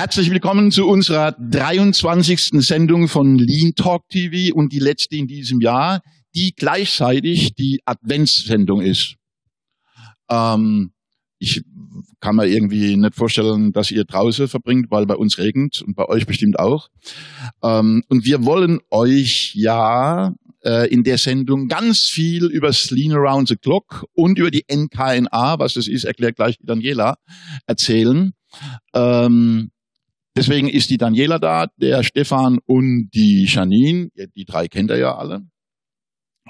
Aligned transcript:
Herzlich 0.00 0.30
willkommen 0.30 0.70
zu 0.70 0.88
unserer 0.88 1.32
23. 1.32 2.52
Sendung 2.64 3.06
von 3.06 3.36
Lean 3.36 3.74
Talk 3.76 4.08
TV 4.08 4.54
und 4.56 4.72
die 4.72 4.78
letzte 4.78 5.16
in 5.16 5.26
diesem 5.26 5.60
Jahr, 5.60 6.00
die 6.34 6.54
gleichzeitig 6.56 7.52
die 7.52 7.82
Adventssendung 7.84 8.80
ist. 8.80 9.16
Ähm, 10.30 10.92
ich 11.38 11.60
kann 12.18 12.36
mir 12.36 12.46
irgendwie 12.46 12.96
nicht 12.96 13.14
vorstellen, 13.14 13.72
dass 13.72 13.90
ihr 13.90 14.04
draußen 14.04 14.48
verbringt, 14.48 14.86
weil 14.90 15.04
bei 15.04 15.16
uns 15.16 15.36
regnet 15.36 15.82
und 15.82 15.96
bei 15.96 16.06
euch 16.06 16.24
bestimmt 16.24 16.58
auch. 16.58 16.88
Ähm, 17.62 18.02
und 18.08 18.24
wir 18.24 18.46
wollen 18.46 18.80
euch 18.88 19.52
ja 19.54 20.32
äh, 20.64 20.88
in 20.88 21.02
der 21.02 21.18
Sendung 21.18 21.68
ganz 21.68 22.08
viel 22.10 22.46
über 22.46 22.70
Lean 22.88 23.12
Around 23.12 23.48
the 23.48 23.56
Clock 23.56 24.06
und 24.14 24.38
über 24.38 24.50
die 24.50 24.64
NKNA, 24.66 25.58
was 25.58 25.74
das 25.74 25.88
ist, 25.88 26.04
erklärt 26.04 26.36
gleich 26.36 26.56
Daniela, 26.62 27.16
erzählen. 27.66 28.32
Ähm, 28.94 29.70
deswegen 30.36 30.68
ist 30.68 30.90
die 30.90 30.98
Daniela 30.98 31.38
da, 31.38 31.66
der 31.76 32.02
Stefan 32.02 32.58
und 32.66 33.10
die 33.14 33.46
Janine. 33.46 34.10
Die 34.34 34.44
drei 34.44 34.68
kennt 34.68 34.90
ihr 34.90 34.98
ja 34.98 35.16
alle. 35.16 35.42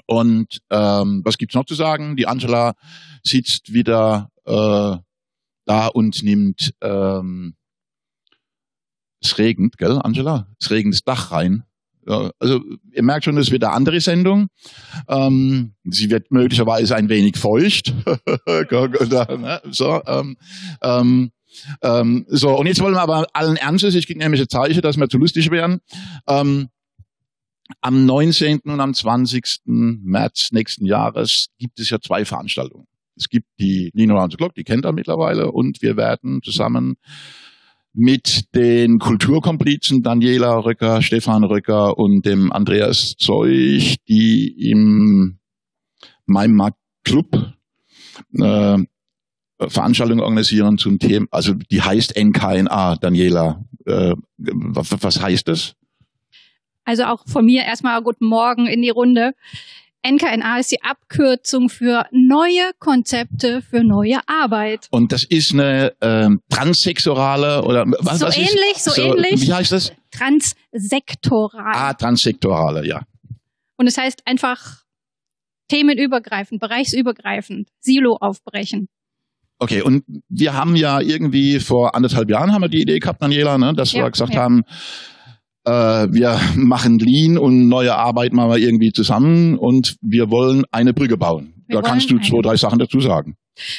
Und 0.07 0.59
ähm, 0.69 1.21
was 1.23 1.37
gibt's 1.37 1.55
noch 1.55 1.65
zu 1.65 1.75
sagen? 1.75 2.15
Die 2.15 2.27
Angela 2.27 2.73
sitzt 3.23 3.73
wieder 3.73 4.29
äh, 4.45 4.97
da 5.65 5.87
und 5.87 6.23
nimmt 6.23 6.73
ähm, 6.81 7.55
es 9.21 9.37
regnet, 9.37 9.77
gell, 9.77 9.99
Angela? 10.01 10.47
Es 10.59 10.71
regnet 10.71 10.95
das 10.95 11.03
Dach 11.03 11.31
rein. 11.31 11.63
Ja, 12.07 12.31
also 12.39 12.59
ihr 12.91 13.03
merkt 13.03 13.25
schon, 13.25 13.37
es 13.37 13.51
wird 13.51 13.63
eine 13.63 13.73
andere 13.73 14.01
Sendung. 14.01 14.47
Ähm, 15.07 15.75
sie 15.83 16.09
wird 16.09 16.31
möglicherweise 16.31 16.95
ein 16.95 17.09
wenig 17.09 17.37
feucht. 17.37 17.93
Ne? 18.47 19.61
so, 19.69 20.01
ähm, 20.05 20.37
ähm, 20.81 21.31
ähm, 21.81 22.25
so, 22.27 22.57
und 22.57 22.67
jetzt 22.67 22.81
wollen 22.81 22.93
wir 22.93 23.01
aber 23.01 23.27
allen 23.33 23.57
Ernstes, 23.57 23.95
ich 23.95 24.07
kriege 24.07 24.19
nämlich 24.19 24.41
ein 24.41 24.49
Zeichen, 24.49 24.81
dass 24.81 24.97
wir 24.97 25.09
zu 25.09 25.17
lustig 25.17 25.51
werden. 25.51 25.81
Ähm, 26.27 26.69
am 27.79 28.05
19. 28.05 28.59
und 28.65 28.79
am 28.79 28.93
20. 28.93 29.61
März 29.65 30.49
nächsten 30.51 30.85
Jahres 30.85 31.47
gibt 31.57 31.79
es 31.79 31.89
ja 31.89 31.99
zwei 31.99 32.25
Veranstaltungen. 32.25 32.87
Es 33.15 33.29
gibt 33.29 33.47
die 33.59 33.91
Nino 33.93 34.17
Round 34.17 34.33
the 34.33 34.37
Clock, 34.37 34.55
die 34.55 34.63
kennt 34.63 34.85
ihr 34.85 34.91
mittlerweile, 34.91 35.51
und 35.51 35.81
wir 35.81 35.95
werden 35.95 36.41
zusammen 36.43 36.95
mit 37.93 38.45
den 38.55 38.99
Kulturkomplizen 38.99 40.01
Daniela 40.01 40.57
Röcker, 40.57 41.01
Stefan 41.01 41.43
Röcker 41.43 41.97
und 41.97 42.25
dem 42.25 42.51
Andreas 42.51 43.15
Zeug, 43.17 43.95
die 44.07 44.69
im 44.71 45.39
Maimarkt 46.25 46.77
Club 47.03 47.53
äh, 48.39 48.77
Veranstaltungen 49.69 50.21
organisieren 50.21 50.77
zum 50.77 50.99
Thema, 50.99 51.27
also 51.31 51.53
die 51.53 51.81
heißt 51.81 52.15
NKNA, 52.17 52.97
Daniela. 52.97 53.63
Äh, 53.85 54.13
was, 54.37 54.95
was 55.01 55.21
heißt 55.21 55.47
das? 55.47 55.75
Also 56.83 57.03
auch 57.05 57.23
von 57.27 57.45
mir 57.45 57.63
erstmal 57.63 58.01
guten 58.01 58.25
Morgen 58.25 58.67
in 58.67 58.81
die 58.81 58.89
Runde. 58.89 59.33
NKNA 60.03 60.59
ist 60.59 60.71
die 60.71 60.81
Abkürzung 60.81 61.69
für 61.69 62.05
neue 62.11 62.71
Konzepte 62.79 63.61
für 63.61 63.83
neue 63.83 64.19
Arbeit. 64.27 64.87
Und 64.89 65.11
das 65.11 65.23
ist 65.23 65.53
eine 65.53 65.93
ähm, 66.01 66.41
transsektorale 66.49 67.63
oder 67.63 67.85
was, 67.99 68.19
so 68.19 68.25
was 68.25 68.37
ähnlich, 68.37 68.75
ist? 68.75 68.85
so, 68.85 68.91
so 68.91 69.01
ähnlich. 69.01 69.41
Wie 69.41 69.53
heißt 69.53 69.71
das? 69.71 69.93
Transsektoral. 70.09 71.73
Ah, 71.73 71.93
transsektorale, 71.93 72.85
ja. 72.87 73.03
Und 73.77 73.87
es 73.87 73.93
das 73.93 74.05
heißt 74.05 74.21
einfach 74.25 74.81
themenübergreifend, 75.69 76.59
bereichsübergreifend, 76.59 77.69
Silo 77.79 78.17
aufbrechen. 78.19 78.87
Okay, 79.61 79.83
und 79.83 80.03
wir 80.27 80.55
haben 80.55 80.75
ja 80.75 80.99
irgendwie 80.99 81.59
vor 81.59 81.93
anderthalb 81.93 82.31
Jahren 82.31 82.51
haben 82.51 82.63
wir 82.63 82.67
die 82.67 82.81
Idee 82.81 82.97
gehabt, 82.97 83.21
Daniela, 83.21 83.59
ne, 83.59 83.75
dass 83.75 83.91
ja, 83.91 84.03
wir 84.03 84.09
gesagt 84.09 84.33
ja. 84.33 84.41
haben, 84.41 84.63
äh, 85.65 85.71
wir 85.71 86.39
machen 86.55 86.97
Lean 86.97 87.37
und 87.37 87.67
neue 87.69 87.95
Arbeit 87.95 88.33
machen 88.33 88.49
wir 88.49 88.57
irgendwie 88.57 88.91
zusammen 88.91 89.59
und 89.59 89.97
wir 90.01 90.31
wollen 90.31 90.63
eine 90.71 90.95
Brücke 90.95 91.15
bauen. 91.15 91.63
Wir 91.67 91.79
da 91.79 91.87
kannst 91.87 92.09
du 92.09 92.17
zwei, 92.17 92.41
drei 92.41 92.55
Sachen 92.55 92.79
dazu 92.79 93.01
sagen. 93.01 93.35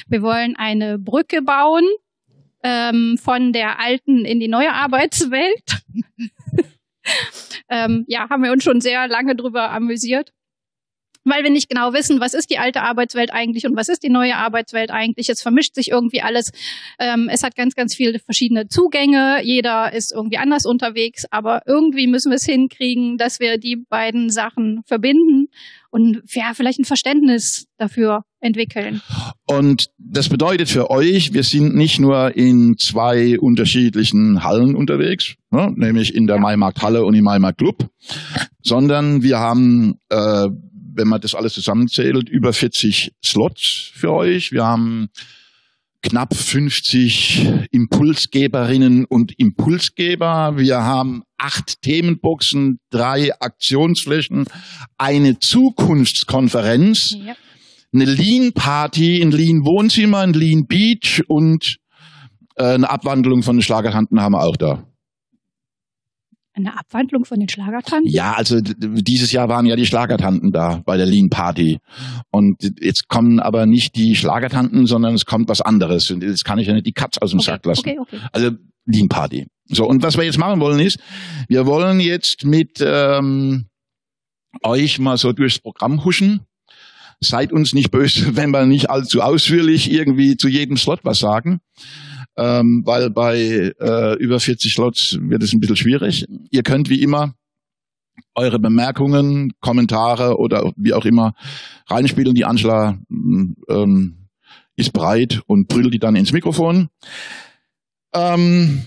Wir 0.06 0.22
wollen 0.22 0.54
eine 0.54 1.00
Brücke 1.00 1.42
bauen 1.42 1.82
ähm, 2.62 3.18
von 3.20 3.52
der 3.52 3.80
alten 3.80 4.24
in 4.24 4.38
die 4.38 4.46
neue 4.46 4.72
Arbeitswelt. 4.72 5.82
ähm, 7.68 8.04
ja, 8.06 8.30
haben 8.30 8.44
wir 8.44 8.52
uns 8.52 8.62
schon 8.62 8.80
sehr 8.80 9.08
lange 9.08 9.34
drüber 9.34 9.72
amüsiert 9.72 10.30
weil 11.24 11.42
wir 11.42 11.50
nicht 11.50 11.68
genau 11.68 11.92
wissen, 11.92 12.20
was 12.20 12.34
ist 12.34 12.50
die 12.50 12.58
alte 12.58 12.82
Arbeitswelt 12.82 13.32
eigentlich 13.32 13.66
und 13.66 13.76
was 13.76 13.88
ist 13.88 14.02
die 14.02 14.10
neue 14.10 14.36
Arbeitswelt 14.36 14.90
eigentlich. 14.90 15.28
Es 15.28 15.42
vermischt 15.42 15.74
sich 15.74 15.90
irgendwie 15.90 16.22
alles. 16.22 16.50
Ähm, 16.98 17.28
es 17.30 17.42
hat 17.42 17.54
ganz, 17.56 17.74
ganz 17.74 17.94
viele 17.94 18.18
verschiedene 18.18 18.68
Zugänge. 18.68 19.40
Jeder 19.42 19.92
ist 19.92 20.12
irgendwie 20.12 20.38
anders 20.38 20.66
unterwegs, 20.66 21.24
aber 21.30 21.62
irgendwie 21.66 22.06
müssen 22.06 22.30
wir 22.30 22.36
es 22.36 22.44
hinkriegen, 22.44 23.18
dass 23.18 23.40
wir 23.40 23.58
die 23.58 23.76
beiden 23.76 24.30
Sachen 24.30 24.82
verbinden 24.86 25.48
und 25.90 26.22
ja, 26.30 26.52
vielleicht 26.54 26.78
ein 26.80 26.84
Verständnis 26.84 27.66
dafür 27.76 28.24
entwickeln. 28.40 29.02
Und 29.46 29.90
das 29.98 30.28
bedeutet 30.30 30.68
für 30.68 30.90
euch, 30.90 31.34
wir 31.34 31.42
sind 31.42 31.74
nicht 31.74 32.00
nur 32.00 32.34
in 32.34 32.76
zwei 32.78 33.38
unterschiedlichen 33.38 34.42
Hallen 34.42 34.74
unterwegs, 34.74 35.34
ne, 35.50 35.72
nämlich 35.76 36.14
in 36.14 36.26
der 36.26 36.36
ja. 36.36 36.42
Maimarkthalle 36.42 37.04
und 37.04 37.14
im 37.14 37.24
Maimarkt 37.24 37.58
Club, 37.58 37.88
sondern 38.62 39.22
wir 39.22 39.38
haben 39.38 39.98
äh, 40.08 40.48
wenn 40.94 41.08
man 41.08 41.20
das 41.20 41.34
alles 41.34 41.54
zusammenzählt, 41.54 42.28
über 42.28 42.52
40 42.52 43.12
Slots 43.24 43.90
für 43.94 44.12
euch. 44.12 44.52
Wir 44.52 44.64
haben 44.64 45.08
knapp 46.02 46.34
50 46.34 47.68
Impulsgeberinnen 47.70 49.04
und 49.04 49.38
Impulsgeber. 49.38 50.54
Wir 50.56 50.82
haben 50.82 51.22
acht 51.38 51.80
Themenboxen, 51.82 52.80
drei 52.90 53.30
Aktionsflächen, 53.40 54.46
eine 54.98 55.38
Zukunftskonferenz, 55.38 57.16
ja. 57.24 57.34
eine 57.92 58.04
Lean 58.04 58.52
Party, 58.52 59.22
ein 59.22 59.30
Lean 59.30 59.64
Wohnzimmer, 59.64 60.18
ein 60.18 60.32
Lean 60.32 60.66
Beach 60.66 61.22
und 61.28 61.78
äh, 62.56 62.74
eine 62.74 62.90
Abwandlung 62.90 63.42
von 63.42 63.56
den 63.56 63.62
Schlagertanten 63.62 64.20
haben 64.20 64.32
wir 64.32 64.42
auch 64.42 64.56
da. 64.56 64.84
Eine 66.54 66.78
Abwandlung 66.78 67.24
von 67.24 67.40
den 67.40 67.48
Schlagertanten? 67.48 68.10
Ja, 68.10 68.34
also 68.34 68.60
dieses 68.60 69.32
Jahr 69.32 69.48
waren 69.48 69.64
ja 69.64 69.74
die 69.74 69.86
Schlagertanten 69.86 70.52
da 70.52 70.82
bei 70.84 70.98
der 70.98 71.06
Lean 71.06 71.30
Party. 71.30 71.78
Und 72.30 72.74
jetzt 72.80 73.08
kommen 73.08 73.40
aber 73.40 73.64
nicht 73.64 73.96
die 73.96 74.14
Schlagertanten, 74.16 74.86
sondern 74.86 75.14
es 75.14 75.24
kommt 75.24 75.48
was 75.48 75.62
anderes. 75.62 76.10
Und 76.10 76.22
jetzt 76.22 76.44
kann 76.44 76.58
ich 76.58 76.66
ja 76.66 76.74
nicht 76.74 76.86
die 76.86 76.92
Katz 76.92 77.16
aus 77.18 77.30
dem 77.30 77.38
okay, 77.38 77.46
Sack 77.46 77.64
lassen. 77.64 77.80
Okay, 77.80 77.98
okay. 77.98 78.18
Also 78.32 78.50
Lean 78.84 79.08
Party. 79.08 79.46
So, 79.66 79.86
und 79.86 80.02
was 80.02 80.18
wir 80.18 80.24
jetzt 80.24 80.38
machen 80.38 80.60
wollen 80.60 80.80
ist, 80.80 80.98
wir 81.48 81.64
wollen 81.64 82.00
jetzt 82.00 82.44
mit 82.44 82.84
ähm, 82.84 83.66
euch 84.62 84.98
mal 84.98 85.16
so 85.16 85.32
durchs 85.32 85.58
Programm 85.58 86.04
huschen. 86.04 86.40
Seid 87.20 87.52
uns 87.52 87.72
nicht 87.72 87.90
böse, 87.90 88.36
wenn 88.36 88.50
wir 88.50 88.66
nicht 88.66 88.90
allzu 88.90 89.22
ausführlich 89.22 89.90
irgendwie 89.90 90.36
zu 90.36 90.48
jedem 90.48 90.76
Slot 90.76 91.00
was 91.02 91.18
sagen 91.18 91.60
ähm, 92.36 92.82
weil 92.84 93.10
bei 93.10 93.72
äh, 93.78 94.14
über 94.18 94.40
40 94.40 94.72
Slots 94.72 95.18
wird 95.20 95.42
es 95.42 95.52
ein 95.52 95.60
bisschen 95.60 95.76
schwierig. 95.76 96.26
Ihr 96.50 96.62
könnt 96.62 96.88
wie 96.88 97.02
immer 97.02 97.34
eure 98.34 98.58
Bemerkungen, 98.58 99.52
Kommentare 99.60 100.38
oder 100.38 100.72
wie 100.76 100.94
auch 100.94 101.04
immer 101.04 101.34
reinspielen. 101.86 102.34
Die 102.34 102.44
Angela 102.44 102.98
ähm, 103.10 104.28
ist 104.76 104.92
bereit 104.92 105.42
und 105.46 105.68
brüllt 105.68 105.92
die 105.92 105.98
dann 105.98 106.16
ins 106.16 106.32
Mikrofon. 106.32 106.88
Ähm, 108.14 108.86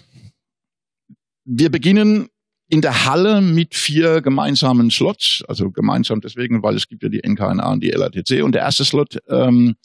wir 1.43 1.69
beginnen 1.69 2.27
in 2.67 2.81
der 2.81 3.05
Halle 3.05 3.41
mit 3.41 3.75
vier 3.75 4.21
gemeinsamen 4.21 4.89
Slots, 4.89 5.43
also 5.47 5.69
gemeinsam 5.69 6.21
deswegen, 6.21 6.63
weil 6.63 6.75
es 6.75 6.87
gibt 6.87 7.03
ja 7.03 7.09
die 7.09 7.21
NKNA 7.23 7.71
und 7.71 7.83
die 7.83 7.91
LATC. 7.91 8.43
Und 8.43 8.53
der 8.53 8.63
erste 8.63 8.83
Slot, 8.83 9.19
ähm, 9.29 9.75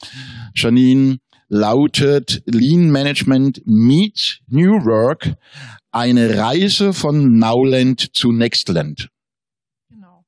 Janine, 0.54 1.18
lautet 1.50 2.42
Lean 2.46 2.90
Management 2.90 3.60
Meet 3.66 4.40
New 4.48 4.84
Work, 4.86 5.34
eine 5.90 6.38
Reise 6.38 6.92
von 6.92 7.38
Nowland 7.38 8.14
zu 8.14 8.30
Nextland. 8.30 9.08
Genau. 9.90 10.24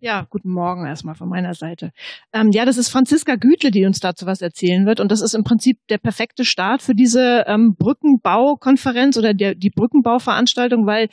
Ja, 0.00 0.26
guten 0.28 0.50
Morgen 0.50 0.86
erstmal 0.86 1.14
von 1.14 1.30
meiner 1.30 1.54
Seite. 1.54 1.90
Ähm, 2.34 2.50
ja, 2.52 2.66
das 2.66 2.76
ist 2.76 2.90
Franziska 2.90 3.36
Gütle, 3.36 3.70
die 3.70 3.86
uns 3.86 4.00
dazu 4.00 4.26
was 4.26 4.42
erzählen 4.42 4.84
wird. 4.84 5.00
Und 5.00 5.10
das 5.10 5.22
ist 5.22 5.34
im 5.34 5.44
Prinzip 5.44 5.78
der 5.88 5.98
perfekte 5.98 6.44
Start 6.44 6.82
für 6.82 6.94
diese 6.94 7.44
ähm, 7.46 7.74
Brückenbaukonferenz 7.78 9.16
oder 9.16 9.32
der, 9.32 9.54
die 9.54 9.70
Brückenbauveranstaltung, 9.70 10.86
weil 10.86 11.08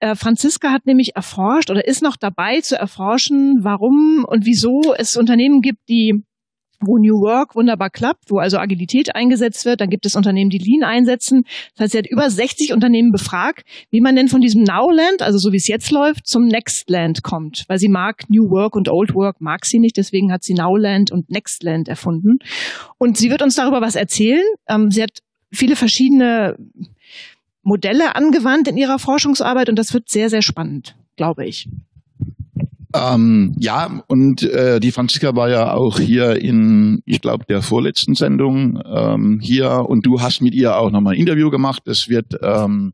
äh, 0.00 0.14
Franziska 0.14 0.70
hat 0.70 0.86
nämlich 0.86 1.12
erforscht 1.14 1.70
oder 1.70 1.86
ist 1.86 2.02
noch 2.02 2.16
dabei 2.16 2.62
zu 2.62 2.76
erforschen, 2.76 3.58
warum 3.62 4.24
und 4.26 4.46
wieso 4.46 4.94
es 4.96 5.16
Unternehmen 5.16 5.60
gibt, 5.60 5.86
die 5.90 6.24
wo 6.84 6.98
New 6.98 7.20
Work 7.20 7.54
wunderbar 7.54 7.90
klappt, 7.90 8.30
wo 8.30 8.38
also 8.38 8.58
Agilität 8.58 9.14
eingesetzt 9.14 9.64
wird. 9.64 9.80
Dann 9.80 9.90
gibt 9.90 10.06
es 10.06 10.16
Unternehmen, 10.16 10.50
die 10.50 10.58
Lean 10.58 10.82
einsetzen. 10.84 11.44
Das 11.74 11.84
heißt, 11.84 11.92
sie 11.92 11.98
hat 11.98 12.06
über 12.06 12.30
60 12.30 12.72
Unternehmen 12.72 13.10
befragt, 13.10 13.64
wie 13.90 14.00
man 14.00 14.16
denn 14.16 14.28
von 14.28 14.40
diesem 14.40 14.62
Nowland, 14.62 15.22
also 15.22 15.38
so 15.38 15.52
wie 15.52 15.56
es 15.56 15.68
jetzt 15.68 15.90
läuft, 15.90 16.26
zum 16.26 16.46
Nextland 16.46 17.22
kommt. 17.22 17.64
Weil 17.68 17.78
sie 17.78 17.88
mag 17.88 18.28
New 18.28 18.50
Work 18.50 18.76
und 18.76 18.88
Old 18.88 19.14
Work, 19.14 19.40
mag 19.40 19.64
sie 19.64 19.78
nicht. 19.78 19.96
Deswegen 19.96 20.32
hat 20.32 20.42
sie 20.42 20.54
Nowland 20.54 21.10
und 21.10 21.30
Nextland 21.30 21.88
erfunden. 21.88 22.38
Und 22.98 23.16
sie 23.16 23.30
wird 23.30 23.42
uns 23.42 23.54
darüber 23.54 23.80
was 23.80 23.94
erzählen. 23.94 24.44
Ähm, 24.68 24.90
sie 24.90 25.02
hat 25.02 25.18
viele 25.52 25.76
verschiedene 25.76 26.56
Modelle 27.62 28.16
angewandt 28.16 28.68
in 28.68 28.76
ihrer 28.76 28.98
Forschungsarbeit 28.98 29.68
und 29.68 29.78
das 29.78 29.94
wird 29.94 30.08
sehr, 30.08 30.28
sehr 30.28 30.42
spannend, 30.42 30.96
glaube 31.16 31.46
ich. 31.46 31.68
Ähm, 32.94 33.54
ja, 33.58 34.02
und 34.08 34.42
äh, 34.42 34.78
die 34.78 34.92
Franziska 34.92 35.34
war 35.34 35.48
ja 35.48 35.72
auch 35.72 35.98
hier 35.98 36.36
in, 36.36 37.02
ich 37.06 37.20
glaube, 37.20 37.46
der 37.46 37.62
vorletzten 37.62 38.14
Sendung 38.14 38.82
ähm, 38.84 39.40
hier 39.40 39.86
und 39.88 40.04
du 40.04 40.20
hast 40.20 40.42
mit 40.42 40.54
ihr 40.54 40.76
auch 40.76 40.90
nochmal 40.90 41.14
ein 41.14 41.20
Interview 41.20 41.50
gemacht. 41.50 41.82
Das 41.86 42.08
wird 42.08 42.38
ähm, 42.42 42.92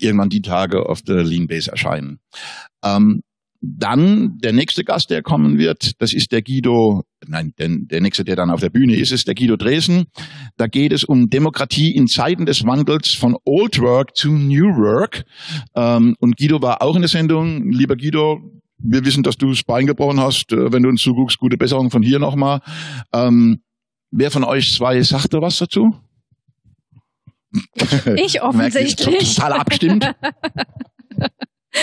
irgendwann 0.00 0.30
die 0.30 0.42
Tage 0.42 0.88
auf 0.88 1.02
der 1.02 1.22
Lean 1.22 1.46
Base 1.46 1.70
erscheinen. 1.70 2.18
Ähm, 2.82 3.22
dann 3.78 4.38
der 4.38 4.52
nächste 4.52 4.84
Gast, 4.84 5.10
der 5.10 5.22
kommen 5.22 5.58
wird, 5.58 5.92
das 6.00 6.12
ist 6.12 6.32
der 6.32 6.42
Guido, 6.42 7.02
nein, 7.26 7.52
der, 7.58 7.68
der 7.70 8.00
nächste, 8.00 8.24
der 8.24 8.36
dann 8.36 8.50
auf 8.50 8.60
der 8.60 8.70
Bühne 8.70 8.96
ist, 8.96 9.12
ist 9.12 9.26
der 9.26 9.34
Guido 9.34 9.56
Dresen. 9.56 10.06
Da 10.56 10.66
geht 10.66 10.92
es 10.92 11.04
um 11.04 11.28
Demokratie 11.28 11.94
in 11.94 12.06
Zeiten 12.06 12.46
des 12.46 12.64
Wandels 12.64 13.14
von 13.14 13.36
Old 13.44 13.80
Work 13.80 14.16
zu 14.16 14.30
New 14.30 14.76
Work. 14.76 15.24
Ähm, 15.74 16.16
und 16.20 16.36
Guido 16.36 16.62
war 16.62 16.82
auch 16.82 16.94
in 16.94 17.02
der 17.02 17.08
Sendung. 17.08 17.70
Lieber 17.70 17.96
Guido, 17.96 18.40
wir 18.78 19.04
wissen, 19.04 19.22
dass 19.22 19.36
du 19.36 19.48
das 19.48 19.62
Bein 19.62 19.86
gebrochen 19.86 20.20
hast. 20.20 20.52
Äh, 20.52 20.72
wenn 20.72 20.82
du 20.82 20.88
uns 20.88 21.02
zuguckst, 21.02 21.38
gute 21.38 21.56
Besserung 21.56 21.90
von 21.90 22.02
hier 22.02 22.18
nochmal. 22.18 22.60
Ähm, 23.12 23.62
wer 24.10 24.30
von 24.30 24.44
euch 24.44 24.72
zwei 24.74 25.00
sagte 25.02 25.40
was 25.40 25.58
dazu? 25.58 25.94
Ich 28.16 28.42
offensichtlich. 28.42 29.34
Total 29.34 29.52
abgestimmt. 29.54 30.14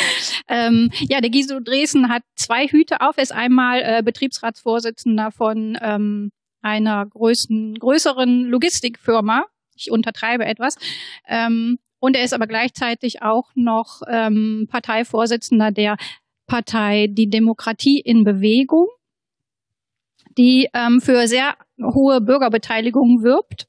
ähm, 0.48 0.92
ja, 1.10 1.22
der 1.22 1.30
Giso 1.30 1.60
Dresden 1.60 2.10
hat 2.10 2.24
zwei 2.36 2.68
Hüte 2.68 3.01
auf. 3.01 3.18
Er 3.18 3.24
ist 3.24 3.31
einmal 3.31 3.81
äh, 3.81 4.01
Betriebsratsvorsitzender 4.04 5.31
von 5.31 5.78
ähm, 5.81 6.31
einer 6.62 7.06
größten, 7.06 7.75
größeren 7.75 8.45
Logistikfirma. 8.45 9.45
Ich 9.75 9.92
untertreibe 9.92 10.45
etwas. 10.45 10.78
Ähm, 11.28 11.78
und 12.00 12.16
er 12.16 12.24
ist 12.24 12.34
aber 12.34 12.48
gleichzeitig 12.48 13.22
auch 13.22 13.50
noch 13.56 14.01
ähm, 14.10 14.68
Parteivorsitzender 14.69 15.72
der 15.72 15.98
Partei 16.48 17.07
Die 17.10 17.30
Demokratie 17.30 18.00
in 18.00 18.24
Bewegung, 18.24 18.88
die 20.38 20.69
ähm, 20.74 21.00
für 21.00 21.28
sehr 21.28 21.56
hohe 21.81 22.22
Bürgerbeteiligung 22.22 23.24
wirbt. 23.24 23.68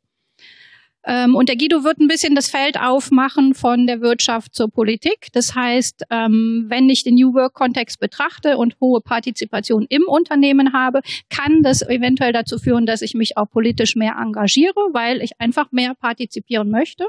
Ähm, 1.07 1.35
und 1.35 1.49
der 1.49 1.57
Guido 1.57 1.85
wird 1.85 1.99
ein 1.99 2.09
bisschen 2.09 2.35
das 2.35 2.49
Feld 2.49 2.79
aufmachen 2.79 3.55
von 3.55 3.87
der 3.87 4.01
Wirtschaft 4.01 4.55
zur 4.55 4.71
Politik. 4.71 5.29
Das 5.33 5.55
heißt, 5.55 6.05
ähm, 6.11 6.67
wenn 6.69 6.89
ich 6.89 7.05
den 7.05 7.15
New 7.15 7.35
Work-Kontext 7.35 8.01
betrachte 8.01 8.57
und 8.57 8.77
hohe 8.81 9.01
Partizipation 9.01 9.87
im 9.89 10.05
Unternehmen 10.07 10.73
habe, 10.73 11.01
kann 11.29 11.63
das 11.63 11.83
eventuell 11.83 12.33
dazu 12.33 12.59
führen, 12.59 12.87
dass 12.87 13.03
ich 13.03 13.15
mich 13.15 13.37
auch 13.37 13.51
politisch 13.51 13.97
mehr 13.97 14.17
engagiere, 14.19 14.75
weil 14.93 15.21
ich 15.21 15.33
einfach 15.39 15.73
mehr 15.73 15.95
partizipieren 15.95 16.71
möchte. 16.71 17.07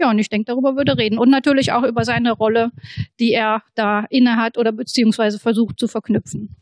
Ja, 0.00 0.10
und 0.10 0.18
ich 0.20 0.28
denke, 0.28 0.44
darüber 0.52 0.76
würde 0.76 0.96
reden. 0.96 1.18
Und 1.18 1.28
natürlich 1.28 1.72
auch 1.72 1.82
über 1.82 2.04
seine 2.04 2.30
Rolle, 2.32 2.70
die 3.18 3.32
er 3.32 3.62
da 3.74 4.04
innehat 4.10 4.56
oder 4.56 4.70
beziehungsweise 4.70 5.40
versucht 5.40 5.80
zu 5.80 5.88
verknüpfen. 5.88 6.54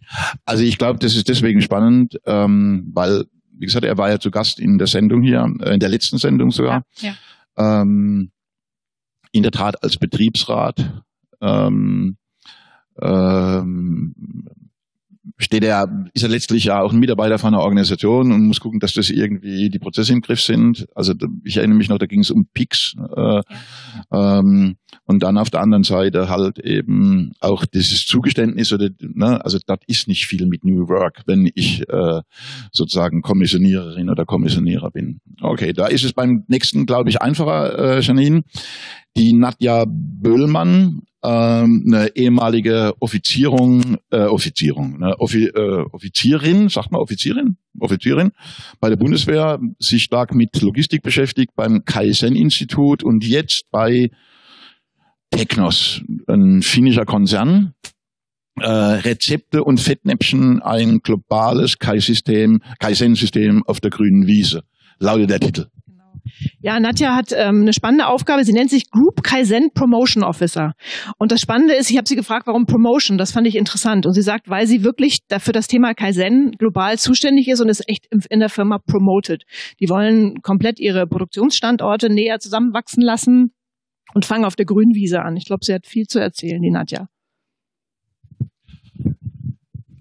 Also 0.47 0.65
ich 0.65 0.79
glaube, 0.79 0.99
das 1.01 1.15
ist 1.17 1.29
deswegen 1.29 1.61
spannend, 1.61 2.19
ähm, 2.25 2.91
weil 2.95 3.27
wie 3.59 3.67
gesagt, 3.67 3.85
er 3.85 3.99
war 3.99 4.11
ja 4.11 4.19
zu 4.19 4.31
Gast 4.31 4.61
in 4.61 4.79
der 4.79 4.87
Sendung 4.87 5.23
hier, 5.23 5.51
äh, 5.61 5.75
in 5.75 5.81
der 5.81 5.89
letzten 5.89 6.19
Sendung 6.19 6.51
sogar. 6.51 6.83
Ja, 6.99 7.15
ja. 7.57 7.83
Ähm, 7.83 8.31
in 9.33 9.43
der 9.43 9.53
Tat 9.53 9.83
als 9.83 9.97
Betriebsrat. 9.97 11.03
Ähm, 11.41 12.17
ähm, 13.01 14.15
steht 15.39 15.65
er, 15.65 16.09
ist 16.15 16.23
er 16.23 16.29
letztlich 16.29 16.65
ja 16.65 16.81
auch 16.81 16.93
ein 16.93 16.99
Mitarbeiter 16.99 17.39
von 17.39 17.55
einer 17.55 17.63
Organisation 17.63 18.33
und 18.33 18.47
muss 18.47 18.61
gucken, 18.61 18.81
dass 18.81 18.95
das 18.95 19.11
irgendwie 19.11 19.71
die 19.71 19.79
Prozesse 19.79 20.13
im 20.13 20.21
Griff 20.21 20.41
sind. 20.41 20.87
Also 20.95 21.15
ich 21.45 21.57
erinnere 21.57 21.79
mich 21.79 21.89
noch, 21.89 21.99
da 21.99 22.07
ging 22.07 22.21
es 22.21 22.31
um 22.31 22.47
PIX. 22.53 22.95
Äh, 23.17 23.41
ähm, 24.13 24.77
und 25.05 25.23
dann 25.23 25.39
auf 25.39 25.51
der 25.51 25.61
anderen 25.61 25.85
Seite 25.85 26.29
halt 26.29 26.59
eben 26.59 27.33
auch 27.41 27.65
dieses 27.65 28.07
Zugeständnis 28.07 28.73
oder 28.73 28.89
ne, 29.01 29.45
also 29.45 29.59
das 29.67 29.79
ist 29.87 30.09
nicht 30.09 30.27
viel 30.27 30.47
mit 30.47 30.65
New 30.65 30.89
Work, 30.89 31.23
wenn 31.27 31.51
ich 31.55 31.89
äh, 31.89 32.21
sozusagen 32.73 33.23
Kommissioniererin 33.23 34.11
oder 34.11 34.25
Kommissionierer 34.25 34.91
bin. 34.91 35.21
Okay, 35.41 35.73
da 35.73 35.87
ist 35.87 36.05
es 36.05 36.13
beim 36.13 36.45
nächsten, 36.49 36.87
glaube 36.87 37.11
ich, 37.11 37.21
einfacher, 37.21 37.97
äh, 37.97 38.01
Janine. 38.01 38.43
Die 39.17 39.33
Nadja 39.33 39.85
Böhlmann 39.89 41.03
ähm, 41.23 41.85
eine 41.87 42.15
ehemalige 42.15 42.95
Offizierung, 43.01 43.97
äh, 44.11 44.19
Offizierung, 44.19 45.03
eine 45.03 45.19
Offi, 45.19 45.47
äh, 45.47 45.85
Offizierin, 45.91 46.69
sagt 46.69 46.93
man 46.93 47.01
Offizierin, 47.01 47.57
Offizierin 47.79 48.33
bei 48.81 48.89
der 48.89 48.97
Bundeswehr, 48.97 49.59
sich 49.79 50.03
stark 50.03 50.35
mit 50.35 50.61
Logistik 50.61 51.03
beschäftigt 51.03 51.53
beim 51.57 51.85
Kaizen-Institut 51.85 53.03
und 53.03 53.25
jetzt 53.25 53.71
bei 53.71 54.11
Technos, 55.31 56.03
ein 56.29 56.63
finnischer 56.63 57.05
Konzern. 57.05 57.75
Äh, 58.59 58.69
Rezepte 58.69 59.65
und 59.65 59.81
Fettnäpfchen, 59.81 60.63
ein 60.63 61.01
globales 61.01 61.79
Kaizen-System 61.79 63.63
auf 63.67 63.81
der 63.81 63.91
grünen 63.91 64.27
Wiese, 64.27 64.63
lautet 64.99 65.29
der 65.29 65.41
Titel. 65.41 65.67
Ja, 66.61 66.81
Nadja 66.81 67.15
hat 67.15 67.33
ähm, 67.33 67.63
eine 67.63 67.73
spannende 67.73 68.07
Aufgabe. 68.07 68.45
Sie 68.45 68.53
nennt 68.53 68.71
sich 68.71 68.91
Group 68.91 69.23
Kaizen 69.23 69.71
Promotion 69.75 70.25
Officer. 70.25 70.73
Und 71.19 71.33
das 71.33 71.41
Spannende 71.41 71.75
ist, 71.75 71.91
ich 71.91 71.97
habe 71.97 72.09
sie 72.09 72.17
gefragt, 72.17 72.47
warum 72.47 72.67
Promotion? 72.67 73.19
Das 73.19 73.33
fand 73.33 73.47
ich 73.47 73.57
interessant. 73.57 74.07
Und 74.07 74.13
sie 74.13 74.23
sagt, 74.23 74.49
weil 74.49 74.67
sie 74.67 74.83
wirklich 74.83 75.21
dafür 75.29 75.53
das 75.53 75.69
Thema 75.69 75.95
Kaizen 75.95 76.53
global 76.59 76.99
zuständig 76.99 77.49
ist 77.49 77.61
und 77.61 77.69
es 77.69 77.83
echt 77.87 78.07
in 78.31 78.41
der 78.41 78.49
Firma 78.49 78.79
promotet. 78.79 79.45
Die 79.81 79.89
wollen 79.89 80.43
komplett 80.43 80.81
ihre 80.81 81.07
Produktionsstandorte 81.07 82.11
näher 82.11 82.39
zusammenwachsen 82.39 83.03
lassen 83.03 83.53
und 84.15 84.25
fangen 84.25 84.45
auf 84.45 84.57
der 84.57 84.67
Grünwiese 84.67 85.21
an. 85.23 85.37
Ich 85.37 85.45
glaube, 85.45 85.65
sie 85.65 85.75
hat 85.75 85.87
viel 85.87 86.07
zu 86.07 86.19
erzählen, 86.19 86.61
die 86.63 86.71
Nadja. 86.71 87.09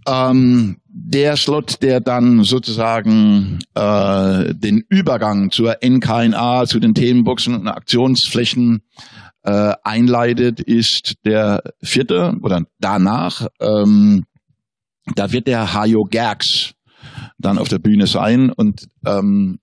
Ähm, 0.08 0.78
der 1.08 1.38
Slot, 1.38 1.84
der 1.84 2.00
dann 2.00 2.44
sozusagen 2.44 3.60
äh, 3.76 4.54
den 4.56 4.84
Übergang 4.90 5.52
zur 5.52 5.78
NKNA, 5.84 6.66
zu 6.66 6.80
den 6.80 6.96
Themenboxen 6.96 7.54
und 7.54 7.68
Aktionsflächen 7.68 8.82
äh, 9.44 9.74
einleitet, 9.84 10.62
ist 10.62 11.14
der 11.24 11.62
vierte 11.84 12.36
oder 12.42 12.64
danach. 12.80 13.46
Ähm, 13.60 14.26
da 15.16 15.32
wird 15.32 15.46
der 15.48 15.76
Hajo 15.76 16.06
Gerks 16.06 16.74
dann 17.38 17.60
auf 17.60 17.70
der 17.70 17.80
Bühne 17.80 18.08
sein 18.08 18.50
und 18.50 18.88
ähm, 19.06 19.60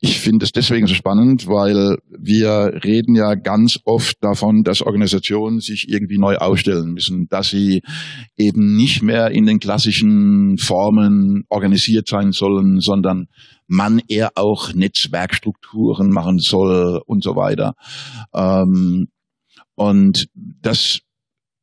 ich 0.00 0.20
finde 0.20 0.44
es 0.44 0.52
deswegen 0.52 0.86
so 0.86 0.94
spannend, 0.94 1.48
weil 1.48 1.98
wir 2.08 2.84
reden 2.84 3.16
ja 3.16 3.34
ganz 3.34 3.80
oft 3.84 4.16
davon, 4.20 4.62
dass 4.62 4.82
Organisationen 4.82 5.58
sich 5.60 5.88
irgendwie 5.88 6.18
neu 6.18 6.36
aufstellen 6.36 6.92
müssen, 6.92 7.26
dass 7.28 7.48
sie 7.50 7.82
eben 8.36 8.76
nicht 8.76 9.02
mehr 9.02 9.32
in 9.32 9.44
den 9.44 9.58
klassischen 9.58 10.56
Formen 10.58 11.44
organisiert 11.48 12.06
sein 12.06 12.30
sollen, 12.30 12.80
sondern 12.80 13.26
man 13.66 14.00
eher 14.06 14.30
auch 14.36 14.72
Netzwerkstrukturen 14.72 16.10
machen 16.10 16.38
soll 16.38 17.02
und 17.04 17.24
so 17.24 17.34
weiter. 17.34 17.74
Ähm, 18.32 19.08
und 19.74 20.28
das 20.34 21.00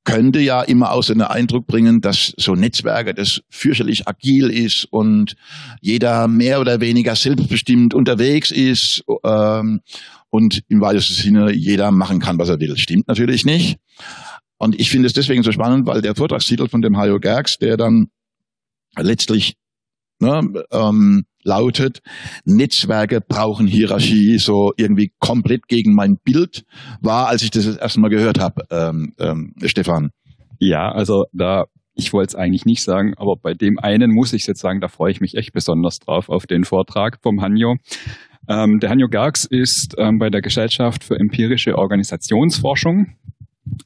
könnte 0.06 0.40
ja 0.40 0.62
immer 0.62 0.92
auch 0.92 1.04
so 1.04 1.14
einen 1.14 1.24
Eindruck 1.24 1.68
bringen, 1.68 2.00
dass 2.00 2.34
so 2.38 2.56
Netzwerke 2.56 3.14
das 3.14 3.42
fürchterlich 3.50 4.08
agil 4.08 4.50
ist 4.50 4.86
und 4.92 5.36
jeder 5.82 6.28
mehr 6.28 6.62
oder 6.62 6.80
weniger 6.80 7.16
selbstbestimmt 7.16 7.94
unterwegs 7.94 8.52
ist 8.52 9.04
ähm, 9.24 9.82
und 10.30 10.62
im 10.70 10.80
weitesten 10.80 11.16
Sinne 11.16 11.52
jeder 11.52 11.92
machen 11.92 12.20
kann, 12.20 12.38
was 12.38 12.50
er 12.50 12.60
will. 12.60 12.78
Stimmt 12.78 13.08
natürlich 13.08 13.46
nicht. 13.46 13.78
Und 14.58 14.80
ich 14.80 14.90
finde 14.90 15.08
es 15.08 15.14
deswegen 15.14 15.44
so 15.44 15.52
spannend, 15.52 15.86
weil 15.88 16.02
der 16.02 16.16
Vortragstitel 16.16 16.70
von 16.70 16.82
dem 16.82 16.98
Hajo 16.98 17.20
Gerks, 17.20 17.58
der 17.58 17.76
dann 17.76 18.08
letztlich 18.96 19.56
ne, 20.20 20.64
ähm, 20.72 21.26
lautet, 21.46 22.02
Netzwerke 22.44 23.22
brauchen 23.22 23.68
Hierarchie, 23.68 24.38
so 24.38 24.74
irgendwie 24.76 25.14
komplett 25.20 25.68
gegen 25.68 25.94
mein 25.94 26.18
Bild 26.18 26.66
war, 27.02 27.28
als 27.28 27.44
ich 27.44 27.52
das 27.52 27.66
das 27.66 27.78
erste 27.78 28.02
gehört 28.10 28.40
habe, 28.40 28.64
ähm, 28.72 29.14
ähm, 29.20 29.54
Stefan. 29.64 30.10
Ja, 30.60 30.92
also 30.92 31.26
da, 31.32 31.66
ich 31.94 32.12
wollte 32.12 32.30
es 32.30 32.36
eigentlich 32.36 32.66
nicht 32.66 32.84
sagen, 32.84 33.14
aber 33.18 33.36
bei 33.36 33.54
dem 33.54 33.80
einen 33.80 34.12
muss 34.12 34.34
ich 34.34 34.46
jetzt 34.48 34.60
sagen, 34.60 34.82
da 34.82 34.88
freue 34.88 35.12
ich 35.12 35.22
mich 35.22 35.36
echt 35.36 35.54
besonders 35.54 36.00
drauf, 36.00 36.30
auf 36.30 36.46
den 36.46 36.66
Vortrag 36.66 37.20
vom 37.22 37.42
Hanjo. 37.42 37.76
Ähm, 38.48 38.80
der 38.80 38.90
Hanjo 38.90 39.08
Garks 39.08 39.46
ist 39.46 39.96
ähm, 39.98 40.20
bei 40.20 40.30
der 40.30 40.42
Gesellschaft 40.42 41.04
für 41.04 41.18
empirische 41.20 41.78
Organisationsforschung 41.78 43.16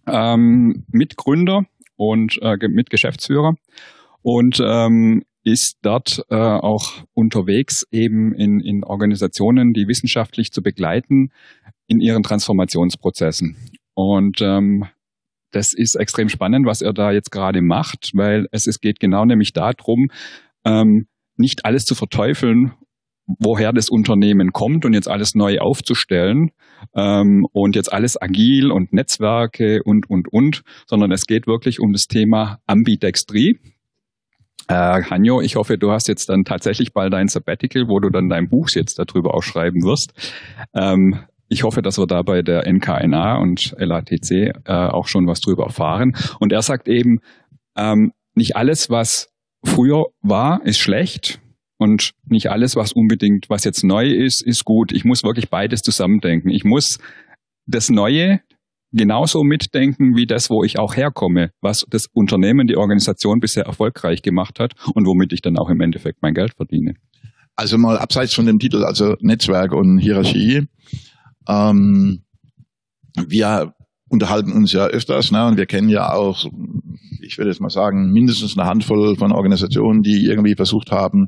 ähm, 0.08 0.86
Mitgründer 0.92 1.64
und 1.96 2.40
äh, 2.42 2.58
Mitgeschäftsführer. 2.68 3.54
Und 4.22 4.62
ähm, 4.64 5.24
ist 5.50 5.78
dort 5.82 6.24
äh, 6.30 6.36
auch 6.36 7.04
unterwegs, 7.14 7.86
eben 7.92 8.34
in, 8.34 8.60
in 8.60 8.84
Organisationen, 8.84 9.74
die 9.74 9.88
wissenschaftlich 9.88 10.52
zu 10.52 10.62
begleiten 10.62 11.32
in 11.88 12.00
ihren 12.00 12.24
Transformationsprozessen. 12.24 13.58
Und 13.96 14.42
ähm, 14.42 14.86
das 15.52 15.74
ist 15.74 15.96
extrem 15.96 16.30
spannend, 16.30 16.68
was 16.68 16.82
er 16.82 16.94
da 16.94 17.12
jetzt 17.12 17.32
gerade 17.32 17.62
macht, 17.62 18.12
weil 18.14 18.48
es, 18.52 18.68
es 18.68 18.80
geht 18.80 19.00
genau 19.00 19.26
nämlich 19.26 19.54
darum, 19.54 20.10
ähm, 20.64 21.08
nicht 21.36 21.66
alles 21.66 21.86
zu 21.86 21.96
verteufeln, 21.96 22.74
woher 23.26 23.74
das 23.74 23.90
Unternehmen 23.90 24.52
kommt 24.52 24.86
und 24.86 24.94
jetzt 24.94 25.08
alles 25.08 25.34
neu 25.34 25.60
aufzustellen 25.60 26.52
ähm, 26.96 27.48
und 27.52 27.76
jetzt 27.76 27.92
alles 27.92 28.22
agil 28.22 28.72
und 28.72 28.94
Netzwerke 28.94 29.82
und, 29.84 30.10
und, 30.10 30.32
und, 30.32 30.64
sondern 30.88 31.12
es 31.12 31.26
geht 31.26 31.48
wirklich 31.48 31.80
um 31.80 31.94
das 31.94 32.06
Thema 32.06 32.60
Ambidextrie. 32.68 33.60
Äh, 34.70 35.02
Hanjo, 35.10 35.42
ich 35.42 35.56
hoffe, 35.56 35.80
du 35.80 35.92
hast 35.92 36.08
jetzt 36.08 36.30
dann 36.30 36.44
tatsächlich 36.44 36.94
bald 36.94 37.12
dein 37.12 37.28
Sabbatical, 37.28 37.88
wo 37.88 38.00
du 38.00 38.12
dann 38.12 38.30
dein 38.30 38.50
Buch 38.50 38.70
jetzt 38.70 39.00
darüber 39.00 39.34
auch 39.34 39.42
schreiben 39.42 39.82
wirst. 39.82 40.14
Ähm, 40.76 41.22
ich 41.48 41.64
hoffe, 41.64 41.82
dass 41.82 41.98
wir 41.98 42.06
da 42.06 42.22
bei 42.22 42.44
der 42.44 42.68
NKNA 42.72 43.40
und 43.40 43.74
LATC 43.80 44.32
äh, 44.32 44.72
auch 44.72 45.08
schon 45.08 45.26
was 45.26 45.42
drüber 45.42 45.64
erfahren. 45.64 46.16
Und 46.40 46.54
er 46.54 46.62
sagt 46.62 46.88
eben, 46.88 47.20
ähm, 47.76 48.14
nicht 48.36 48.56
alles, 48.56 48.92
was 48.92 49.34
früher 49.66 50.06
war, 50.22 50.64
ist 50.64 50.78
schlecht. 50.78 51.42
Und 51.80 52.12
nicht 52.28 52.52
alles, 52.52 52.76
was 52.76 52.94
unbedingt, 52.94 53.50
was 53.50 53.64
jetzt 53.64 53.84
neu 53.84 54.06
ist, 54.06 54.46
ist 54.46 54.66
gut. 54.66 54.92
Ich 54.92 55.04
muss 55.04 55.24
wirklich 55.24 55.50
beides 55.50 55.82
zusammendenken. 55.82 56.50
Ich 56.50 56.64
muss 56.64 57.00
das 57.66 57.90
Neue 57.90 58.42
genauso 58.92 59.44
mitdenken 59.44 60.16
wie 60.16 60.26
das, 60.26 60.50
wo 60.50 60.64
ich 60.64 60.80
auch 60.80 60.96
herkomme, 60.96 61.52
was 61.62 61.86
das 61.90 62.08
Unternehmen, 62.08 62.68
die 62.68 62.78
Organisation 62.78 63.40
bisher 63.40 63.66
erfolgreich 63.66 64.22
gemacht 64.22 64.60
hat 64.60 64.74
und 64.94 65.06
womit 65.06 65.34
ich 65.34 65.42
dann 65.42 65.58
auch 65.58 65.70
im 65.70 65.82
Endeffekt 65.82 66.22
mein 66.22 66.34
Geld 66.34 66.54
verdiene. 66.56 66.96
Also 67.56 67.78
mal 67.78 67.98
abseits 67.98 68.34
von 68.34 68.46
dem 68.46 68.60
Titel, 68.60 68.84
also 68.84 69.16
Netzwerk 69.20 69.74
und 69.74 70.00
Hierarchie. 70.00 70.68
Ähm, 71.48 72.24
wir 73.28 73.74
unterhalten 74.08 74.54
uns 74.54 74.72
ja 74.72 74.86
öfters, 74.88 75.32
ne, 75.32 75.46
und 75.46 75.58
wir 75.58 75.66
kennen 75.66 75.90
ja 75.90 76.14
auch, 76.14 76.46
ich 77.22 77.38
würde 77.38 77.52
jetzt 77.52 77.62
mal 77.62 77.70
sagen, 77.70 78.12
mindestens 78.12 78.58
eine 78.58 78.68
Handvoll 78.68 79.16
von 79.18 79.32
Organisationen, 79.32 80.02
die 80.02 80.26
irgendwie 80.26 80.56
versucht 80.56 80.92
haben, 80.92 81.28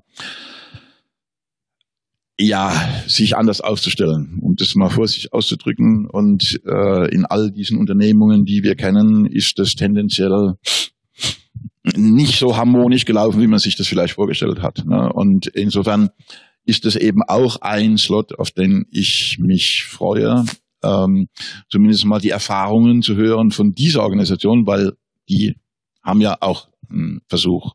ja, 2.41 3.03
sich 3.07 3.35
anders 3.37 3.61
aufzustellen, 3.61 4.39
um 4.41 4.55
das 4.55 4.75
mal 4.75 4.89
vorsichtig 4.89 5.31
auszudrücken. 5.33 6.07
Und 6.09 6.59
äh, 6.65 7.13
in 7.13 7.25
all 7.25 7.51
diesen 7.51 7.77
Unternehmungen, 7.77 8.45
die 8.45 8.63
wir 8.63 8.75
kennen, 8.75 9.25
ist 9.25 9.59
das 9.59 9.75
tendenziell 9.75 10.55
nicht 11.95 12.37
so 12.37 12.57
harmonisch 12.57 13.05
gelaufen, 13.05 13.41
wie 13.41 13.47
man 13.47 13.59
sich 13.59 13.75
das 13.75 13.87
vielleicht 13.87 14.15
vorgestellt 14.15 14.61
hat. 14.61 14.85
Ne? 14.85 15.11
Und 15.13 15.47
insofern 15.47 16.09
ist 16.65 16.85
das 16.85 16.95
eben 16.95 17.21
auch 17.27 17.57
ein 17.61 17.97
Slot, 17.97 18.37
auf 18.37 18.51
den 18.51 18.85
ich 18.91 19.37
mich 19.39 19.83
freue, 19.83 20.45
ähm, 20.83 21.27
zumindest 21.69 22.05
mal 22.05 22.19
die 22.19 22.29
Erfahrungen 22.29 23.01
zu 23.01 23.15
hören 23.15 23.51
von 23.51 23.73
dieser 23.73 24.03
Organisation, 24.03 24.65
weil 24.67 24.93
die 25.29 25.55
haben 26.03 26.21
ja 26.21 26.37
auch 26.39 26.69
einen 26.89 27.21
Versuch 27.27 27.73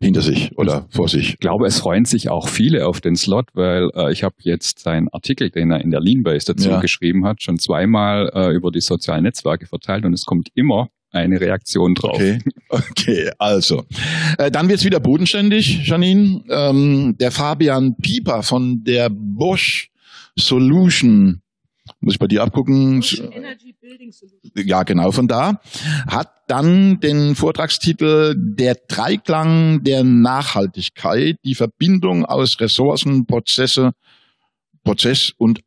hinter 0.00 0.20
sich 0.20 0.56
oder 0.58 0.86
vor 0.90 1.08
sich. 1.08 1.30
Ich 1.30 1.38
glaube, 1.38 1.66
es 1.66 1.78
freuen 1.78 2.04
sich 2.04 2.28
auch 2.28 2.48
viele 2.48 2.86
auf 2.86 3.00
den 3.00 3.16
Slot, 3.16 3.48
weil 3.54 3.88
äh, 3.94 4.12
ich 4.12 4.22
habe 4.22 4.34
jetzt 4.40 4.80
seinen 4.80 5.08
Artikel, 5.08 5.50
den 5.50 5.70
er 5.70 5.80
in 5.80 5.90
der 5.90 6.00
Leanbase 6.00 6.54
dazu 6.54 6.68
ja. 6.68 6.80
geschrieben 6.80 7.24
hat, 7.24 7.42
schon 7.42 7.58
zweimal 7.58 8.30
äh, 8.34 8.54
über 8.54 8.70
die 8.70 8.80
sozialen 8.80 9.22
Netzwerke 9.22 9.66
verteilt 9.66 10.04
und 10.04 10.12
es 10.12 10.24
kommt 10.24 10.48
immer 10.54 10.88
eine 11.12 11.40
Reaktion 11.40 11.94
drauf. 11.94 12.16
Okay, 12.16 12.38
okay 12.68 13.30
also. 13.38 13.84
Äh, 14.38 14.50
dann 14.50 14.68
wird's 14.68 14.84
wieder 14.84 15.00
bodenständig, 15.00 15.86
Janine. 15.86 16.42
Ähm, 16.50 17.16
der 17.18 17.30
Fabian 17.30 17.96
Pieper 17.96 18.42
von 18.42 18.82
der 18.84 19.08
Bosch 19.10 19.90
Solution 20.38 21.40
muss 22.00 22.14
ich 22.14 22.18
bei 22.18 22.26
dir 22.26 22.42
abgucken. 22.42 23.02
Ja, 24.54 24.82
genau, 24.82 25.10
von 25.10 25.28
da. 25.28 25.60
Hat 26.08 26.30
dann 26.48 27.00
den 27.00 27.34
Vortragstitel 27.34 28.34
Der 28.36 28.76
Dreiklang 28.88 29.82
der 29.82 30.04
Nachhaltigkeit, 30.04 31.36
die 31.44 31.54
Verbindung 31.54 32.24
aus 32.24 32.60
Ressourcen, 32.60 33.26
Prozesse, 33.26 33.92
Prozess 34.84 35.32
und 35.36 35.60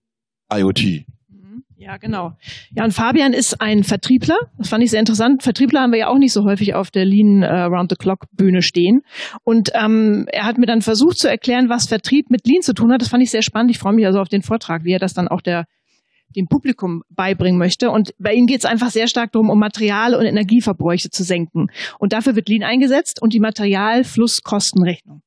IoT. 0.51 1.05
Mhm. 1.27 1.63
Ja, 1.77 1.97
genau. 1.97 2.33
Ja, 2.71 2.83
und 2.85 2.93
Fabian 2.93 3.33
ist 3.33 3.61
ein 3.61 3.83
Vertriebler. 3.83 4.37
Das 4.57 4.69
fand 4.69 4.83
ich 4.83 4.91
sehr 4.91 4.99
interessant. 4.99 5.43
Vertriebler 5.43 5.81
haben 5.81 5.91
wir 5.91 5.99
ja 5.99 6.07
auch 6.07 6.17
nicht 6.17 6.33
so 6.33 6.43
häufig 6.43 6.73
auf 6.73 6.89
der 6.89 7.05
Lean 7.05 7.43
uh, 7.43 7.73
Round 7.73 7.91
the 7.91 7.95
Clock 7.97 8.25
Bühne 8.31 8.61
stehen. 8.61 9.01
Und 9.43 9.69
ähm, 9.73 10.25
er 10.31 10.45
hat 10.45 10.57
mir 10.57 10.65
dann 10.65 10.81
versucht 10.81 11.17
zu 11.17 11.29
erklären, 11.29 11.69
was 11.69 11.87
Vertrieb 11.87 12.29
mit 12.29 12.47
Lean 12.47 12.61
zu 12.61 12.73
tun 12.73 12.91
hat. 12.91 13.01
Das 13.01 13.09
fand 13.09 13.21
ich 13.21 13.31
sehr 13.31 13.41
spannend. 13.41 13.71
Ich 13.71 13.79
freue 13.79 13.93
mich 13.93 14.05
also 14.05 14.19
auf 14.19 14.29
den 14.29 14.41
Vortrag, 14.41 14.83
wie 14.83 14.93
er 14.93 14.99
das 14.99 15.13
dann 15.13 15.27
auch 15.27 15.41
der 15.41 15.65
dem 16.35 16.47
Publikum 16.47 17.03
beibringen 17.09 17.59
möchte. 17.59 17.91
Und 17.91 18.13
bei 18.19 18.33
ihm 18.33 18.45
geht 18.45 18.59
es 18.59 18.65
einfach 18.65 18.91
sehr 18.91 19.07
stark 19.07 19.31
darum, 19.31 19.49
um 19.49 19.59
Material- 19.59 20.15
und 20.15 20.25
Energieverbräuche 20.25 21.09
zu 21.09 21.23
senken. 21.23 21.67
Und 21.97 22.13
dafür 22.13 22.35
wird 22.35 22.49
Lean 22.49 22.63
eingesetzt 22.63 23.21
und 23.21 23.33
die 23.33 23.39
Materialflusskostenrechnung. 23.39 25.21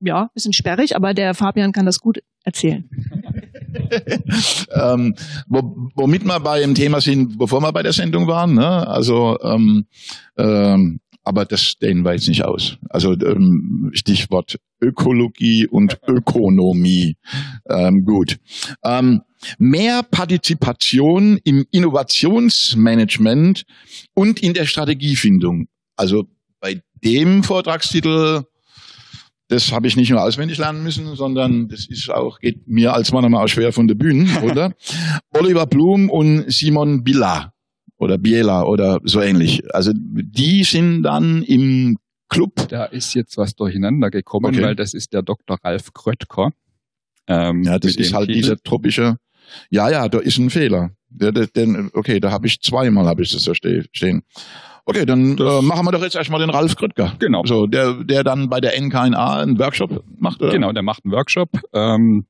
Ja, 0.00 0.30
bisschen 0.34 0.52
sperrig, 0.52 0.94
aber 0.94 1.14
der 1.14 1.34
Fabian 1.34 1.72
kann 1.72 1.86
das 1.86 1.98
gut 1.98 2.18
erzählen. 2.44 2.88
ähm, 4.74 5.14
womit 5.48 6.24
wir 6.24 6.40
bei 6.40 6.60
dem 6.60 6.74
Thema 6.74 7.00
sind, 7.00 7.38
bevor 7.38 7.60
wir 7.60 7.72
bei 7.72 7.82
der 7.82 7.92
Sendung 7.92 8.26
waren, 8.26 8.54
ne? 8.54 8.86
also 8.86 9.38
ähm, 9.42 9.86
ähm, 10.36 11.00
aber 11.26 11.44
das 11.44 11.74
dehnen 11.82 12.04
wir 12.04 12.12
jetzt 12.12 12.28
nicht 12.28 12.44
aus. 12.44 12.78
Also 12.88 13.12
ähm, 13.14 13.90
Stichwort 13.94 14.58
Ökologie 14.80 15.66
und 15.66 15.98
Ökonomie. 16.06 17.16
Ähm, 17.68 18.04
gut. 18.04 18.36
Ähm, 18.84 19.22
mehr 19.58 20.04
Partizipation 20.04 21.40
im 21.42 21.66
Innovationsmanagement 21.72 23.64
und 24.14 24.40
in 24.40 24.54
der 24.54 24.66
Strategiefindung. 24.66 25.66
Also 25.96 26.28
bei 26.60 26.80
dem 27.02 27.42
Vortragstitel, 27.42 28.44
das 29.48 29.72
habe 29.72 29.88
ich 29.88 29.96
nicht 29.96 30.10
nur 30.10 30.22
auswendig 30.22 30.58
lernen 30.58 30.84
müssen, 30.84 31.16
sondern 31.16 31.66
das 31.66 31.88
ist 31.88 32.08
auch, 32.08 32.38
geht 32.38 32.68
mir 32.68 32.94
als 32.94 33.10
Mann 33.10 33.34
auch 33.34 33.48
schwer 33.48 33.72
von 33.72 33.88
der 33.88 33.96
Bühne, 33.96 34.28
oder? 34.42 34.74
Oliver 35.30 35.66
Blum 35.66 36.08
und 36.08 36.44
Simon 36.52 37.02
Billa 37.02 37.52
oder 37.98 38.18
Biela 38.18 38.64
oder 38.64 39.00
so 39.04 39.20
ähnlich. 39.20 39.62
Also 39.74 39.92
die 39.94 40.64
sind 40.64 41.02
dann 41.02 41.42
im 41.42 41.98
Club. 42.28 42.68
Da 42.68 42.86
ist 42.86 43.14
jetzt 43.14 43.36
was 43.36 43.54
durcheinander 43.54 44.10
gekommen, 44.10 44.46
okay. 44.46 44.62
weil 44.62 44.76
das 44.76 44.94
ist 44.94 45.12
der 45.12 45.22
Dr. 45.22 45.58
Ralf 45.62 45.92
Kröttker. 45.92 46.50
Ähm, 47.28 47.62
ja, 47.62 47.78
das 47.78 47.96
ist 47.96 48.14
halt 48.14 48.28
Titel. 48.28 48.40
dieser 48.40 48.56
tropische. 48.58 49.16
Ja, 49.70 49.88
ja, 49.90 50.08
da 50.08 50.18
ist 50.18 50.38
ein 50.38 50.50
Fehler. 50.50 50.90
Der, 51.08 51.32
der, 51.32 51.90
okay, 51.94 52.20
da 52.20 52.30
habe 52.30 52.46
ich 52.46 52.60
zweimal 52.60 53.06
habe 53.06 53.22
ich 53.22 53.32
das 53.32 53.44
da 53.44 53.54
stehen. 53.54 54.22
Okay, 54.84 55.04
dann 55.04 55.36
äh, 55.38 55.62
machen 55.62 55.84
wir 55.86 55.92
doch 55.92 56.02
jetzt 56.02 56.14
erstmal 56.14 56.40
den 56.40 56.50
Ralf 56.50 56.76
Kröttger. 56.76 57.14
Genau. 57.18 57.44
So, 57.44 57.66
der, 57.66 58.04
der 58.04 58.22
dann 58.22 58.48
bei 58.48 58.60
der 58.60 58.80
NKNA 58.80 59.40
einen 59.40 59.58
Workshop 59.58 60.04
macht. 60.18 60.40
Oder? 60.42 60.52
Genau, 60.52 60.72
der 60.72 60.82
macht 60.82 61.04
einen 61.04 61.12
Workshop. 61.12 61.48
Ähm, 61.72 62.26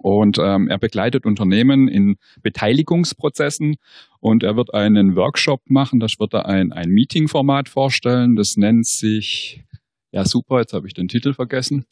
und 0.00 0.38
ähm, 0.38 0.68
er 0.68 0.78
begleitet 0.78 1.26
Unternehmen 1.26 1.88
in 1.88 2.16
Beteiligungsprozessen 2.42 3.76
und 4.20 4.42
er 4.42 4.56
wird 4.56 4.72
einen 4.72 5.16
Workshop 5.16 5.62
machen, 5.68 6.00
das 6.00 6.18
wird 6.18 6.34
er 6.34 6.46
ein, 6.46 6.72
ein 6.72 6.90
Meeting-Format 6.90 7.68
vorstellen. 7.68 8.36
Das 8.36 8.56
nennt 8.56 8.86
sich, 8.86 9.64
ja 10.12 10.24
super, 10.24 10.60
jetzt 10.60 10.72
habe 10.72 10.86
ich 10.86 10.94
den 10.94 11.08
Titel 11.08 11.34
vergessen. 11.34 11.84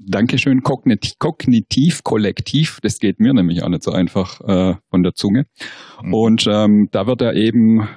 Dankeschön, 0.00 0.62
Kognitiv, 0.62 1.18
Kognitiv 1.18 2.04
Kollektiv, 2.04 2.78
das 2.82 3.00
geht 3.00 3.18
mir 3.18 3.34
nämlich 3.34 3.64
auch 3.64 3.68
nicht 3.68 3.82
so 3.82 3.90
einfach 3.90 4.40
äh, 4.42 4.76
von 4.90 5.02
der 5.02 5.14
Zunge. 5.14 5.46
Mhm. 6.02 6.14
Und 6.14 6.46
ähm, 6.48 6.88
da 6.92 7.08
wird 7.08 7.20
er 7.20 7.34
eben 7.34 7.88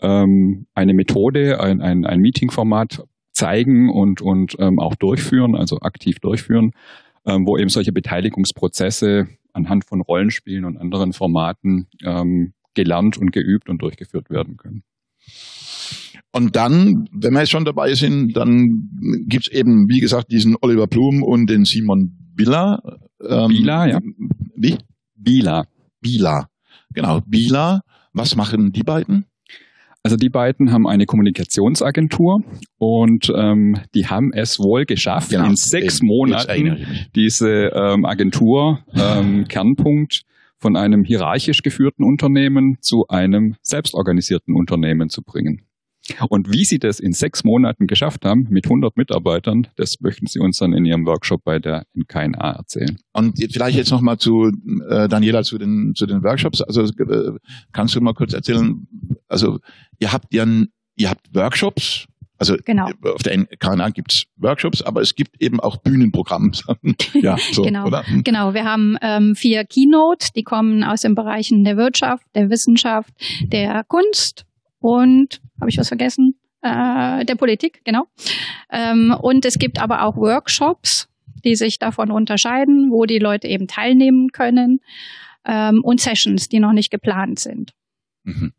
ähm, 0.00 0.66
eine 0.74 0.94
Methode, 0.94 1.60
ein, 1.60 1.80
ein, 1.80 2.04
ein 2.04 2.20
Meeting-Format 2.20 3.02
zeigen 3.32 3.90
und, 3.90 4.20
und 4.20 4.56
ähm, 4.58 4.78
auch 4.78 4.94
durchführen, 4.94 5.56
also 5.56 5.80
aktiv 5.80 6.18
durchführen, 6.20 6.72
ähm, 7.28 7.46
wo 7.46 7.56
eben 7.58 7.68
solche 7.68 7.92
Beteiligungsprozesse 7.92 9.28
anhand 9.52 9.84
von 9.84 10.00
Rollenspielen 10.00 10.64
und 10.64 10.78
anderen 10.78 11.12
Formaten 11.12 11.88
ähm, 12.02 12.54
gelernt 12.74 13.18
und 13.18 13.32
geübt 13.32 13.68
und 13.68 13.82
durchgeführt 13.82 14.30
werden 14.30 14.56
können. 14.56 14.82
Und 16.32 16.56
dann, 16.56 17.08
wenn 17.12 17.32
wir 17.32 17.40
jetzt 17.40 17.50
schon 17.50 17.64
dabei 17.64 17.94
sind, 17.94 18.36
dann 18.36 18.90
gibt's 19.26 19.48
eben, 19.48 19.88
wie 19.88 20.00
gesagt, 20.00 20.30
diesen 20.30 20.56
Oliver 20.60 20.86
Blum 20.86 21.22
und 21.22 21.48
den 21.48 21.64
Simon 21.64 22.16
Billa. 22.34 22.80
Ähm, 23.26 23.48
Bila, 23.48 23.86
ja. 23.86 24.00
Wie? 24.54 24.76
Bila. 25.14 25.64
Bila. 26.00 26.48
Genau, 26.94 27.20
Bila. 27.26 27.80
Was 28.12 28.36
machen 28.36 28.72
die 28.72 28.82
beiden? 28.82 29.24
Also 30.08 30.16
die 30.16 30.30
beiden 30.30 30.72
haben 30.72 30.86
eine 30.86 31.04
Kommunikationsagentur 31.04 32.42
und 32.78 33.30
ähm, 33.36 33.76
die 33.94 34.06
haben 34.06 34.32
es 34.32 34.58
wohl 34.58 34.86
geschafft, 34.86 35.28
genau. 35.28 35.44
in 35.44 35.54
sechs. 35.54 36.00
Monaten 36.00 36.86
diese 37.14 37.72
ähm, 37.74 38.06
Agentur 38.06 38.78
ähm, 38.94 39.46
Kernpunkt 39.48 40.22
von 40.56 40.76
einem 40.76 41.04
hierarchisch 41.04 41.60
geführten 41.60 42.04
Unternehmen 42.04 42.78
zu 42.80 43.06
einem 43.08 43.56
selbstorganisierten 43.60 44.54
Unternehmen 44.54 45.10
zu 45.10 45.22
bringen. 45.22 45.68
Und 46.28 46.52
wie 46.52 46.64
Sie 46.64 46.78
das 46.78 47.00
in 47.00 47.12
sechs 47.12 47.44
Monaten 47.44 47.86
geschafft 47.86 48.24
haben, 48.24 48.46
mit 48.50 48.66
100 48.66 48.96
Mitarbeitern, 48.96 49.66
das 49.76 50.00
möchten 50.00 50.26
Sie 50.26 50.38
uns 50.38 50.58
dann 50.58 50.72
in 50.72 50.84
Ihrem 50.84 51.06
Workshop 51.06 51.44
bei 51.44 51.58
der 51.58 51.84
NKNA 51.94 52.52
erzählen. 52.52 52.98
Und 53.12 53.38
vielleicht 53.52 53.76
jetzt 53.76 53.90
nochmal 53.90 54.18
zu 54.18 54.50
äh, 54.88 55.08
Daniela 55.08 55.42
zu 55.42 55.58
den, 55.58 55.92
zu 55.94 56.06
den 56.06 56.22
Workshops. 56.22 56.62
Also 56.62 56.82
äh, 56.82 57.32
kannst 57.72 57.94
du 57.94 58.00
mal 58.00 58.14
kurz 58.14 58.32
erzählen, 58.32 58.86
also 59.28 59.58
ihr 59.98 60.12
habt 60.12 60.32
ja 60.32 60.44
ihr 60.96 61.10
habt 61.10 61.34
Workshops 61.34 62.06
Also 62.40 62.56
Genau. 62.64 62.88
auf 63.02 63.22
der 63.22 63.46
KNA 63.46 63.90
gibt's 63.90 64.24
Workshops, 64.36 64.80
aber 64.82 65.00
es 65.00 65.14
gibt 65.16 65.42
eben 65.42 65.58
auch 65.58 65.78
Bühnenprogramm. 65.78 66.52
ja, 67.14 67.36
so, 67.52 67.62
Genau. 67.62 67.86
oder? 67.86 68.06
Hm. 68.06 68.22
Genau, 68.22 68.54
wir 68.54 68.64
haben 68.64 68.96
ähm, 69.02 69.34
vier 69.34 69.64
Keynote, 69.64 70.28
die 70.36 70.44
kommen 70.44 70.84
aus 70.84 71.00
den 71.00 71.14
Bereichen 71.16 71.64
der 71.64 71.76
Wirtschaft, 71.76 72.24
der 72.36 72.48
Wissenschaft, 72.48 73.10
der 73.42 73.82
Kunst 73.88 74.44
und, 74.78 75.40
habe 75.60 75.70
ich 75.70 75.78
was 75.78 75.88
vergessen? 75.88 76.34
Äh, 76.62 77.24
der 77.24 77.34
Politik, 77.36 77.80
genau. 77.84 78.04
Ähm, 78.70 79.14
und 79.20 79.44
es 79.44 79.58
gibt 79.58 79.80
aber 79.80 80.02
auch 80.02 80.16
Workshops, 80.16 81.08
die 81.44 81.54
sich 81.56 81.78
davon 81.78 82.10
unterscheiden, 82.12 82.90
wo 82.90 83.04
die 83.04 83.18
Leute 83.18 83.48
eben 83.48 83.66
teilnehmen 83.66 84.28
können 84.32 84.80
ähm, 85.44 85.80
und 85.82 86.00
Sessions, 86.00 86.48
die 86.48 86.60
noch 86.60 86.72
nicht 86.72 86.90
geplant 86.90 87.38
sind. 87.40 87.72
Mhm. 88.24 88.52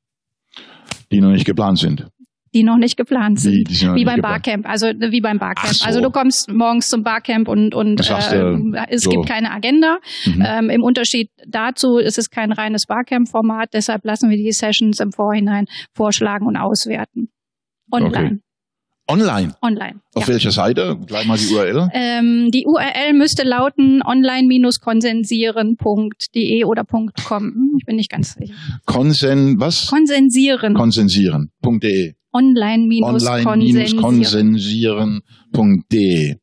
Die 1.12 1.22
noch 1.22 1.31
nicht 1.31 1.46
geplant 1.46 1.79
sind. 1.79 2.08
Die 2.53 2.63
noch 2.63 2.77
nicht 2.77 2.98
geplant 2.98 3.39
sind. 3.39 3.53
Die, 3.53 3.63
die 3.63 3.74
sind 3.75 3.93
Wie 3.96 4.05
beim 4.05 4.15
geplant. 4.15 4.43
Barcamp, 4.43 4.67
also 4.67 4.88
äh, 4.88 5.12
wie 5.12 5.22
beim 5.22 5.38
Barcamp. 5.38 5.74
So. 5.74 5.86
Also 5.86 6.01
du 6.01 6.10
kommst 6.10 6.50
morgens 6.51 6.89
zum 6.89 7.03
Barcamp 7.03 7.48
und, 7.48 7.75
und 7.75 8.03
sagst, 8.03 8.34
äh, 8.34 8.55
es 8.89 9.03
so. 9.03 9.12
gibt 9.12 9.27
keine 9.27 9.51
Agenda. 9.51 10.00
Mhm. 10.25 10.43
Ähm, 10.46 10.69
Im 10.72 10.84
Unterschied 10.84 11.29
dazu 11.48 11.98
ist 11.98 12.17
es 12.17 12.29
kein 12.31 12.51
reines 12.51 12.86
Barcamp-Format, 12.88 13.69
deshalb 13.74 14.03
lassen 14.03 14.29
wir 14.31 14.38
die 14.38 14.51
Sessions 14.51 15.00
im 15.00 15.12
Vorhinein 15.12 15.65
vorschlagen 15.93 16.48
und 16.48 16.58
auswerten. 16.58 17.29
Online. 17.91 18.39
Online. 19.10 19.56
Online. 19.63 20.00
Auf 20.13 20.28
Ja. 20.28 20.34
welcher 20.34 20.51
Seite? 20.51 20.96
Gleich 21.08 21.25
mal 21.25 21.38
die 21.38 21.48
URL. 21.54 21.89
Ähm, 21.94 22.51
die 22.51 22.66
URL 22.68 23.13
müsste 23.13 23.44
lauten 23.44 24.04
online-konsensieren.de 24.04 26.63
oder 26.66 26.84
.com. 26.86 27.72
Ich 27.78 27.86
bin 27.86 27.96
nicht 27.96 28.12
ganz 28.12 28.36
sicher. 28.36 28.54
Konsen, 28.86 29.60
was? 29.60 29.88
Konsensieren. 29.88 30.75
Konsensieren.de. 30.75 32.13
Online-konsensieren. 32.32 34.04
Online-konsensieren.de. 34.04 36.36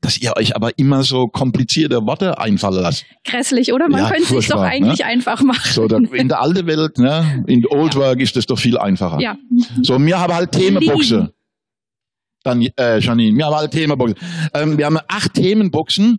Dass 0.00 0.16
ihr 0.18 0.36
euch 0.36 0.54
aber 0.54 0.78
immer 0.78 1.02
so 1.02 1.26
komplizierte 1.26 2.06
Worte 2.06 2.38
einfallen 2.38 2.82
lasst. 2.82 3.04
Grässlich, 3.24 3.72
oder? 3.72 3.88
Man 3.88 4.02
Ja, 4.02 4.08
könnte 4.10 4.22
es 4.22 4.28
doch 4.28 4.34
furchtbar, 4.36 4.62
eigentlich 4.66 5.00
ne? 5.00 5.06
einfach 5.06 5.42
machen. 5.42 5.72
So, 5.72 5.88
da, 5.88 5.96
in 5.96 6.28
der 6.28 6.40
alten 6.40 6.68
Welt, 6.68 6.98
ne, 6.98 7.42
in 7.48 7.66
Old 7.66 7.96
Work 7.96 8.20
ist 8.20 8.36
das 8.36 8.46
doch 8.46 8.60
viel 8.60 8.78
einfacher. 8.78 9.18
Ja. 9.18 9.36
So, 9.82 9.98
wir 9.98 10.20
haben 10.20 10.32
halt 10.34 10.52
Themenboxe. 10.52 11.32
Dann, 12.42 12.62
äh, 12.76 12.98
Janine, 13.00 13.36
wir 13.36 13.46
haben 13.46 13.54
halt 13.54 13.70
Themenboxen. 13.72 14.16
Ähm, 14.54 14.78
wir 14.78 14.86
haben 14.86 14.98
acht 15.08 15.34
Themenboxen. 15.34 16.18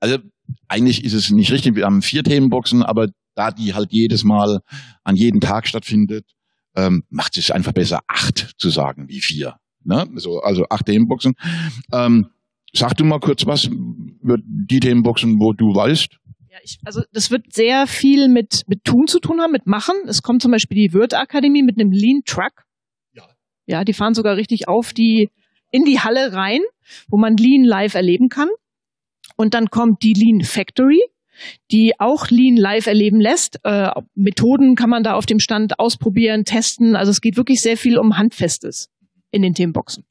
Also, 0.00 0.18
eigentlich 0.68 1.04
ist 1.04 1.14
es 1.14 1.30
nicht 1.30 1.50
richtig, 1.52 1.76
wir 1.76 1.86
haben 1.86 2.02
vier 2.02 2.22
Themenboxen, 2.22 2.82
aber 2.82 3.08
da 3.34 3.50
die 3.50 3.74
halt 3.74 3.92
jedes 3.92 4.24
Mal 4.24 4.60
an 5.04 5.16
jedem 5.16 5.40
Tag 5.40 5.66
stattfindet, 5.66 6.26
ähm, 6.76 7.04
macht 7.08 7.36
es 7.36 7.50
einfach 7.50 7.72
besser, 7.72 8.00
acht 8.08 8.54
zu 8.58 8.70
sagen 8.70 9.08
wie 9.08 9.20
vier. 9.20 9.56
Ne? 9.84 10.08
So, 10.16 10.40
also 10.40 10.66
acht 10.70 10.86
Themenboxen. 10.86 11.34
Ähm, 11.92 12.28
sag 12.72 12.94
du 12.96 13.04
mal 13.04 13.20
kurz 13.20 13.46
was 13.46 13.64
über 13.64 14.38
die 14.38 14.80
Themenboxen, 14.80 15.38
wo 15.40 15.52
du 15.52 15.74
weißt. 15.74 16.18
Ja, 16.50 16.58
ich, 16.62 16.78
also 16.84 17.02
das 17.12 17.30
wird 17.30 17.52
sehr 17.52 17.86
viel 17.86 18.28
mit, 18.28 18.62
mit 18.66 18.84
Tun 18.84 19.06
zu 19.06 19.20
tun 19.20 19.40
haben, 19.40 19.52
mit 19.52 19.66
Machen. 19.66 19.94
Es 20.06 20.22
kommt 20.22 20.42
zum 20.42 20.50
Beispiel 20.50 20.88
die 20.88 20.92
Wirt-Akademie 20.92 21.62
mit 21.62 21.78
einem 21.78 21.92
Lean-Truck. 21.92 22.64
Ja. 23.14 23.24
Ja, 23.66 23.84
die 23.84 23.94
fahren 23.94 24.14
sogar 24.14 24.36
richtig 24.36 24.68
auf 24.68 24.92
die, 24.92 25.30
in 25.72 25.84
die 25.84 25.98
Halle 25.98 26.32
rein, 26.32 26.60
wo 27.08 27.16
man 27.16 27.36
Lean 27.36 27.64
live 27.64 27.94
erleben 27.94 28.28
kann. 28.28 28.48
Und 29.36 29.54
dann 29.54 29.66
kommt 29.70 30.04
die 30.04 30.12
Lean 30.12 30.42
Factory, 30.44 31.02
die 31.72 31.94
auch 31.98 32.28
Lean 32.28 32.56
live 32.56 32.86
erleben 32.86 33.20
lässt. 33.20 33.58
Äh, 33.64 33.90
Methoden 34.14 34.76
kann 34.76 34.90
man 34.90 35.02
da 35.02 35.14
auf 35.14 35.26
dem 35.26 35.40
Stand 35.40 35.80
ausprobieren, 35.80 36.44
testen. 36.44 36.94
Also 36.94 37.10
es 37.10 37.20
geht 37.20 37.36
wirklich 37.36 37.60
sehr 37.60 37.76
viel 37.76 37.98
um 37.98 38.16
Handfestes 38.16 38.88
in 39.32 39.42
den 39.42 39.54
Themenboxen. 39.54 40.04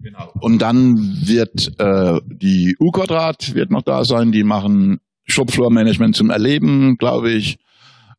Genau. 0.00 0.32
Und 0.40 0.62
dann 0.62 0.96
wird 1.24 1.72
äh, 1.78 2.20
die 2.26 2.76
U-Quadrat 2.78 3.54
wird 3.54 3.70
noch 3.70 3.82
da 3.82 4.04
sein. 4.04 4.30
Die 4.30 4.44
machen 4.44 5.00
Shopfloor-Management 5.24 6.14
zum 6.14 6.30
Erleben, 6.30 6.96
glaube 6.98 7.32
ich. 7.32 7.58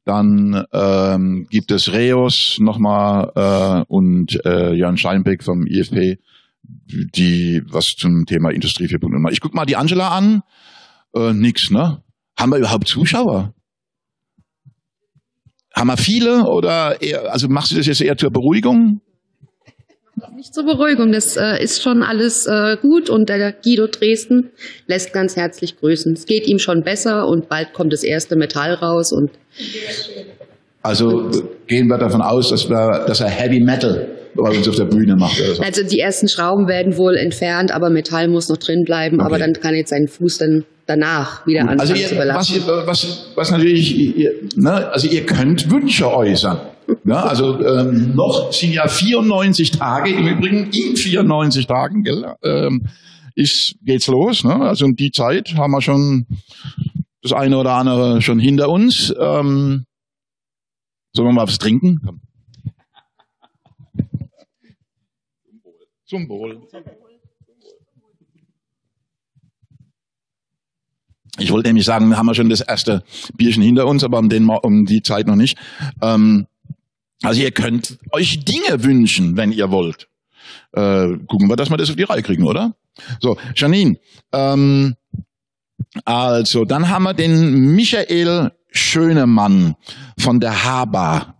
Dann 0.03 0.65
ähm, 0.73 1.47
gibt 1.49 1.71
es 1.71 1.93
Reos 1.93 2.57
nochmal 2.59 3.31
äh, 3.35 3.85
und 3.87 4.43
äh, 4.45 4.73
Jan 4.73 4.97
Scheinbeck 4.97 5.43
vom 5.43 5.67
IFP, 5.67 6.19
die 6.63 7.61
was 7.69 7.85
zum 7.97 8.25
Thema 8.25 8.51
Industrie 8.51 8.85
4.0 8.85 9.19
machen. 9.19 9.33
Ich 9.33 9.41
guck 9.41 9.53
mal 9.53 9.65
die 9.65 9.75
Angela 9.75 10.09
an. 10.09 10.41
Äh, 11.15 11.33
nix, 11.33 11.71
ne? 11.71 12.03
Haben 12.37 12.51
wir 12.51 12.57
überhaupt 12.57 12.87
Zuschauer? 12.87 13.53
Haben 15.75 15.87
wir 15.87 15.97
viele 15.97 16.45
oder 16.45 17.01
eher, 17.01 17.31
also 17.31 17.47
machst 17.47 17.71
du 17.71 17.75
das 17.75 17.85
jetzt 17.85 18.01
eher 18.01 18.17
zur 18.17 18.31
Beruhigung? 18.31 19.01
Nicht 20.35 20.53
zur 20.53 20.65
Beruhigung, 20.65 21.11
das 21.11 21.37
äh, 21.37 21.63
ist 21.63 21.81
schon 21.81 22.03
alles 22.03 22.45
äh, 22.45 22.75
gut 22.81 23.09
und 23.09 23.29
der 23.29 23.53
Guido 23.53 23.87
Dresden 23.87 24.51
lässt 24.87 25.13
ganz 25.13 25.35
herzlich 25.37 25.77
grüßen. 25.77 26.13
Es 26.13 26.25
geht 26.25 26.47
ihm 26.47 26.59
schon 26.59 26.83
besser 26.83 27.27
und 27.27 27.47
bald 27.47 27.73
kommt 27.73 27.93
das 27.93 28.03
erste 28.03 28.35
Metall 28.35 28.73
raus 28.73 29.11
und 29.13 29.31
Also 30.81 31.29
gehen 31.67 31.87
wir 31.87 31.97
davon 31.97 32.21
aus, 32.21 32.49
dass, 32.49 32.69
wir, 32.69 33.05
dass 33.05 33.21
er 33.21 33.29
Heavy 33.29 33.61
Metal 33.61 34.18
bei 34.35 34.49
uns 34.49 34.67
auf 34.67 34.75
der 34.75 34.85
Bühne 34.85 35.15
macht. 35.15 35.39
Oder 35.39 35.55
so. 35.55 35.63
also 35.63 35.83
die 35.83 35.99
ersten 35.99 36.27
Schrauben 36.27 36.67
werden 36.67 36.97
wohl 36.97 37.15
entfernt, 37.15 37.71
aber 37.71 37.89
Metall 37.89 38.27
muss 38.27 38.49
noch 38.49 38.57
drin 38.57 38.83
bleiben, 38.85 39.19
aber 39.21 39.35
Okay. 39.35 39.39
dann 39.39 39.53
kann 39.53 39.75
jetzt 39.75 39.89
seinen 39.89 40.07
Fuß 40.07 40.37
dann 40.39 40.65
danach 40.85 41.45
wieder 41.45 41.61
anfangen 41.61 41.79
Also 41.81 41.93
zu 41.93 41.99
ihr, 41.99 42.05
was, 42.11 42.17
belasten. 42.17 42.53
ihr, 42.55 42.87
was, 42.87 43.31
was 43.35 43.51
natürlich, 43.51 43.95
ihr, 44.17 44.31
ne, 44.55 44.89
also 44.91 45.07
ihr 45.07 45.25
könnt 45.25 45.69
Wünsche 45.71 46.11
äußern. 46.11 46.59
Ne? 47.03 47.21
Also 47.21 47.63
ähm, 47.63 48.15
noch 48.15 48.51
sind 48.51 48.73
ja 48.73 48.87
94 48.87 49.71
Tage 49.71 50.11
im 50.11 50.27
Übrigen, 50.27 50.71
in 50.71 50.95
94 50.95 51.67
Tagen 51.67 52.03
gell, 52.03 52.25
ähm, 52.43 52.87
ist, 53.35 53.75
geht's 53.83 54.07
los. 54.07 54.43
Ne? 54.43 54.55
Also 54.55 54.85
um 54.85 54.95
die 54.95 55.11
Zeit 55.11 55.53
haben 55.55 55.71
wir 55.71 55.81
schon 55.81 56.25
das 57.21 57.33
eine 57.33 57.57
oder 57.57 57.73
andere 57.73 58.21
schon 58.23 58.39
hinter 58.39 58.69
uns. 58.69 59.13
Ähm, 59.19 59.85
sollen 61.13 61.27
wir 61.27 61.33
mal 61.33 61.47
was 61.47 61.59
trinken? 61.59 61.99
Zum 66.09 66.27
Wohl. 66.27 66.59
Ich 71.37 71.51
wollte 71.51 71.69
nämlich 71.69 71.85
sagen, 71.85 72.09
wir 72.09 72.17
haben 72.17 72.27
ja 72.27 72.33
schon 72.33 72.49
das 72.49 72.61
erste 72.61 73.03
Bierchen 73.35 73.61
hinter 73.61 73.85
uns, 73.85 74.03
aber 74.03 74.17
um, 74.17 74.27
den, 74.27 74.49
um 74.49 74.85
die 74.85 75.03
Zeit 75.03 75.27
noch 75.27 75.35
nicht. 75.35 75.59
Ähm, 76.01 76.47
also 77.21 77.41
ihr 77.41 77.51
könnt 77.51 77.99
euch 78.11 78.43
Dinge 78.43 78.83
wünschen, 78.83 79.37
wenn 79.37 79.51
ihr 79.51 79.69
wollt. 79.69 80.09
Äh, 80.71 81.17
gucken 81.27 81.47
wir, 81.47 81.55
dass 81.55 81.69
wir 81.69 81.77
das 81.77 81.91
auf 81.91 81.95
die 81.95 82.03
Reihe 82.03 82.23
kriegen, 82.23 82.47
oder? 82.47 82.75
So, 83.19 83.37
Janine, 83.55 83.99
ähm, 84.33 84.95
also 86.05 86.65
dann 86.65 86.89
haben 86.89 87.03
wir 87.03 87.13
den 87.13 87.75
Michael 87.75 88.51
Schönemann 88.71 89.75
von 90.17 90.39
der 90.39 90.63
Haber. 90.63 91.38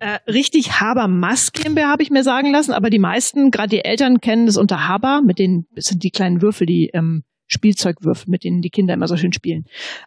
Äh, 0.00 0.18
richtig 0.30 0.80
Haber-Mass 0.80 1.52
GmbH 1.52 1.90
habe 1.90 2.02
ich 2.02 2.10
mir 2.10 2.22
sagen 2.22 2.52
lassen, 2.52 2.72
aber 2.72 2.90
die 2.90 2.98
meisten, 2.98 3.50
gerade 3.50 3.70
die 3.70 3.84
Eltern, 3.84 4.20
kennen 4.20 4.46
das 4.46 4.56
unter 4.56 4.86
Haber, 4.86 5.22
mit 5.22 5.38
den, 5.38 5.66
das 5.74 5.86
sind 5.86 6.04
die 6.04 6.10
kleinen 6.10 6.40
Würfel, 6.40 6.66
die 6.66 6.90
ähm, 6.92 7.24
Spielzeugwürfel, 7.48 8.30
mit 8.30 8.44
denen 8.44 8.62
die 8.62 8.70
Kinder 8.70 8.94
immer 8.94 9.08
so 9.08 9.16
schön 9.16 9.32
spielen. 9.32 9.64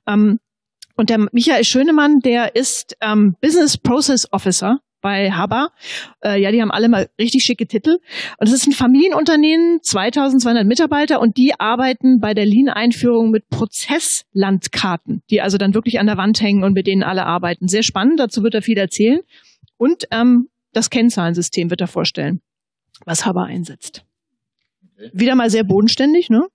Ähm, 0.07 0.39
und 0.95 1.09
der 1.09 1.27
Michael 1.31 1.63
Schönemann, 1.63 2.19
der 2.19 2.55
ist 2.55 2.95
ähm, 3.01 3.35
Business 3.41 3.77
Process 3.77 4.31
Officer 4.31 4.79
bei 5.01 5.31
Haber. 5.31 5.71
Äh, 6.23 6.39
ja, 6.41 6.51
die 6.51 6.61
haben 6.61 6.71
alle 6.71 6.87
mal 6.87 7.09
richtig 7.19 7.43
schicke 7.43 7.65
Titel. 7.67 7.97
Und 8.37 8.47
es 8.47 8.53
ist 8.53 8.67
ein 8.67 8.73
Familienunternehmen, 8.73 9.79
2200 9.81 10.65
Mitarbeiter 10.65 11.19
und 11.19 11.37
die 11.37 11.59
arbeiten 11.59 12.19
bei 12.19 12.33
der 12.33 12.45
Lean-Einführung 12.45 13.31
mit 13.31 13.49
Prozesslandkarten, 13.49 15.23
die 15.29 15.41
also 15.41 15.57
dann 15.57 15.73
wirklich 15.73 15.99
an 15.99 16.05
der 16.05 16.17
Wand 16.17 16.39
hängen 16.41 16.63
und 16.63 16.73
mit 16.73 16.87
denen 16.87 17.03
alle 17.03 17.25
arbeiten. 17.25 17.67
Sehr 17.67 17.83
spannend, 17.83 18.19
dazu 18.19 18.43
wird 18.43 18.53
er 18.53 18.61
viel 18.61 18.77
erzählen. 18.77 19.21
Und 19.81 20.03
ähm, 20.11 20.47
das 20.73 20.91
Kennzahlensystem 20.91 21.71
wird 21.71 21.81
er 21.81 21.87
vorstellen, 21.87 22.39
was 23.07 23.25
Haber 23.25 23.45
einsetzt. 23.45 24.05
Wieder 25.11 25.33
mal 25.33 25.49
sehr 25.49 25.63
bodenständig, 25.63 26.29
ne? 26.29 26.45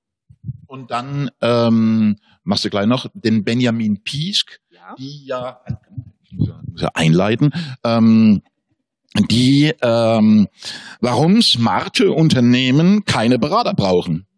Und 0.68 0.92
dann 0.92 1.32
ähm, 1.40 2.18
machst 2.44 2.64
du 2.64 2.70
gleich 2.70 2.86
noch 2.86 3.08
den 3.14 3.42
Benjamin 3.42 4.00
Piesk, 4.04 4.60
Ja. 4.70 4.94
die 4.96 5.26
ja, 5.26 5.60
muss 6.30 6.82
ja 6.82 6.90
einleiten, 6.94 7.50
ähm, 7.82 8.42
die, 9.28 9.74
ähm, 9.82 10.46
warum 11.00 11.42
smarte 11.42 12.12
Unternehmen 12.12 13.06
keine 13.06 13.40
Berater 13.40 13.74
brauchen. 13.74 14.28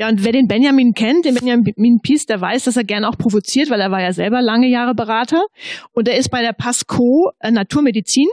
Ja, 0.00 0.08
und 0.08 0.24
wer 0.24 0.32
den 0.32 0.46
Benjamin 0.46 0.94
kennt, 0.94 1.26
den 1.26 1.34
Benjamin 1.34 2.00
Pies, 2.02 2.24
der 2.24 2.40
weiß, 2.40 2.64
dass 2.64 2.78
er 2.78 2.84
gerne 2.84 3.06
auch 3.06 3.18
provoziert, 3.18 3.68
weil 3.68 3.82
er 3.82 3.90
war 3.90 4.00
ja 4.00 4.14
selber 4.14 4.40
lange 4.40 4.66
Jahre 4.66 4.94
Berater. 4.94 5.44
Und 5.92 6.08
er 6.08 6.16
ist 6.16 6.30
bei 6.30 6.40
der 6.40 6.54
Pasco 6.54 7.32
äh, 7.38 7.50
Naturmedizin. 7.50 8.28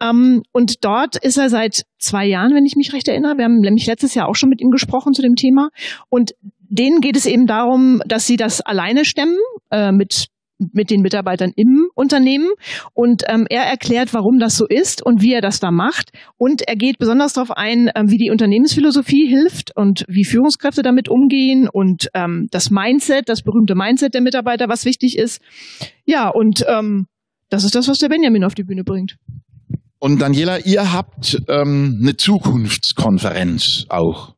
Ähm, 0.00 0.44
und 0.52 0.84
dort 0.84 1.16
ist 1.16 1.38
er 1.38 1.50
seit 1.50 1.86
zwei 1.98 2.24
Jahren, 2.24 2.54
wenn 2.54 2.64
ich 2.64 2.76
mich 2.76 2.92
recht 2.92 3.08
erinnere. 3.08 3.36
Wir 3.36 3.46
haben 3.46 3.58
nämlich 3.58 3.84
letztes 3.86 4.14
Jahr 4.14 4.28
auch 4.28 4.36
schon 4.36 4.48
mit 4.48 4.60
ihm 4.60 4.70
gesprochen 4.70 5.12
zu 5.12 5.22
dem 5.22 5.34
Thema. 5.34 5.70
Und 6.08 6.36
denen 6.60 7.00
geht 7.00 7.16
es 7.16 7.26
eben 7.26 7.48
darum, 7.48 8.00
dass 8.06 8.28
sie 8.28 8.36
das 8.36 8.60
alleine 8.60 9.04
stemmen, 9.04 9.38
äh, 9.72 9.90
mit 9.90 10.28
mit 10.72 10.90
den 10.90 11.00
Mitarbeitern 11.02 11.52
im 11.56 11.88
Unternehmen. 11.94 12.50
Und 12.94 13.22
ähm, 13.28 13.46
er 13.48 13.62
erklärt, 13.64 14.14
warum 14.14 14.38
das 14.38 14.56
so 14.56 14.66
ist 14.66 15.04
und 15.04 15.22
wie 15.22 15.34
er 15.34 15.40
das 15.40 15.60
da 15.60 15.70
macht. 15.70 16.10
Und 16.36 16.62
er 16.62 16.76
geht 16.76 16.98
besonders 16.98 17.32
darauf 17.32 17.50
ein, 17.50 17.90
ähm, 17.94 18.10
wie 18.10 18.18
die 18.18 18.30
Unternehmensphilosophie 18.30 19.26
hilft 19.26 19.76
und 19.76 20.04
wie 20.08 20.24
Führungskräfte 20.24 20.82
damit 20.82 21.08
umgehen 21.08 21.68
und 21.72 22.08
ähm, 22.14 22.48
das 22.50 22.70
Mindset, 22.70 23.28
das 23.28 23.42
berühmte 23.42 23.74
Mindset 23.74 24.14
der 24.14 24.22
Mitarbeiter, 24.22 24.68
was 24.68 24.84
wichtig 24.84 25.18
ist. 25.18 25.40
Ja, 26.04 26.28
und 26.28 26.64
ähm, 26.68 27.06
das 27.48 27.64
ist 27.64 27.74
das, 27.74 27.88
was 27.88 27.98
der 27.98 28.08
Benjamin 28.08 28.44
auf 28.44 28.54
die 28.54 28.64
Bühne 28.64 28.84
bringt. 28.84 29.16
Und 29.98 30.20
Daniela, 30.20 30.58
ihr 30.58 30.92
habt 30.92 31.42
ähm, 31.48 32.00
eine 32.02 32.16
Zukunftskonferenz 32.16 33.86
auch. 33.88 34.34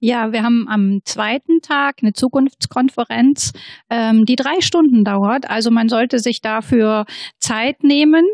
Ja, 0.00 0.32
wir 0.32 0.42
haben 0.42 0.66
am 0.68 1.00
zweiten 1.04 1.60
Tag 1.60 1.96
eine 2.02 2.12
Zukunftskonferenz, 2.12 3.52
ähm, 3.90 4.24
die 4.24 4.36
drei 4.36 4.60
Stunden 4.60 5.04
dauert. 5.04 5.50
Also 5.50 5.70
man 5.70 5.88
sollte 5.88 6.18
sich 6.18 6.40
dafür 6.40 7.04
Zeit 7.40 7.82
nehmen. 7.82 8.24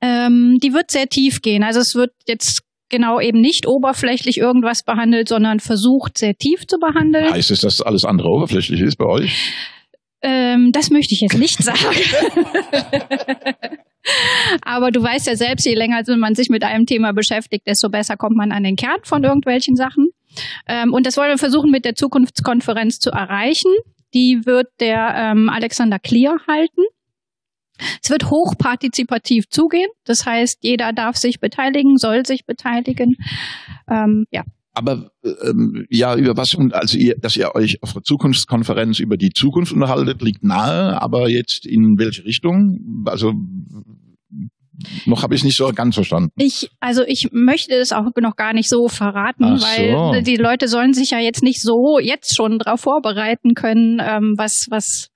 Ähm, 0.00 0.58
die 0.62 0.72
wird 0.72 0.90
sehr 0.90 1.08
tief 1.08 1.42
gehen. 1.42 1.62
Also 1.62 1.80
es 1.80 1.94
wird 1.94 2.12
jetzt 2.26 2.62
genau 2.88 3.20
eben 3.20 3.40
nicht 3.40 3.66
oberflächlich 3.66 4.38
irgendwas 4.38 4.82
behandelt, 4.82 5.28
sondern 5.28 5.60
versucht 5.60 6.18
sehr 6.18 6.34
tief 6.34 6.66
zu 6.66 6.78
behandeln. 6.78 7.32
Heißt 7.32 7.50
es, 7.50 7.60
dass 7.60 7.80
alles 7.80 8.04
andere 8.04 8.28
oberflächlich 8.28 8.80
ist 8.80 8.96
bei 8.96 9.06
euch? 9.06 9.52
Ähm, 10.22 10.70
das 10.72 10.90
möchte 10.90 11.14
ich 11.14 11.20
jetzt 11.20 11.38
nicht 11.38 11.62
sagen. 11.62 11.78
Aber 14.62 14.90
du 14.90 15.02
weißt 15.02 15.26
ja 15.26 15.36
selbst, 15.36 15.66
je 15.66 15.74
länger 15.74 16.02
man 16.16 16.34
sich 16.34 16.48
mit 16.48 16.64
einem 16.64 16.86
Thema 16.86 17.12
beschäftigt, 17.12 17.66
desto 17.66 17.88
besser 17.88 18.16
kommt 18.16 18.36
man 18.36 18.52
an 18.52 18.64
den 18.64 18.76
Kern 18.76 19.00
von 19.04 19.22
irgendwelchen 19.22 19.76
Sachen. 19.76 20.08
Ähm, 20.66 20.92
und 20.92 21.06
das 21.06 21.16
wollen 21.16 21.30
wir 21.30 21.38
versuchen 21.38 21.70
mit 21.70 21.84
der 21.84 21.94
Zukunftskonferenz 21.94 22.98
zu 22.98 23.10
erreichen. 23.10 23.72
Die 24.14 24.40
wird 24.44 24.68
der 24.80 25.14
ähm, 25.16 25.48
Alexander 25.48 25.98
Clear 25.98 26.38
halten. 26.46 26.82
Es 28.02 28.10
wird 28.10 28.30
hochpartizipativ 28.30 29.48
zugehen. 29.48 29.88
Das 30.04 30.26
heißt, 30.26 30.58
jeder 30.62 30.92
darf 30.92 31.16
sich 31.16 31.40
beteiligen, 31.40 31.96
soll 31.96 32.26
sich 32.26 32.44
beteiligen. 32.44 33.16
Ähm, 33.88 34.26
ja. 34.30 34.42
Aber 34.74 35.10
ähm, 35.24 35.86
ja, 35.90 36.14
über 36.16 36.36
was 36.36 36.54
und 36.54 36.72
also 36.72 36.96
ihr, 36.96 37.16
dass 37.18 37.36
ihr 37.36 37.54
euch 37.54 37.82
auf 37.82 37.94
der 37.94 38.02
Zukunftskonferenz 38.02 39.00
über 39.00 39.16
die 39.16 39.30
Zukunft 39.30 39.72
unterhaltet, 39.72 40.22
liegt 40.22 40.44
nahe. 40.44 41.00
Aber 41.00 41.28
jetzt 41.28 41.66
in 41.66 41.98
welche 41.98 42.24
Richtung? 42.24 43.04
Also 43.06 43.34
noch 45.06 45.22
habe 45.22 45.34
ich 45.34 45.44
nicht 45.44 45.56
so 45.56 45.70
ganz 45.72 45.94
verstanden. 45.94 46.30
Ich, 46.36 46.70
also 46.80 47.02
ich 47.06 47.28
möchte 47.32 47.74
es 47.74 47.92
auch 47.92 48.04
noch 48.20 48.36
gar 48.36 48.52
nicht 48.52 48.68
so 48.68 48.88
verraten, 48.88 49.44
Ach 49.44 49.62
weil 49.62 49.92
so. 49.92 50.20
die 50.22 50.36
Leute 50.36 50.68
sollen 50.68 50.94
sich 50.94 51.10
ja 51.10 51.18
jetzt 51.18 51.42
nicht 51.42 51.60
so 51.60 51.98
jetzt 51.98 52.34
schon 52.36 52.58
darauf 52.58 52.80
vorbereiten 52.80 53.54
können, 53.54 54.00
ähm, 54.00 54.34
was, 54.36 54.66
was 54.70 55.08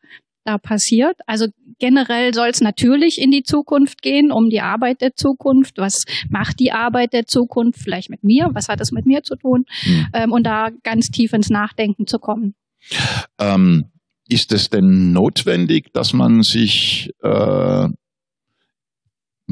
da 0.45 0.59
passiert. 0.59 1.17
Also 1.27 1.47
generell 1.79 2.35
soll 2.35 2.49
es 2.49 2.61
natürlich 2.61 3.21
in 3.21 3.31
die 3.31 3.43
Zukunft 3.43 4.03
gehen, 4.03 4.33
um 4.33 4.49
die 4.51 4.61
Arbeit 4.61 5.01
der 5.01 5.15
Zukunft. 5.15 5.79
Was 5.79 6.05
macht 6.29 6.59
die 6.61 6.73
Arbeit 6.73 7.13
der 7.13 7.27
Zukunft 7.27 7.81
vielleicht 7.81 8.11
mit 8.11 8.25
mir? 8.25 8.51
Was 8.53 8.69
hat 8.69 8.81
es 8.81 8.93
mit 8.93 9.07
mir 9.07 9.23
zu 9.23 9.37
tun? 9.37 9.65
Hm. 9.83 10.07
Ähm, 10.13 10.33
und 10.33 10.45
da 10.45 10.71
ganz 10.83 11.09
tief 11.09 11.33
ins 11.33 11.51
Nachdenken 11.51 12.07
zu 12.07 12.19
kommen. 12.19 12.55
Ähm, 13.39 13.93
ist 14.29 14.53
es 14.53 14.71
denn 14.71 15.13
notwendig, 15.13 15.93
dass 15.93 16.13
man 16.13 16.43
sich 16.43 17.11
äh, 17.23 17.89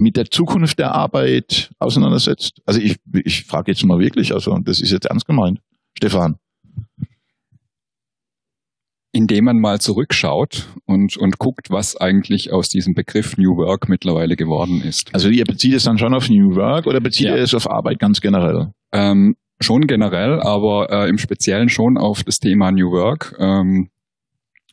mit 0.01 0.17
der 0.17 0.27
Zukunft 0.31 0.79
der 0.79 0.93
Arbeit 0.95 1.71
auseinandersetzt? 1.79 2.61
Also 2.67 2.81
ich, 2.81 2.97
ich 3.25 3.45
frage 3.45 3.73
jetzt 3.73 3.85
mal 3.85 3.99
wirklich, 3.99 4.33
also 4.33 4.57
das 4.63 4.81
ist 4.81 4.91
jetzt 4.91 5.07
ernst 5.07 5.27
gemeint. 5.27 5.61
Stefan. 5.97 6.37
indem 9.13 9.45
man 9.47 9.59
mal 9.59 9.81
zurückschaut 9.81 10.69
und, 10.87 11.17
und 11.17 11.39
guckt, 11.39 11.69
was 11.71 11.97
eigentlich 11.97 12.53
aus 12.53 12.69
diesem 12.69 12.95
Begriff 12.95 13.37
New 13.37 13.57
Work 13.57 13.89
mittlerweile 13.89 14.37
geworden 14.37 14.81
ist. 14.83 15.13
Also 15.13 15.29
ihr 15.29 15.45
bezieht 15.45 15.75
es 15.75 15.83
dann 15.83 15.99
schon 15.99 16.15
auf 16.15 16.29
New 16.31 16.55
Work 16.55 16.87
oder 16.87 17.01
bezieht 17.01 17.27
Ja. 17.27 17.37
ihr 17.37 17.43
es 17.43 17.53
auf 17.53 17.69
Arbeit 17.69 17.99
ganz 17.99 18.21
generell? 18.21 18.73
Ähm, 18.93 19.35
schon 19.61 19.89
generell, 19.89 20.41
aber 20.41 20.91
äh, 20.91 21.09
im 21.09 21.19
Speziellen 21.19 21.69
schon 21.69 21.99
auf 21.99 22.23
das 22.23 22.39
Thema 22.39 22.71
New 22.71 22.93
Work 22.93 23.35
ähm, 23.41 23.91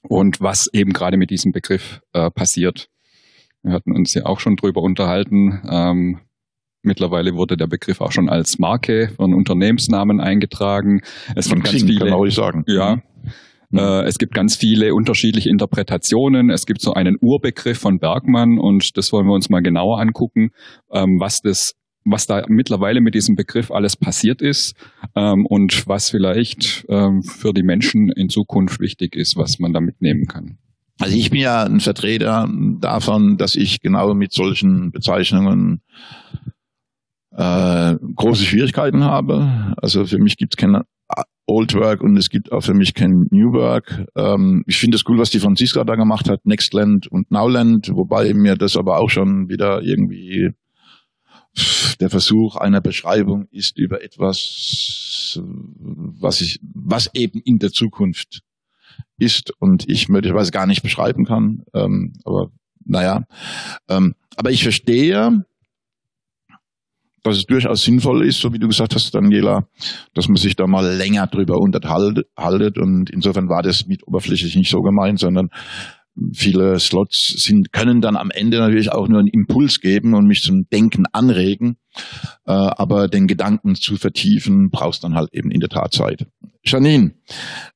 und 0.04 0.40
was 0.40 0.68
eben 0.72 0.94
gerade 0.94 1.18
mit 1.18 1.32
diesem 1.32 1.52
Begriff 1.52 2.02
äh, 2.14 2.30
passiert. 2.30 2.90
Wir 3.64 3.74
hatten 3.74 3.92
uns 3.92 4.14
ja 4.14 4.26
auch 4.26 4.40
schon 4.40 4.56
drüber 4.56 4.82
unterhalten. 4.82 5.62
Ähm, 5.70 6.20
mittlerweile 6.84 7.34
wurde 7.34 7.58
der 7.58 7.68
Begriff 7.68 8.02
auch 8.02 8.12
schon 8.12 8.30
als 8.30 8.60
Marke 8.60 9.10
von 9.16 9.34
Unternehmensnamen 9.34 10.20
eingetragen. 10.20 11.02
Es 11.36 11.50
gibt 11.50 11.64
ganz 11.64 11.84
viele, 11.84 12.06
kann 12.06 12.14
ruhig 12.14 12.36
sagen. 12.36 12.64
ja, 12.68 13.02
Mhm. 13.70 13.80
Äh, 13.80 14.04
es 14.04 14.18
gibt 14.18 14.34
ganz 14.34 14.56
viele 14.56 14.94
unterschiedliche 14.94 15.50
Interpretationen. 15.50 16.50
Es 16.50 16.66
gibt 16.66 16.82
so 16.82 16.94
einen 16.94 17.18
Urbegriff 17.20 17.80
von 17.80 18.00
Bergmann 18.00 18.60
und 18.60 18.98
das 18.98 19.12
wollen 19.12 19.28
wir 19.28 19.34
uns 19.34 19.50
mal 19.50 19.62
genauer 19.62 20.00
angucken, 20.00 20.52
ähm, 20.92 21.20
was 21.20 21.42
das 21.42 21.74
was 22.10 22.26
da 22.26 22.46
mittlerweile 22.48 23.02
mit 23.02 23.16
diesem 23.16 23.36
Begriff 23.36 23.70
alles 23.70 23.98
passiert 23.98 24.42
ist 24.42 24.76
ähm, 25.14 25.46
und 25.46 25.88
was 25.88 26.10
vielleicht 26.10 26.86
ähm, 26.88 27.22
für 27.22 27.52
die 27.52 27.64
Menschen 27.64 28.10
in 28.16 28.30
Zukunft 28.30 28.80
wichtig 28.80 29.14
ist, 29.14 29.36
was 29.36 29.60
man 29.60 29.74
da 29.74 29.82
mitnehmen 29.82 30.26
kann. 30.26 30.58
Also 31.00 31.16
ich 31.16 31.30
bin 31.30 31.42
ja 31.42 31.64
ein 31.64 31.80
Vertreter 31.80 32.50
davon, 32.80 33.38
dass 33.38 33.56
ich 33.56 33.82
genau 33.82 34.14
mit 34.14 34.34
solchen 34.34 34.92
Bezeichnungen 34.92 35.82
äh, 37.32 37.96
große 38.16 38.44
Schwierigkeiten 38.44 39.04
habe. 39.04 39.74
Also 39.82 40.06
für 40.06 40.18
mich 40.18 40.38
gibt 40.38 40.54
es 40.54 40.58
kein 40.58 40.82
Old 41.46 41.74
Work 41.76 42.02
und 42.02 42.18
es 42.18 42.30
gibt 42.30 42.52
auch 42.52 42.62
für 42.62 42.74
mich 42.74 42.94
kein 42.94 43.28
New 43.32 43.54
Work. 43.54 44.06
Ähm, 44.16 44.64
ich 44.68 44.78
finde 44.78 44.96
es 44.96 45.04
cool, 45.08 45.18
was 45.18 45.30
die 45.30 45.40
Franziska 45.40 45.84
da 45.86 45.96
gemacht 45.96 46.30
hat, 46.30 46.46
Nextland 46.46 47.08
und 47.08 47.32
Nowland, 47.32 47.90
wobei 47.94 48.34
mir 48.34 48.56
das 48.56 48.76
aber 48.76 49.00
auch 49.00 49.10
schon 49.10 49.48
wieder 49.48 49.82
irgendwie 49.82 50.52
der 52.00 52.10
Versuch 52.10 52.58
einer 52.58 52.82
Beschreibung 52.82 53.48
ist 53.50 53.80
über 53.80 54.04
etwas, 54.04 55.40
was 56.20 56.42
ich, 56.42 56.60
was 56.62 57.10
eben 57.16 57.42
in 57.46 57.58
der 57.58 57.72
Zukunft 57.72 58.42
ist 59.18 59.52
und 59.60 59.90
ich 59.90 60.10
möglicherweise 60.10 60.52
gar 60.52 60.68
nicht 60.68 60.84
beschreiben 60.84 61.26
kann. 61.26 61.64
Ähm, 61.74 62.14
aber 62.24 62.52
naja, 62.86 63.24
ähm, 63.90 64.16
aber 64.36 64.52
ich 64.52 64.64
verstehe, 64.64 65.46
dass 67.24 67.38
es 67.38 67.46
durchaus 67.46 67.84
sinnvoll 67.84 68.26
ist, 68.26 68.40
so 68.40 68.54
wie 68.54 68.60
du 68.60 68.68
gesagt 68.68 68.96
hast, 68.96 69.14
Daniela, 69.14 69.68
dass 70.14 70.28
man 70.28 70.38
sich 70.38 70.56
da 70.56 70.66
mal 70.66 70.96
länger 70.96 71.28
drüber 71.28 71.58
unterhaltet 71.58 72.78
und 72.78 73.10
insofern 73.10 73.50
war 73.50 73.64
das 73.64 73.86
mit 73.86 74.08
oberflächlich 74.08 74.56
nicht 74.56 74.70
so 74.70 74.82
gemeint, 74.82 75.20
sondern 75.20 75.50
viele 76.34 76.80
Slots 76.80 77.36
sind, 77.38 77.72
können 77.72 78.02
dann 78.02 78.16
am 78.16 78.32
Ende 78.32 78.58
natürlich 78.58 78.92
auch 78.92 79.08
nur 79.08 79.20
einen 79.20 79.28
Impuls 79.28 79.80
geben 79.80 80.14
und 80.14 80.26
mich 80.26 80.42
zum 80.42 80.68
Denken 80.70 81.06
anregen, 81.12 81.78
äh, 82.46 82.52
aber 82.52 83.08
den 83.08 83.28
Gedanken 83.28 83.76
zu 83.76 83.98
vertiefen, 83.98 84.70
brauchst 84.70 85.04
dann 85.04 85.16
halt 85.16 85.34
eben 85.34 85.52
in 85.52 85.60
der 85.60 85.70
Tat 85.70 85.94
Zeit. 85.94 86.28
Janine, 86.64 87.14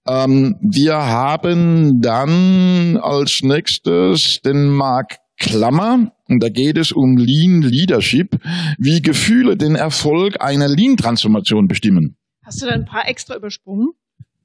ähm, 0.07 0.55
wir 0.61 0.95
haben 0.95 2.01
dann 2.01 2.97
als 2.97 3.41
nächstes 3.43 4.41
den 4.41 4.69
Marc 4.69 5.17
Klammer 5.37 6.11
und 6.27 6.41
da 6.41 6.49
geht 6.49 6.77
es 6.77 6.91
um 6.91 7.17
Lean 7.17 7.61
Leadership, 7.61 8.39
wie 8.77 9.01
Gefühle 9.01 9.57
den 9.57 9.75
Erfolg 9.75 10.41
einer 10.41 10.67
Lean-Transformation 10.67 11.67
bestimmen. 11.67 12.15
Hast 12.43 12.61
du 12.61 12.67
da 12.67 12.73
ein 12.73 12.85
paar 12.85 13.07
extra 13.07 13.35
übersprungen? 13.35 13.89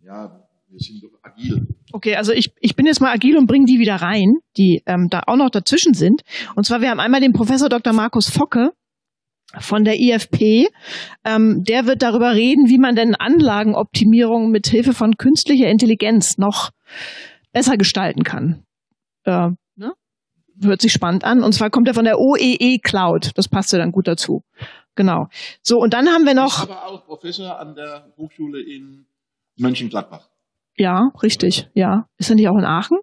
Ja, 0.05 0.46
wir 0.68 0.81
sind 0.81 1.03
doch 1.03 1.18
agil. 1.22 1.66
Okay, 1.92 2.16
also 2.16 2.33
ich, 2.33 2.53
ich 2.61 2.77
bin 2.77 2.87
jetzt 2.87 3.01
mal 3.01 3.12
agil 3.12 3.37
und 3.37 3.46
bringe 3.46 3.66
die 3.66 3.79
wieder 3.79 3.96
rein, 3.96 4.35
die 4.57 4.83
ähm, 4.87 5.09
da 5.11 5.22
auch 5.27 5.37
noch 5.37 5.51
dazwischen 5.51 5.94
sind. 5.94 6.22
Und 6.55 6.64
zwar, 6.64 6.81
wir 6.81 6.90
haben 6.90 7.01
einmal 7.01 7.20
den 7.20 7.33
Professor 7.33 7.68
Dr. 7.68 7.92
Markus 7.92 8.29
Focke 8.29 8.72
von 9.59 9.85
der 9.85 9.99
IFP. 9.99 10.69
Ähm, 11.25 11.63
der 11.65 11.87
wird 11.87 12.03
darüber 12.03 12.35
reden, 12.35 12.69
wie 12.69 12.79
man 12.79 12.97
denn 12.97 13.15
Anlagenoptimierung 13.15 14.51
mit 14.51 14.67
Hilfe 14.67 14.93
von 14.93 15.17
künstlicher 15.17 15.69
Intelligenz 15.69 16.39
noch 16.39 16.71
besser 17.53 17.77
gestalten 17.77 18.23
kann. 18.23 18.65
Äh, 19.25 19.51
ne? 19.77 19.93
Hört 20.63 20.81
sich 20.81 20.93
spannend 20.93 21.25
an. 21.25 21.43
Und 21.43 21.53
zwar 21.53 21.71
kommt 21.71 21.89
er 21.89 21.95
von 21.95 22.05
der 22.05 22.19
OEE 22.19 22.79
Cloud. 22.83 23.33
Das 23.37 23.49
passt 23.49 23.73
ja 23.73 23.79
dann 23.79 23.93
gut 23.93 24.09
dazu. 24.09 24.43
Genau. 24.95 25.29
So, 25.63 25.79
und 25.79 25.93
dann 25.93 26.09
haben 26.09 26.25
wir 26.25 26.35
noch, 26.35 26.63
aber 26.63 26.87
auch 26.87 27.05
Professor 27.05 27.59
an 27.59 27.75
der 27.75 28.13
Hochschule 28.17 28.63
in 28.63 29.07
Mönchengladbach 29.59 30.29
ja, 30.77 31.11
richtig, 31.23 31.69
ja. 31.75 32.07
Ist 32.19 32.31
er 32.31 32.37
nicht 32.37 32.49
auch 32.49 32.59
in 32.59 32.65
Aachen? 32.65 32.99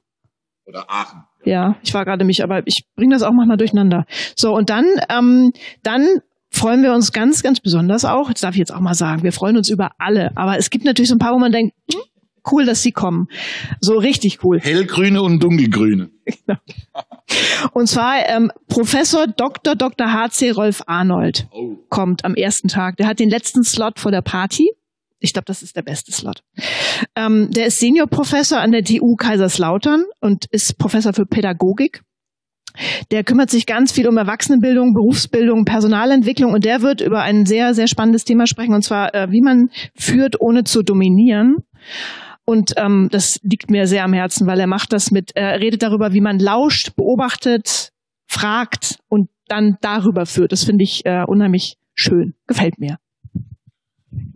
oder 0.66 0.90
Aachen. 0.90 1.26
Ja, 1.44 1.76
ich 1.84 1.94
war 1.94 2.06
gerade 2.06 2.24
mich, 2.24 2.42
aber 2.42 2.62
ich 2.66 2.86
bringe 2.96 3.14
das 3.14 3.24
auch 3.24 3.34
manchmal 3.34 3.58
durcheinander. 3.58 4.06
So, 4.34 4.54
und 4.54 4.70
dann, 4.70 4.86
ähm, 5.10 5.52
dann 5.82 6.22
freuen 6.54 6.84
wir 6.84 6.94
uns 6.94 7.12
ganz, 7.12 7.44
ganz 7.44 7.60
besonders 7.60 8.06
auch, 8.06 8.32
das 8.32 8.42
darf 8.42 8.56
ich 8.56 8.60
jetzt 8.60 8.74
auch 8.74 8.80
mal 8.80 8.94
sagen, 8.94 9.24
wir 9.24 9.32
freuen 9.34 9.58
uns 9.58 9.70
über 9.70 9.92
alle, 9.98 10.32
aber 10.36 10.58
es 10.58 10.70
gibt 10.70 10.86
natürlich 10.86 11.10
so 11.10 11.16
ein 11.16 11.20
paar, 11.20 11.34
wo 11.34 11.40
man 11.40 11.52
denkt, 11.52 11.76
hm, 11.92 12.00
cool, 12.52 12.66
dass 12.66 12.82
sie 12.82 12.92
kommen. 12.92 13.28
So 13.82 13.98
richtig 13.98 14.44
cool. 14.44 14.60
Hellgrüne 14.60 15.22
und 15.22 15.42
dunkelgrüne. 15.42 16.10
Und 17.74 17.88
zwar 17.88 18.28
ähm, 18.30 18.52
Professor 18.68 19.28
Dr. 19.28 19.76
Dr. 19.76 20.12
H.C. 20.14 20.52
Rolf 20.52 20.84
Arnold 20.86 21.48
Oh. 21.52 21.78
kommt 21.90 22.26
am 22.26 22.36
ersten 22.36 22.68
Tag. 22.68 22.98
Der 22.98 23.08
hat 23.08 23.20
den 23.20 23.30
letzten 23.30 23.64
Slot 23.64 24.00
vor 24.00 24.12
der 24.12 24.22
Party. 24.22 24.70
Ich 25.20 25.34
glaube, 25.34 25.46
das 25.46 25.64
ist 25.64 25.76
der 25.76 25.82
beste 25.82 26.12
Slot. 26.12 26.44
Ähm, 27.16 27.50
der 27.52 27.68
ist 27.68 27.80
Seniorprofessor 27.80 28.60
an 28.60 28.72
der 28.74 28.84
TU 28.84 29.16
Kaiserslautern 29.16 30.04
und 30.20 30.46
ist 30.52 30.78
Professor 30.78 31.14
für 31.14 31.26
Pädagogik. 31.26 32.04
Der 33.12 33.24
kümmert 33.24 33.50
sich 33.50 33.66
ganz 33.66 33.92
viel 33.92 34.08
um 34.08 34.18
Erwachsenenbildung, 34.18 34.94
Berufsbildung, 34.94 35.66
Personalentwicklung 35.66 36.54
und 36.54 36.66
der 36.66 36.82
wird 36.82 37.02
über 37.02 37.22
ein 37.22 37.46
sehr, 37.46 37.74
sehr 37.74 37.88
spannendes 37.88 38.26
Thema 38.26 38.48
sprechen 38.48 38.74
und 38.74 38.84
zwar, 38.84 39.14
äh, 39.14 39.32
wie 39.32 39.42
man 39.42 39.70
führt, 39.96 40.42
ohne 40.42 40.64
zu 40.64 40.84
dominieren. 40.84 41.58
Und 42.46 42.74
ähm, 42.78 43.08
das 43.12 43.40
liegt 43.44 43.70
mir 43.70 43.88
sehr 43.88 44.04
am 44.04 44.14
Herzen, 44.14 44.48
weil 44.48 44.60
er 44.60 44.68
macht 44.68 44.92
das 44.92 45.12
mit, 45.12 45.32
er 45.36 45.60
redet 45.60 45.82
darüber, 45.82 46.14
wie 46.14 46.22
man 46.22 46.40
lauscht, 46.40 46.96
beobachtet, 46.96 47.92
fragt 48.28 48.98
und 49.08 49.30
dann 49.48 49.78
darüber 49.82 50.26
führt. 50.26 50.52
Das 50.52 50.64
finde 50.64 50.84
ich 50.84 51.06
äh, 51.06 51.24
unheimlich 51.26 51.78
schön. 51.94 52.34
Gefällt 52.48 52.80
mir. 52.80 52.98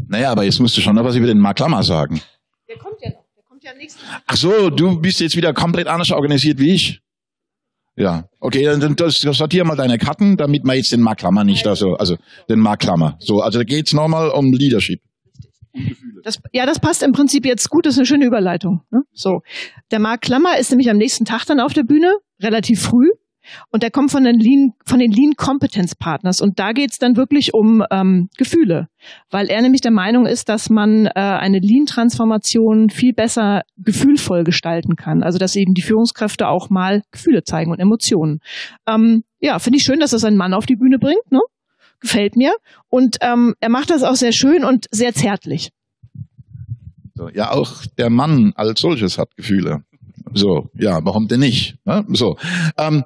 Naja, 0.07 0.31
aber 0.31 0.43
jetzt 0.43 0.59
musst 0.59 0.77
du 0.77 0.81
schon 0.81 0.95
noch 0.95 1.03
was 1.03 1.15
über 1.15 1.27
den 1.27 1.39
Mark 1.39 1.59
Lammer 1.59 1.83
sagen. 1.83 2.21
Der 2.69 2.77
kommt 2.77 3.01
ja 3.01 3.09
noch. 3.09 3.25
Der 3.35 3.43
kommt 3.43 3.63
ja 3.63 3.73
nächstes 3.73 4.01
Ach 4.25 4.37
so, 4.37 4.69
du 4.69 4.99
bist 4.99 5.19
jetzt 5.19 5.35
wieder 5.35 5.53
komplett 5.53 5.87
anders 5.87 6.11
organisiert 6.11 6.59
wie 6.59 6.73
ich. 6.73 7.01
Ja, 7.97 8.25
okay, 8.39 8.63
dann 8.63 8.95
das 8.95 9.17
sortier 9.17 9.65
mal 9.65 9.75
deine 9.75 9.97
Karten, 9.97 10.37
damit 10.37 10.63
man 10.63 10.77
jetzt 10.77 10.91
den 10.91 11.01
Mark 11.01 11.23
Lammer 11.23 11.43
nicht 11.43 11.65
da 11.65 11.75
so, 11.75 11.95
also 11.95 12.15
den 12.47 12.59
Mark 12.59 12.83
Lammer. 12.83 13.17
So, 13.19 13.41
also 13.41 13.57
da 13.57 13.63
geht's 13.63 13.91
nochmal 13.91 14.29
um 14.29 14.53
Leadership. 14.53 15.01
Das, 16.23 16.39
ja, 16.53 16.65
das 16.67 16.79
passt 16.79 17.01
im 17.01 17.11
Prinzip 17.11 17.45
jetzt 17.45 17.69
gut. 17.69 17.85
Das 17.85 17.93
ist 17.93 17.99
eine 17.99 18.05
schöne 18.05 18.25
Überleitung. 18.25 18.81
Ne? 18.91 19.01
So, 19.13 19.41
der 19.91 19.99
Mark 19.99 20.21
Klammer 20.21 20.59
ist 20.59 20.69
nämlich 20.69 20.89
am 20.89 20.97
nächsten 20.97 21.25
Tag 21.25 21.45
dann 21.45 21.59
auf 21.59 21.73
der 21.73 21.83
Bühne, 21.83 22.13
relativ 22.39 22.81
früh. 22.81 23.09
Und 23.71 23.83
der 23.83 23.91
kommt 23.91 24.11
von 24.11 24.23
den 24.23 24.39
Lean, 24.39 24.73
von 24.85 24.99
den 24.99 25.11
Lean 25.11 25.33
Competence 25.35 25.95
Partners. 25.95 26.41
Und 26.41 26.59
da 26.59 26.71
geht's 26.71 26.99
dann 26.99 27.15
wirklich 27.15 27.53
um 27.53 27.83
ähm, 27.91 28.29
Gefühle, 28.37 28.87
weil 29.29 29.47
er 29.47 29.61
nämlich 29.61 29.81
der 29.81 29.91
Meinung 29.91 30.25
ist, 30.25 30.49
dass 30.49 30.69
man 30.69 31.05
äh, 31.07 31.11
eine 31.15 31.59
Lean-Transformation 31.59 32.89
viel 32.89 33.13
besser 33.13 33.61
gefühlvoll 33.77 34.43
gestalten 34.43 34.95
kann. 34.95 35.23
Also 35.23 35.37
dass 35.37 35.55
eben 35.55 35.73
die 35.73 35.81
Führungskräfte 35.81 36.47
auch 36.47 36.69
mal 36.69 37.01
Gefühle 37.11 37.43
zeigen 37.43 37.71
und 37.71 37.79
Emotionen. 37.79 38.39
Ähm, 38.87 39.23
ja, 39.39 39.59
finde 39.59 39.77
ich 39.77 39.83
schön, 39.83 39.99
dass 39.99 40.11
das 40.11 40.23
ein 40.23 40.37
Mann 40.37 40.53
auf 40.53 40.65
die 40.65 40.75
Bühne 40.75 40.97
bringt. 40.99 41.31
Ne? 41.31 41.39
Gefällt 41.99 42.35
mir. 42.35 42.53
Und 42.89 43.17
ähm, 43.21 43.55
er 43.59 43.69
macht 43.69 43.89
das 43.89 44.03
auch 44.03 44.15
sehr 44.15 44.31
schön 44.31 44.63
und 44.63 44.85
sehr 44.91 45.13
zärtlich. 45.13 45.71
Ja, 47.33 47.51
auch 47.51 47.85
der 47.97 48.09
Mann 48.09 48.53
als 48.55 48.79
solches 48.79 49.17
hat 49.17 49.35
Gefühle. 49.35 49.83
So, 50.33 50.69
ja, 50.75 50.99
warum 51.03 51.27
denn 51.27 51.39
nicht? 51.39 51.77
Ne? 51.85 52.05
So, 52.09 52.37
ähm, 52.77 53.03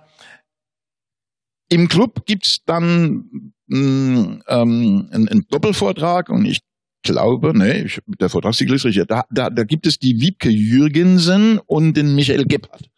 im 1.71 1.88
Club 1.88 2.25
gibt's 2.25 2.60
dann 2.65 3.53
mh, 3.67 4.41
ähm, 4.47 5.07
einen, 5.12 5.27
einen 5.29 5.45
Doppelvortrag 5.49 6.29
und 6.29 6.45
ich 6.45 6.60
glaube, 7.03 7.57
ne, 7.57 7.86
ich, 7.86 7.99
der 8.19 8.29
Vortragstitel 8.29 8.73
ist 8.75 8.86
richtig. 8.86 9.07
Da, 9.07 9.23
da, 9.31 9.49
da 9.49 9.63
gibt 9.63 9.88
es 9.88 9.97
die 9.97 10.19
Wiebke 10.21 10.49
Jürgensen 10.49 11.57
und 11.65 11.95
den 11.97 12.13
Michael 12.13 12.45
Gebhardt. 12.45 12.89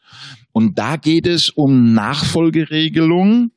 Und 0.51 0.77
da 0.77 0.97
geht 0.97 1.25
es 1.25 1.49
um 1.49 1.93
Nachfolgeregelung 1.93 3.51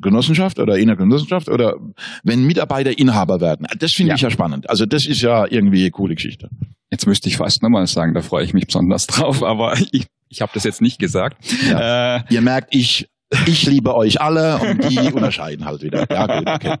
Genossenschaft 0.00 0.58
oder 0.60 0.78
in 0.78 0.86
der 0.86 0.96
Genossenschaft 0.96 1.48
oder 1.48 1.74
wenn 2.22 2.44
Mitarbeiter 2.46 2.96
Inhaber 2.98 3.40
werden. 3.40 3.66
Das 3.78 3.92
finde 3.92 4.10
Ja. 4.10 4.14
ich 4.14 4.20
ja 4.22 4.30
spannend. 4.30 4.70
Also 4.70 4.86
das 4.86 5.06
ist 5.06 5.20
ja 5.22 5.44
irgendwie 5.50 5.80
eine 5.82 5.90
coole 5.90 6.14
Geschichte. 6.14 6.48
Jetzt 6.90 7.06
müsste 7.06 7.28
ich 7.28 7.36
fast 7.36 7.62
nochmal 7.62 7.86
sagen, 7.86 8.14
da 8.14 8.22
freue 8.22 8.44
ich 8.44 8.54
mich 8.54 8.66
besonders 8.66 9.06
drauf, 9.08 9.42
aber 9.42 9.74
ich, 9.92 10.06
ich 10.28 10.40
habe 10.40 10.52
das 10.54 10.64
jetzt 10.64 10.80
nicht 10.82 10.98
gesagt. 11.00 11.44
Äh, 11.68 12.20
Ihr 12.32 12.40
merkt, 12.42 12.74
ich, 12.74 13.08
ich 13.46 13.66
liebe 13.66 13.94
euch 13.94 14.20
alle 14.20 14.58
und 14.58 14.90
die 14.90 14.98
unterscheiden 15.12 15.64
halt 15.64 15.82
wieder. 15.82 16.06
Ja, 16.10 16.38
gut, 16.38 16.48
okay. 16.48 16.76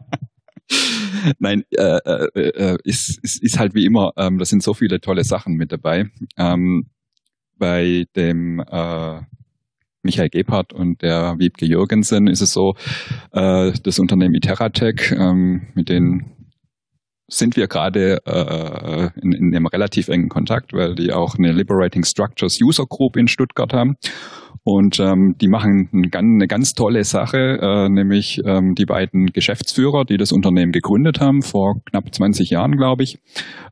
Nein, 1.38 1.64
äh, 1.70 1.98
äh, 2.04 2.28
äh, 2.34 2.78
ist, 2.84 3.18
ist, 3.22 3.42
ist 3.42 3.58
halt 3.58 3.74
wie 3.74 3.84
immer, 3.84 4.12
ähm, 4.16 4.38
da 4.38 4.44
sind 4.44 4.62
so 4.62 4.74
viele 4.74 5.00
tolle 5.00 5.24
Sachen 5.24 5.54
mit 5.54 5.72
dabei. 5.72 6.10
Ähm, 6.36 6.86
bei 7.56 8.04
dem 8.14 8.60
äh, 8.60 9.20
Michael 10.02 10.28
Gebhardt 10.28 10.72
und 10.72 11.02
der 11.02 11.38
Wiebke 11.38 11.66
Jürgensen 11.66 12.28
ist 12.28 12.40
es 12.40 12.52
so, 12.52 12.76
äh, 13.32 13.72
das 13.82 13.98
Unternehmen 13.98 14.34
Iteratec, 14.34 15.12
ähm, 15.12 15.68
mit 15.74 15.88
denen 15.88 16.38
sind 17.30 17.56
wir 17.56 17.68
gerade 17.68 18.22
äh, 18.24 19.10
in, 19.20 19.32
in 19.32 19.54
einem 19.54 19.66
relativ 19.66 20.08
engen 20.08 20.30
Kontakt, 20.30 20.72
weil 20.72 20.94
die 20.94 21.12
auch 21.12 21.36
eine 21.36 21.52
Liberating 21.52 22.04
Structures 22.04 22.58
User 22.60 22.86
Group 22.86 23.16
in 23.16 23.28
Stuttgart 23.28 23.72
haben. 23.74 23.96
Und 24.70 25.00
ähm, 25.00 25.34
die 25.40 25.48
machen 25.48 25.88
eine 26.12 26.46
ganz 26.46 26.74
tolle 26.74 27.02
Sache, 27.02 27.58
äh, 27.58 27.88
nämlich 27.88 28.42
ähm, 28.44 28.74
die 28.74 28.84
beiden 28.84 29.28
Geschäftsführer, 29.28 30.04
die 30.04 30.18
das 30.18 30.30
Unternehmen 30.30 30.72
gegründet 30.72 31.20
haben, 31.20 31.40
vor 31.40 31.80
knapp 31.86 32.14
20 32.14 32.50
Jahren, 32.50 32.76
glaube 32.76 33.02
ich, 33.02 33.18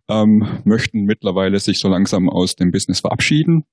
ähm, 0.08 0.48
möchten 0.64 1.04
mittlerweile 1.04 1.58
sich 1.58 1.80
so 1.80 1.88
langsam 1.88 2.30
aus 2.30 2.56
dem 2.56 2.70
Business 2.70 3.00
verabschieden 3.00 3.66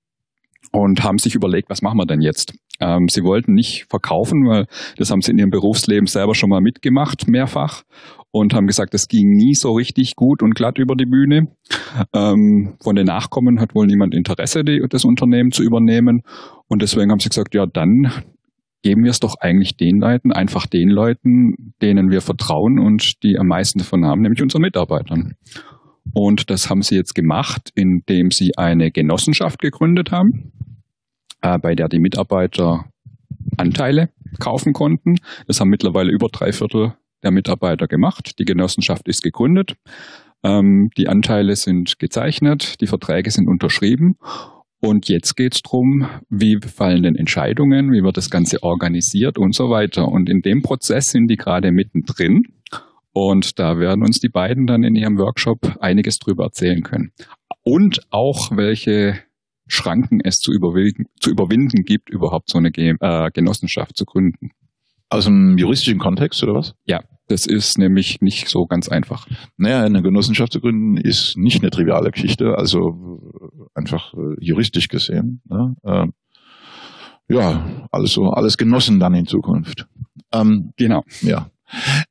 und 0.71 1.03
haben 1.03 1.17
sich 1.17 1.35
überlegt, 1.35 1.69
was 1.69 1.81
machen 1.81 1.97
wir 1.97 2.05
denn 2.05 2.21
jetzt? 2.21 2.53
Ähm, 2.79 3.07
sie 3.07 3.23
wollten 3.23 3.53
nicht 3.53 3.85
verkaufen, 3.89 4.47
weil 4.47 4.65
das 4.97 5.11
haben 5.11 5.21
sie 5.21 5.31
in 5.31 5.37
ihrem 5.37 5.51
Berufsleben 5.51 6.07
selber 6.07 6.35
schon 6.35 6.49
mal 6.49 6.61
mitgemacht, 6.61 7.27
mehrfach, 7.27 7.83
und 8.31 8.55
haben 8.55 8.65
gesagt, 8.65 8.95
das 8.95 9.07
ging 9.07 9.29
nie 9.29 9.53
so 9.53 9.73
richtig 9.73 10.15
gut 10.15 10.41
und 10.41 10.55
glatt 10.55 10.79
über 10.79 10.95
die 10.95 11.05
Bühne. 11.05 11.49
Ähm, 12.13 12.73
von 12.81 12.95
den 12.95 13.05
Nachkommen 13.05 13.59
hat 13.59 13.75
wohl 13.75 13.85
niemand 13.85 14.15
Interesse, 14.15 14.63
die, 14.63 14.81
das 14.89 15.05
Unternehmen 15.05 15.51
zu 15.51 15.61
übernehmen. 15.61 16.23
Und 16.67 16.81
deswegen 16.81 17.11
haben 17.11 17.19
sie 17.19 17.29
gesagt, 17.29 17.53
ja, 17.53 17.67
dann 17.67 18.11
geben 18.81 19.03
wir 19.03 19.11
es 19.11 19.19
doch 19.19 19.35
eigentlich 19.39 19.77
den 19.77 19.99
Leuten, 19.99 20.31
einfach 20.31 20.65
den 20.65 20.89
Leuten, 20.89 21.73
denen 21.81 22.09
wir 22.09 22.21
vertrauen 22.21 22.79
und 22.79 23.23
die 23.23 23.37
am 23.37 23.47
meisten 23.47 23.79
davon 23.79 24.03
haben, 24.03 24.21
nämlich 24.21 24.41
unseren 24.41 24.63
Mitarbeitern. 24.63 25.35
Und 26.13 26.49
das 26.49 26.69
haben 26.69 26.81
sie 26.81 26.95
jetzt 26.95 27.15
gemacht, 27.15 27.71
indem 27.75 28.31
sie 28.31 28.57
eine 28.57 28.91
Genossenschaft 28.91 29.59
gegründet 29.59 30.11
haben, 30.11 30.51
äh, 31.41 31.57
bei 31.57 31.75
der 31.75 31.89
die 31.89 31.99
Mitarbeiter 31.99 32.85
Anteile 33.57 34.09
kaufen 34.39 34.73
konnten. 34.73 35.15
Das 35.47 35.59
haben 35.59 35.69
mittlerweile 35.69 36.11
über 36.11 36.29
drei 36.29 36.51
Viertel 36.51 36.93
der 37.23 37.31
Mitarbeiter 37.31 37.87
gemacht. 37.87 38.37
Die 38.39 38.45
Genossenschaft 38.45 39.07
ist 39.07 39.23
gegründet. 39.23 39.75
Ähm, 40.43 40.89
die 40.97 41.07
Anteile 41.07 41.55
sind 41.55 41.99
gezeichnet, 41.99 42.81
die 42.81 42.87
Verträge 42.87 43.31
sind 43.31 43.47
unterschrieben. 43.47 44.17
Und 44.79 45.07
jetzt 45.07 45.35
geht 45.35 45.55
es 45.55 45.61
darum, 45.61 46.09
wie 46.29 46.59
fallen 46.59 47.03
denn 47.03 47.15
Entscheidungen, 47.15 47.93
wie 47.93 48.03
wird 48.03 48.17
das 48.17 48.29
Ganze 48.29 48.61
organisiert 48.63 49.37
und 49.37 49.55
so 49.55 49.69
weiter. 49.69 50.09
Und 50.09 50.29
in 50.29 50.41
dem 50.41 50.61
Prozess 50.61 51.07
sind 51.07 51.29
die 51.29 51.37
gerade 51.37 51.71
mittendrin. 51.71 52.43
Und 53.13 53.59
da 53.59 53.77
werden 53.77 54.03
uns 54.03 54.19
die 54.19 54.29
beiden 54.29 54.65
dann 54.65 54.83
in 54.83 54.95
ihrem 54.95 55.17
Workshop 55.17 55.77
einiges 55.79 56.17
drüber 56.19 56.45
erzählen 56.45 56.81
können. 56.81 57.11
Und 57.63 58.01
auch, 58.09 58.51
welche 58.55 59.19
Schranken 59.67 60.19
es 60.23 60.39
zu 60.39 60.51
überwinden, 60.51 61.05
zu 61.19 61.29
überwinden 61.29 61.83
gibt, 61.85 62.09
überhaupt 62.09 62.49
so 62.49 62.57
eine 62.57 62.69
äh, 62.69 63.31
Genossenschaft 63.31 63.95
zu 63.95 64.05
gründen. 64.05 64.49
Aus 65.09 65.25
dem 65.25 65.57
juristischen 65.57 65.99
Kontext 65.99 66.43
oder 66.43 66.55
was? 66.55 66.73
Ja, 66.85 67.01
das 67.27 67.45
ist 67.45 67.77
nämlich 67.77 68.19
nicht 68.21 68.49
so 68.49 68.65
ganz 68.65 68.89
einfach. 68.89 69.27
Naja, 69.57 69.83
eine 69.83 70.01
Genossenschaft 70.01 70.51
zu 70.51 70.59
gründen 70.59 70.97
ist 70.97 71.37
nicht 71.37 71.61
eine 71.61 71.69
triviale 71.69 72.11
Geschichte, 72.11 72.57
also 72.57 73.21
einfach 73.73 74.13
äh, 74.13 74.35
juristisch 74.39 74.87
gesehen. 74.87 75.41
Ne? 75.45 75.75
Ähm, 75.85 76.13
ja, 77.29 77.87
also 77.91 78.31
alles 78.31 78.57
genossen 78.57 78.99
dann 78.99 79.13
in 79.13 79.25
Zukunft. 79.25 79.87
Ähm, 80.33 80.73
Genau. 80.77 81.03
ja. 81.21 81.49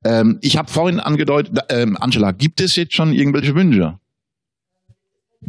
Ähm, 0.05 0.39
ich 0.41 0.57
habe 0.57 0.71
vorhin 0.71 1.01
angedeutet, 1.01 1.59
ähm, 1.69 1.97
Angela, 2.01 2.33
gibt 2.33 2.61
es 2.61 2.77
jetzt 2.77 2.95
schon 2.95 3.13
irgendwelche 3.13 3.55
Wünsche? 3.55 3.99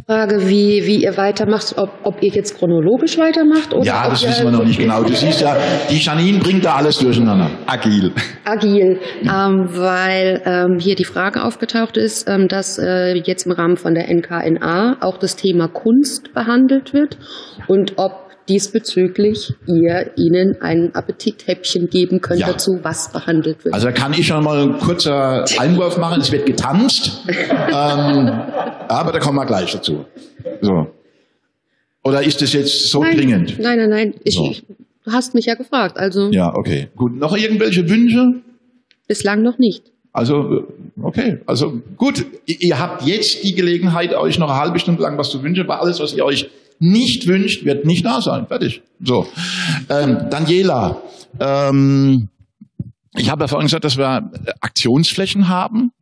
Frage, 0.06 0.48
wie, 0.48 0.84
wie 0.84 1.02
ihr 1.02 1.16
weitermacht, 1.16 1.78
ob, 1.78 1.90
ob 2.02 2.22
ihr 2.22 2.30
jetzt 2.30 2.58
chronologisch 2.58 3.16
weitermacht 3.16 3.72
oder 3.72 3.86
ja, 3.86 4.08
das 4.10 4.26
wissen 4.26 4.44
wir 4.44 4.50
noch 4.50 4.64
nicht 4.64 4.78
genau. 4.78 5.02
Du 5.02 5.14
siehst 5.14 5.40
ja, 5.40 5.56
die 5.88 5.96
Janine 5.96 6.40
bringt 6.40 6.64
da 6.64 6.74
alles 6.74 6.98
durcheinander. 6.98 7.50
Agil. 7.66 8.12
agil, 8.44 9.00
ähm, 9.22 9.68
weil 9.70 10.42
ähm, 10.44 10.78
hier 10.78 10.94
die 10.94 11.04
Frage 11.04 11.42
aufgetaucht 11.42 11.96
ist, 11.96 12.28
ähm, 12.28 12.48
dass 12.48 12.78
äh, 12.78 13.14
jetzt 13.14 13.46
im 13.46 13.52
Rahmen 13.52 13.76
von 13.78 13.94
der 13.94 14.10
NKNA 14.10 14.98
auch 15.00 15.16
das 15.16 15.36
Thema 15.36 15.68
Kunst 15.68 16.34
behandelt 16.34 16.92
wird 16.92 17.16
und 17.66 17.94
ob 17.96 18.23
diesbezüglich 18.48 19.54
ihr 19.66 20.10
ihnen 20.16 20.60
ein 20.60 20.94
Appetithäppchen 20.94 21.88
geben 21.90 22.20
könnt 22.20 22.40
Ja. 22.40 22.48
dazu, 22.52 22.80
was 22.82 23.10
behandelt 23.12 23.64
wird. 23.64 23.74
Also 23.74 23.86
da 23.86 23.92
kann 23.92 24.12
ich 24.12 24.26
schon 24.26 24.42
mal 24.44 24.62
ein 24.62 24.78
kurzer 24.78 25.44
Einwurf 25.58 25.96
machen. 25.98 26.20
Es 26.20 26.30
wird 26.32 26.46
getanzt, 26.46 27.22
ähm, 27.28 28.30
aber 28.88 29.12
da 29.12 29.18
kommen 29.18 29.36
wir 29.38 29.46
gleich 29.46 29.72
dazu. 29.72 30.04
So. 30.60 30.86
Oder 32.02 32.22
ist 32.22 32.42
das 32.42 32.52
jetzt 32.52 32.90
so 32.90 33.02
nein, 33.02 33.16
dringend? 33.16 33.58
Nein, 33.58 33.78
nein, 33.78 33.90
nein. 33.90 34.14
Ich, 34.24 34.34
So. 34.34 34.52
du 35.04 35.12
hast 35.12 35.34
mich 35.34 35.46
ja 35.46 35.54
gefragt, 35.54 35.96
also 35.96 36.30
Ja, 36.30 36.54
okay. 36.54 36.88
Gut. 36.96 37.14
Noch 37.16 37.36
irgendwelche 37.36 37.88
Wünsche? 37.88 38.40
bislang 39.06 39.42
noch 39.42 39.58
nicht. 39.58 39.92
Also, 40.12 40.58
äh, 40.58 40.62
okay. 41.02 41.38
Also, 41.46 41.80
gut. 41.96 42.24
Ihr 42.46 42.60
ihr 42.62 42.78
habt 42.78 43.02
jetzt 43.06 43.42
die 43.44 43.54
Gelegenheit, 43.54 44.14
euch 44.14 44.38
noch 44.38 44.48
eine 44.48 44.58
halbe 44.60 44.78
Stunde 44.78 45.02
lang 45.02 45.18
was 45.18 45.28
zu 45.30 45.42
wünschen, 45.42 45.66
weil 45.68 45.78
alles, 45.78 45.98
was 46.00 46.14
ihr 46.14 46.24
euch 46.24 46.48
nicht 46.84 47.26
wünscht, 47.26 47.64
wird 47.64 47.86
nicht 47.86 48.04
da 48.04 48.20
sein. 48.20 48.46
Fertig. 48.46 48.82
So. 49.00 49.26
Ähm, 49.88 50.26
Daniela, 50.30 51.00
ähm, 51.40 52.28
ich 53.16 53.30
habe 53.30 53.44
ja 53.44 53.48
vorhin 53.48 53.66
gesagt, 53.66 53.84
dass 53.84 53.96
wir 53.96 54.30
Aktionsflächen 54.60 55.48
haben. 55.48 55.92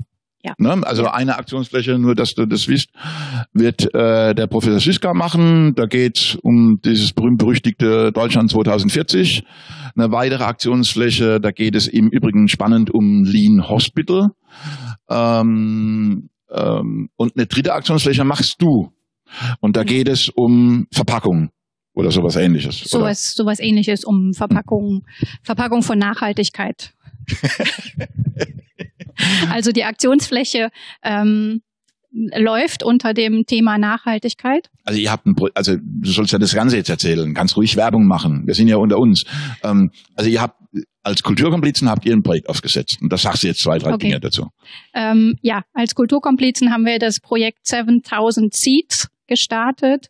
Ja. 0.44 0.54
Ne? 0.58 0.80
Also 0.84 1.06
eine 1.06 1.38
Aktionsfläche, 1.38 1.98
nur 1.98 2.16
dass 2.16 2.34
du 2.34 2.46
das 2.46 2.66
wisst, 2.66 2.90
wird 3.52 3.94
äh, 3.94 4.34
der 4.34 4.48
Professor 4.48 4.80
Siska 4.80 5.14
machen. 5.14 5.74
Da 5.76 5.86
geht 5.86 6.36
um 6.42 6.80
dieses 6.84 7.12
berühmt-berüchtigte 7.12 8.10
Deutschland 8.10 8.50
2040. 8.50 9.44
Eine 9.94 10.10
weitere 10.10 10.42
Aktionsfläche, 10.42 11.38
da 11.40 11.52
geht 11.52 11.76
es 11.76 11.86
im 11.86 12.08
Übrigen 12.08 12.48
spannend 12.48 12.90
um 12.90 13.22
Lean 13.24 13.68
Hospital. 13.68 14.30
Ähm, 15.08 16.28
ähm, 16.50 17.08
und 17.16 17.36
eine 17.36 17.46
dritte 17.46 17.72
Aktionsfläche 17.72 18.24
machst 18.24 18.60
du. 18.60 18.92
Und 19.60 19.76
da 19.76 19.84
geht 19.84 20.08
es 20.08 20.28
um 20.28 20.86
Verpackung 20.92 21.50
oder 21.94 22.10
sowas 22.10 22.36
ähnliches. 22.36 22.80
Sowas, 22.80 23.34
sowas 23.34 23.60
ähnliches 23.60 24.04
um 24.04 24.32
Verpackung, 24.32 25.04
Verpackung 25.42 25.82
von 25.82 25.98
Nachhaltigkeit. 25.98 26.94
also 29.50 29.72
die 29.72 29.84
Aktionsfläche 29.84 30.70
ähm, 31.02 31.62
läuft 32.12 32.82
unter 32.82 33.14
dem 33.14 33.44
Thema 33.46 33.78
Nachhaltigkeit. 33.78 34.70
Also 34.84 35.00
ihr 35.00 35.10
habt 35.10 35.26
ein, 35.26 35.34
Pro 35.34 35.48
also 35.54 35.76
du 35.80 36.10
sollst 36.10 36.32
ja 36.32 36.38
das 36.38 36.54
Ganze 36.54 36.76
jetzt 36.76 36.90
erzählen, 36.90 37.32
kannst 37.34 37.56
ruhig 37.56 37.76
Werbung 37.76 38.06
machen. 38.06 38.46
Wir 38.46 38.54
sind 38.54 38.68
ja 38.68 38.76
unter 38.76 38.98
uns. 38.98 39.24
Ähm, 39.62 39.90
also 40.14 40.30
ihr 40.30 40.40
habt 40.40 40.56
als 41.02 41.22
Kulturkomplizen 41.22 41.90
habt 41.90 42.06
ihr 42.06 42.12
ein 42.12 42.22
Projekt 42.22 42.48
aufgesetzt 42.48 42.98
und 43.00 43.12
da 43.12 43.16
sagst 43.16 43.42
du 43.42 43.48
jetzt 43.48 43.60
zwei, 43.60 43.78
drei 43.78 43.92
okay. 43.92 44.06
Dinge 44.06 44.20
dazu. 44.20 44.48
Ähm, 44.94 45.36
ja, 45.42 45.64
als 45.72 45.94
Kulturkomplizen 45.94 46.72
haben 46.72 46.86
wir 46.86 46.98
das 46.98 47.18
Projekt 47.18 47.66
7000 47.66 48.54
Seeds 48.54 49.08
gestartet. 49.32 50.08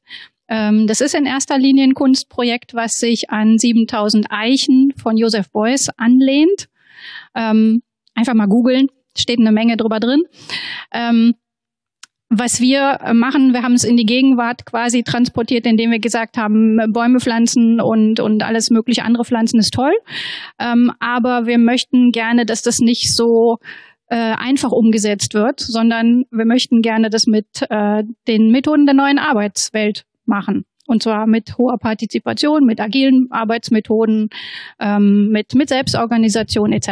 Ähm, 0.49 0.87
das 0.87 1.01
ist 1.01 1.15
in 1.15 1.25
erster 1.25 1.59
Linie 1.59 1.85
ein 1.85 1.95
Kunstprojekt, 1.95 2.75
was 2.75 2.95
sich 2.95 3.31
an 3.31 3.57
7000 3.59 4.27
Eichen 4.31 4.93
von 5.01 5.17
Joseph 5.17 5.51
Beuys 5.51 5.89
anlehnt. 5.97 6.69
Ähm, 7.35 7.83
einfach 8.15 8.35
mal 8.35 8.49
googeln, 8.49 8.89
steht 9.17 9.39
eine 9.39 9.53
Menge 9.53 9.77
drüber 9.77 10.01
drin. 10.01 10.23
Ähm, 10.93 11.35
was 12.35 12.61
wir 12.61 12.99
machen, 13.13 13.53
wir 13.53 13.63
haben 13.63 13.75
es 13.75 13.85
in 13.85 13.99
die 13.99 14.07
Gegenwart 14.07 14.65
quasi 14.65 15.03
transportiert, 15.03 15.67
indem 15.67 15.91
wir 15.91 15.99
gesagt 15.99 16.39
haben, 16.39 16.79
Bäume 16.91 17.21
pflanzen 17.21 17.79
und, 17.79 18.21
und 18.21 18.43
alles 18.43 18.71
mögliche 18.71 19.05
andere 19.05 19.27
pflanzen 19.27 19.59
ist 19.59 19.75
toll. 19.75 19.93
Aber 20.57 21.45
wir 21.45 21.59
möchten 21.59 22.11
gerne, 22.11 22.47
dass 22.47 22.63
das 22.63 22.79
nicht 22.79 23.15
so 23.15 23.59
äh, 24.13 24.35
einfach 24.37 24.73
umgesetzt 24.73 25.33
wird, 25.33 25.59
sondern 25.61 26.25
wir 26.31 26.45
möchten 26.45 26.83
gerne 26.83 27.09
das 27.09 27.27
mit 27.27 27.47
äh, 27.71 28.03
den 28.29 28.51
Methoden 28.51 28.85
der 28.85 28.95
neuen 28.95 29.19
Arbeitswelt 29.19 30.05
machen. 30.27 30.67
Und 30.87 31.03
zwar 31.03 31.27
mit 31.27 31.57
hoher 31.57 31.79
Partizipation, 31.79 32.67
mit 32.67 32.79
agilen 32.79 33.29
Arbeitsmethoden, 33.31 34.29
ähm, 34.79 35.31
mit, 35.31 35.55
mit 35.55 35.71
Selbstorganisation 35.71 36.75
etc. 36.75 36.91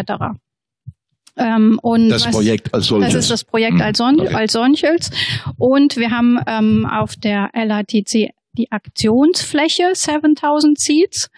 Ähm, 1.36 1.78
und 1.82 2.08
das 2.08 2.24
was, 2.24 2.34
Projekt 2.34 2.72
als 2.72 2.86
solches. 2.86 3.12
Das 3.12 3.24
ist 3.24 3.30
das 3.30 3.44
Projekt 3.44 3.74
hm. 3.74 3.82
als, 3.82 3.98
son 3.98 4.20
okay. 4.20 4.34
als 4.34 4.52
solches. 4.52 5.10
Und 5.58 5.98
wir 5.98 6.12
haben 6.12 6.38
ähm, 6.46 6.86
auf 6.86 7.16
der 7.16 7.50
LATC 7.52 8.30
die 8.52 8.72
Aktionsfläche 8.72 9.90
7000 9.92 10.80
Seeds, 10.80 11.28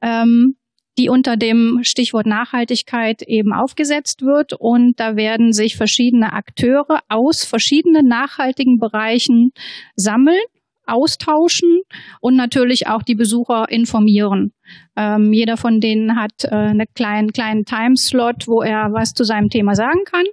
ähm, 0.00 0.56
die 0.98 1.08
unter 1.08 1.36
dem 1.36 1.80
Stichwort 1.82 2.26
Nachhaltigkeit 2.26 3.22
eben 3.22 3.52
aufgesetzt 3.52 4.22
wird. 4.22 4.52
Und 4.52 4.98
da 4.98 5.16
werden 5.16 5.52
sich 5.52 5.76
verschiedene 5.76 6.32
Akteure 6.32 7.00
aus 7.08 7.44
verschiedenen 7.44 8.06
nachhaltigen 8.06 8.78
Bereichen 8.78 9.50
sammeln 9.94 10.40
austauschen 10.86 11.82
und 12.20 12.36
natürlich 12.36 12.86
auch 12.86 13.02
die 13.02 13.16
Besucher 13.16 13.68
informieren. 13.68 14.52
Ähm, 14.96 15.32
jeder 15.32 15.56
von 15.56 15.80
denen 15.80 16.16
hat 16.16 16.44
äh, 16.44 16.54
einen 16.54 16.86
kleinen, 16.94 17.32
kleinen 17.32 17.64
Timeslot, 17.64 18.46
wo 18.46 18.62
er 18.62 18.92
was 18.92 19.12
zu 19.12 19.24
seinem 19.24 19.48
Thema 19.48 19.74
sagen 19.74 20.04
kann. 20.04 20.24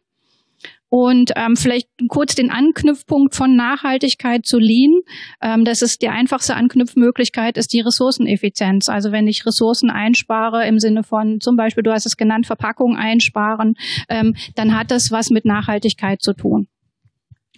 Und 0.95 1.31
ähm, 1.35 1.55
vielleicht 1.55 1.87
kurz 2.07 2.35
den 2.35 2.51
Anknüpfpunkt 2.51 3.33
von 3.33 3.55
Nachhaltigkeit 3.55 4.45
zu 4.45 4.59
Lean. 4.59 5.01
Ähm, 5.41 5.65
das 5.65 5.81
ist 5.81 6.03
die 6.03 6.09
einfachste 6.09 6.53
Anknüpfmöglichkeit, 6.53 7.57
ist 7.57 7.73
die 7.73 7.79
Ressourceneffizienz. 7.79 8.89
Also 8.89 9.11
wenn 9.11 9.25
ich 9.25 9.43
Ressourcen 9.43 9.89
einspare 9.89 10.67
im 10.67 10.77
Sinne 10.77 11.01
von 11.01 11.39
zum 11.39 11.55
Beispiel, 11.55 11.81
du 11.81 11.91
hast 11.91 12.05
es 12.05 12.15
genannt, 12.15 12.45
Verpackung 12.45 12.95
einsparen, 12.95 13.73
ähm, 14.07 14.35
dann 14.53 14.77
hat 14.77 14.91
das 14.91 15.09
was 15.09 15.31
mit 15.31 15.45
Nachhaltigkeit 15.45 16.21
zu 16.21 16.33
tun. 16.33 16.67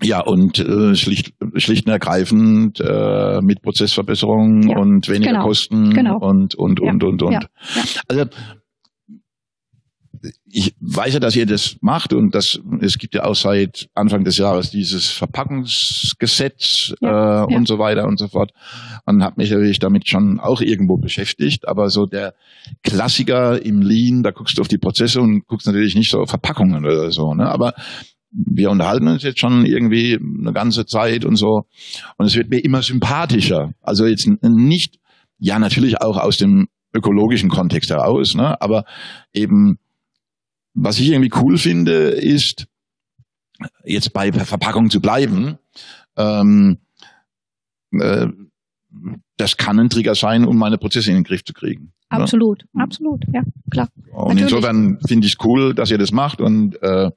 Ja, 0.01 0.21
und 0.21 0.59
äh, 0.59 0.95
schlicht, 0.95 1.33
schlicht 1.57 1.87
und 1.87 1.91
ergreifend 1.91 2.79
äh, 2.79 3.41
mit 3.41 3.61
Prozessverbesserungen 3.61 4.69
ja, 4.69 4.77
und 4.77 5.09
weniger 5.09 5.33
genau, 5.33 5.43
Kosten 5.43 5.93
genau. 5.93 6.19
und 6.19 6.55
und 6.55 6.79
und 6.79 7.03
ja, 7.03 7.09
und 7.09 7.21
und. 7.21 7.33
Ja, 7.33 7.39
also 8.07 8.27
ich 10.57 10.73
weiß 10.79 11.15
ja, 11.15 11.19
dass 11.19 11.35
ihr 11.35 11.45
das 11.45 11.75
macht 11.81 12.13
und 12.13 12.33
das 12.33 12.61
es 12.79 12.97
gibt 12.97 13.13
ja 13.13 13.25
auch 13.25 13.35
seit 13.35 13.89
Anfang 13.93 14.23
des 14.23 14.37
Jahres 14.37 14.71
dieses 14.71 15.09
Verpackungsgesetz 15.09 16.93
äh, 17.01 17.43
und 17.53 17.67
so 17.67 17.77
weiter 17.77 18.05
und 18.05 18.17
so 18.17 18.29
fort 18.29 18.51
und 19.05 19.21
habe 19.21 19.35
mich 19.35 19.51
natürlich 19.51 19.79
damit 19.79 20.07
schon 20.07 20.39
auch 20.39 20.61
irgendwo 20.61 20.95
beschäftigt. 20.95 21.67
Aber 21.67 21.89
so 21.89 22.05
der 22.05 22.35
Klassiker 22.83 23.65
im 23.65 23.81
Lean, 23.81 24.23
da 24.23 24.31
guckst 24.31 24.57
du 24.57 24.61
auf 24.61 24.69
die 24.69 24.77
Prozesse 24.77 25.19
und 25.19 25.45
guckst 25.45 25.67
natürlich 25.67 25.93
nicht 25.93 26.09
so 26.09 26.21
auf 26.21 26.29
Verpackungen 26.29 26.85
oder 26.85 27.11
so. 27.11 27.33
Ne? 27.33 27.49
Aber 27.49 27.73
wir 28.31 28.69
unterhalten 28.69 29.09
uns 29.09 29.23
jetzt 29.23 29.41
schon 29.41 29.65
irgendwie 29.65 30.17
eine 30.17 30.53
ganze 30.53 30.85
Zeit 30.85 31.25
und 31.25 31.35
so. 31.35 31.63
Und 32.17 32.27
es 32.27 32.35
wird 32.37 32.49
mir 32.49 32.63
immer 32.63 32.81
sympathischer. 32.81 33.73
Also 33.81 34.05
jetzt 34.05 34.29
nicht, 34.41 34.99
ja, 35.37 35.59
natürlich 35.59 36.01
auch 36.01 36.15
aus 36.15 36.37
dem 36.37 36.69
ökologischen 36.93 37.49
Kontext 37.49 37.89
heraus, 37.89 38.35
ne? 38.35 38.61
aber 38.61 38.85
eben, 39.33 39.79
was 40.75 40.99
ich 40.99 41.09
irgendwie 41.09 41.31
cool 41.41 41.57
finde, 41.57 42.09
ist, 42.09 42.67
jetzt 43.83 44.13
bei 44.13 44.31
Verpackung 44.31 44.89
zu 44.89 45.01
bleiben, 45.01 45.57
ähm, 46.17 46.77
äh, 47.91 48.27
das 49.37 49.57
kann 49.57 49.79
ein 49.79 49.89
Trigger 49.89 50.15
sein, 50.15 50.45
um 50.45 50.57
meine 50.57 50.77
Prozesse 50.77 51.09
in 51.09 51.15
den 51.15 51.23
Griff 51.23 51.43
zu 51.43 51.53
kriegen. 51.53 51.93
Ne? 52.11 52.21
Absolut, 52.21 52.65
ne? 52.73 52.83
absolut, 52.83 53.25
ja, 53.33 53.41
klar. 53.71 53.89
Und 54.11 54.35
Natürlich. 54.35 54.43
insofern 54.43 54.99
finde 55.07 55.27
ich 55.27 55.33
es 55.33 55.45
cool, 55.45 55.73
dass 55.73 55.91
ihr 55.91 55.97
das 55.97 56.11
macht 56.11 56.39
und 56.39 56.81
äh, 56.81 57.11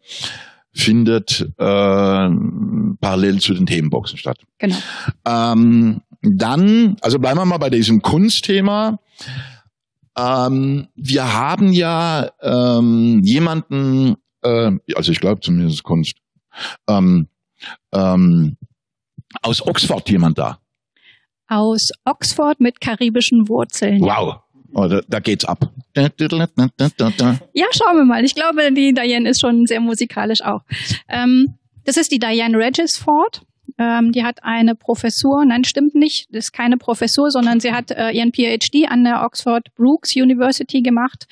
findet 0.72 1.40
äh, 1.40 1.54
parallel 1.58 3.40
zu 3.40 3.54
den 3.54 3.66
Themenboxen 3.66 4.18
statt. 4.18 4.38
Genau. 4.58 4.76
Ähm, 5.26 6.00
dann, 6.22 6.96
also 7.00 7.18
bleiben 7.18 7.38
wir 7.38 7.44
mal 7.44 7.58
bei 7.58 7.70
diesem 7.70 8.02
Kunstthema. 8.02 8.98
Ähm, 10.18 10.88
wir 10.96 11.32
haben 11.32 11.72
ja 11.72 12.30
ähm, 12.42 13.20
jemanden, 13.22 14.16
äh, 14.42 14.72
also 14.94 15.12
ich 15.12 15.20
glaube 15.20 15.40
zumindest 15.40 15.84
Kunst, 15.84 16.16
ähm, 16.88 17.28
ähm, 17.92 18.56
aus 19.42 19.64
Oxford 19.64 20.08
jemand 20.10 20.38
da. 20.38 20.58
Aus 21.46 21.90
Oxford 22.04 22.60
mit 22.60 22.80
karibischen 22.80 23.48
Wurzeln. 23.48 24.00
Wow. 24.00 24.40
Oh, 24.74 24.86
da, 24.86 25.00
da 25.08 25.20
geht's 25.20 25.44
ab. 25.44 25.70
Ja, 27.54 27.66
schauen 27.72 27.96
wir 27.96 28.04
mal. 28.04 28.24
Ich 28.24 28.34
glaube, 28.34 28.70
die 28.72 28.92
Diane 28.92 29.30
ist 29.30 29.40
schon 29.40 29.64
sehr 29.66 29.80
musikalisch 29.80 30.42
auch. 30.42 30.60
Ähm, 31.08 31.58
das 31.84 31.96
ist 31.96 32.12
die 32.12 32.18
Diane 32.18 32.56
Regisford. 32.58 33.42
Ähm, 33.78 34.12
die 34.12 34.24
hat 34.24 34.42
eine 34.42 34.74
Professur, 34.74 35.44
nein, 35.44 35.64
stimmt 35.64 35.94
nicht, 35.94 36.28
das 36.34 36.46
ist 36.46 36.52
keine 36.52 36.76
Professur, 36.76 37.30
sondern 37.30 37.60
sie 37.60 37.72
hat 37.72 37.90
äh, 37.90 38.10
ihren 38.10 38.32
PhD 38.32 38.88
an 38.88 39.04
der 39.04 39.22
Oxford 39.22 39.72
Brooks 39.76 40.16
University 40.16 40.82
gemacht 40.82 41.26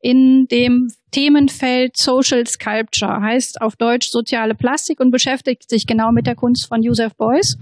in 0.00 0.46
dem 0.48 0.92
Themenfeld 1.10 1.96
Social 1.96 2.46
Sculpture, 2.46 3.20
heißt 3.22 3.62
auf 3.62 3.76
Deutsch 3.76 4.10
soziale 4.10 4.54
Plastik 4.54 5.00
und 5.00 5.10
beschäftigt 5.10 5.68
sich 5.70 5.86
genau 5.86 6.12
mit 6.12 6.26
der 6.26 6.34
Kunst 6.34 6.68
von 6.68 6.82
Joseph 6.82 7.14
Beuys. 7.16 7.56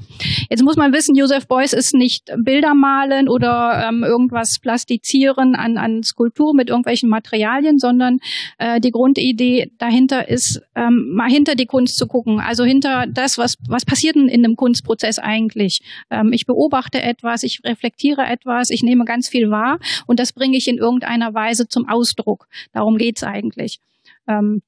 Jetzt 0.51 0.65
muss 0.65 0.77
man 0.77 0.93
wissen, 0.93 1.15
Joseph 1.15 1.47
Beuys 1.47 1.73
ist 1.73 1.95
nicht 1.95 2.33
Bilder 2.39 2.75
malen 2.75 3.29
oder 3.29 3.87
ähm, 3.89 4.03
irgendwas 4.03 4.59
plastizieren 4.59 5.55
an, 5.55 5.79
an 5.79 6.03
Skulptur 6.03 6.55
mit 6.55 6.69
irgendwelchen 6.69 7.09
Materialien, 7.09 7.79
sondern 7.79 8.19
äh, 8.59 8.81
die 8.81 8.91
Grundidee 8.91 9.71
dahinter 9.79 10.29
ist, 10.29 10.61
ähm, 10.75 11.13
mal 11.15 11.31
hinter 11.31 11.55
die 11.55 11.67
Kunst 11.67 11.99
zu 11.99 12.07
gucken, 12.09 12.41
also 12.41 12.65
hinter 12.65 13.07
das, 13.09 13.39
was, 13.39 13.57
was 13.69 13.85
passiert 13.85 14.17
denn 14.17 14.29
in 14.29 14.45
einem 14.45 14.57
Kunstprozess 14.57 15.19
eigentlich. 15.19 15.83
Ähm, 16.11 16.33
ich 16.33 16.47
beobachte 16.47 17.01
etwas, 17.01 17.45
ich 17.45 17.61
reflektiere 17.65 18.27
etwas, 18.27 18.71
ich 18.71 18.83
nehme 18.83 19.05
ganz 19.05 19.29
viel 19.29 19.51
wahr 19.51 19.79
und 20.07 20.19
das 20.19 20.33
bringe 20.33 20.57
ich 20.57 20.67
in 20.67 20.79
irgendeiner 20.79 21.33
Weise 21.33 21.69
zum 21.69 21.89
Ausdruck. 21.89 22.49
Darum 22.73 22.99
geht's 22.99 23.23
eigentlich 23.23 23.36
eigentlich. 23.37 23.81
Ähm, 24.27 24.63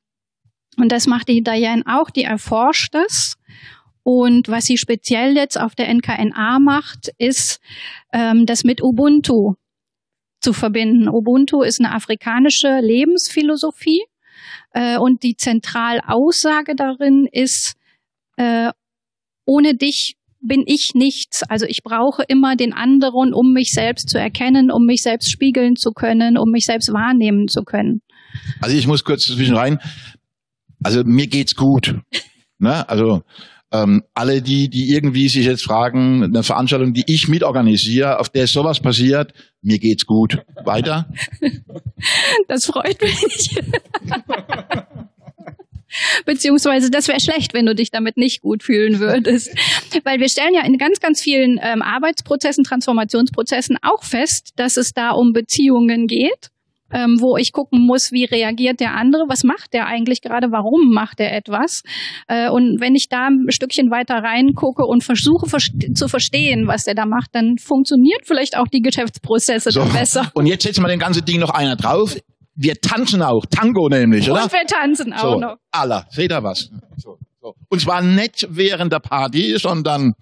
und 0.77 0.93
das 0.93 1.07
macht 1.07 1.29
die 1.29 1.43
Diane 1.43 1.83
auch, 1.87 2.11
die 2.11 2.25
erforscht 2.25 2.95
es. 2.95 3.37
Und 4.03 4.49
was 4.49 4.64
sie 4.64 4.79
speziell 4.79 5.37
jetzt 5.37 5.59
auf 5.61 5.75
der 5.75 5.89
NKNA 5.93 6.59
macht, 6.61 7.11
ist, 7.19 7.61
ähm, 8.12 8.47
das 8.47 8.64
mit 8.64 8.83
Ubuntu 8.83 9.55
zu 10.41 10.53
verbinden. 10.53 11.09
Ubuntu 11.09 11.62
ist 11.62 11.81
eine 11.81 11.93
afrikanische 11.93 12.81
Lebensphilosophie 12.81 14.03
äh, 14.73 14.97
und 14.99 15.23
die 15.25 15.37
Zentralaussage 15.37 16.75
darin 16.75 17.29
ist, 17.31 17.75
äh, 18.37 18.71
ohne 19.45 19.75
dich 19.75 20.16
bin 20.41 20.62
ich 20.66 20.95
nichts. 20.95 21.43
Also 21.43 21.66
ich 21.66 21.83
brauche 21.83 22.23
immer 22.23 22.55
den 22.55 22.73
anderen, 22.73 23.35
um 23.35 23.53
mich 23.53 23.73
selbst 23.73 24.09
zu 24.09 24.19
erkennen, 24.19 24.71
um 24.71 24.87
mich 24.87 25.03
selbst 25.03 25.31
spiegeln 25.31 25.77
zu 25.77 25.91
können, 25.91 26.39
um 26.39 26.51
mich 26.51 26.66
selbst 26.66 26.93
wahrnehmen 26.93 27.49
zu 27.49 27.64
können. 27.64 28.03
Also 28.61 28.76
ich 28.76 28.86
muss 28.86 29.05
kurz 29.05 29.26
zwischen 29.26 29.57
rein. 29.57 29.78
Also 30.82 31.05
mir 31.05 31.26
geht's 31.26 31.55
gut. 31.55 31.95
ne? 32.59 32.89
Also 32.89 33.22
ähm, 33.70 34.03
alle 34.14 34.41
die, 34.41 34.70
die 34.70 34.91
irgendwie 34.91 35.28
sich 35.28 35.45
jetzt 35.45 35.64
fragen, 35.64 36.24
eine 36.24 36.43
Veranstaltung, 36.43 36.95
die 36.95 37.05
ich 37.07 37.28
mitorganisiere, 37.28 38.18
auf 38.18 38.30
der 38.30 38.47
sowas 38.47 38.80
passiert, 38.80 39.34
mir 39.61 39.78
geht's 39.78 40.07
gut. 40.07 40.39
Weiter? 40.64 41.09
Das 42.47 42.66
freut 42.66 43.03
mich. 43.03 43.59
Beziehungsweise 46.24 46.93
das 46.93 47.09
wäre 47.09 47.18
schlecht, 47.18 47.55
wenn 47.55 47.66
du 47.66 47.74
dich 47.74 47.91
damit 47.91 48.16
nicht 48.16 48.41
gut 48.41 48.62
fühlen 48.62 49.01
würdest. 49.01 49.51
Weil 50.05 50.20
wir 50.20 50.28
stellen 50.28 50.55
ja 50.55 50.64
in 50.64 50.78
ganz, 50.78 51.01
ganz 51.01 51.20
vielen 51.20 51.59
ähm, 51.61 51.82
Arbeitsprozessen, 51.82 52.62
Transformationsprozessen 52.62 53.78
auch 53.82 54.05
fest, 54.05 54.51
dass 54.55 54.76
es 54.76 54.93
da 54.93 55.11
um 55.11 55.32
Beziehungen 55.32 56.07
geht 56.07 56.53
ähm, 56.93 57.18
wo 57.20 57.36
ich 57.36 57.53
gucken 57.53 57.86
muss, 57.86 58.12
wie 58.12 58.24
reagiert 58.24 58.80
der 58.80 58.95
andere, 58.95 59.24
was 59.28 59.45
macht 59.45 59.72
der 59.72 59.86
eigentlich 59.86 60.20
gerade, 60.20 60.49
warum 60.51 60.91
macht 60.93 61.20
er 61.20 61.34
etwas. 61.36 61.82
Äh, 62.26 62.51
und 62.51 62.80
wenn 62.80 62.95
ich 62.95 63.09
da 63.09 63.28
ein 63.28 63.47
Stückchen 63.49 63.91
weiter 63.91 64.16
reingucke 64.16 64.84
und 64.84 65.05
versuche 65.05 65.47
zu 65.49 66.09
verstehen, 66.09 66.66
was 66.66 66.84
der 66.84 66.95
da 66.95 67.07
macht, 67.07 67.30
dann 67.32 67.57
funktioniert 67.59 68.22
vielleicht 68.24 68.57
auch 68.57 68.68
die 68.68 68.80
Geschäftsprozesse 68.80 69.70
so. 69.70 69.84
besser. 69.84 70.30
Und 70.34 70.47
jetzt 70.47 70.62
setzen 70.62 70.82
wir 70.82 70.89
den 70.89 70.99
ganzen 70.99 71.24
Ding 71.24 71.41
noch 71.41 71.51
einer 71.51 71.76
drauf. 71.76 72.16
Wir 72.55 72.74
tanzen 72.80 73.22
auch, 73.22 73.47
Tango 73.47 73.89
nämlich, 73.89 74.28
oder? 74.30 74.45
Und 74.45 74.53
wir 74.53 74.66
tanzen 74.66 75.12
auch 75.12 75.34
so, 75.34 75.39
noch. 75.39 75.57
Allah, 75.70 76.07
seht 76.11 76.32
ihr 76.32 76.43
was? 76.43 76.70
So, 76.97 77.18
so. 77.41 77.55
Und 77.68 77.80
zwar 77.80 78.03
nicht 78.03 78.49
während 78.51 78.93
der 78.93 78.99
Party, 78.99 79.57
sondern 79.59 80.14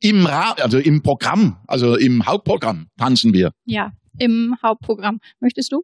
im 0.00 0.26
Ra 0.26 0.54
also 0.60 0.78
im 0.78 1.02
Programm, 1.02 1.58
also 1.68 1.94
im 1.96 2.26
Hauptprogramm 2.26 2.88
tanzen 2.98 3.32
wir. 3.32 3.52
Ja, 3.64 3.92
im 4.18 4.54
Hauptprogramm. 4.64 5.18
Möchtest 5.40 5.72
du? 5.72 5.82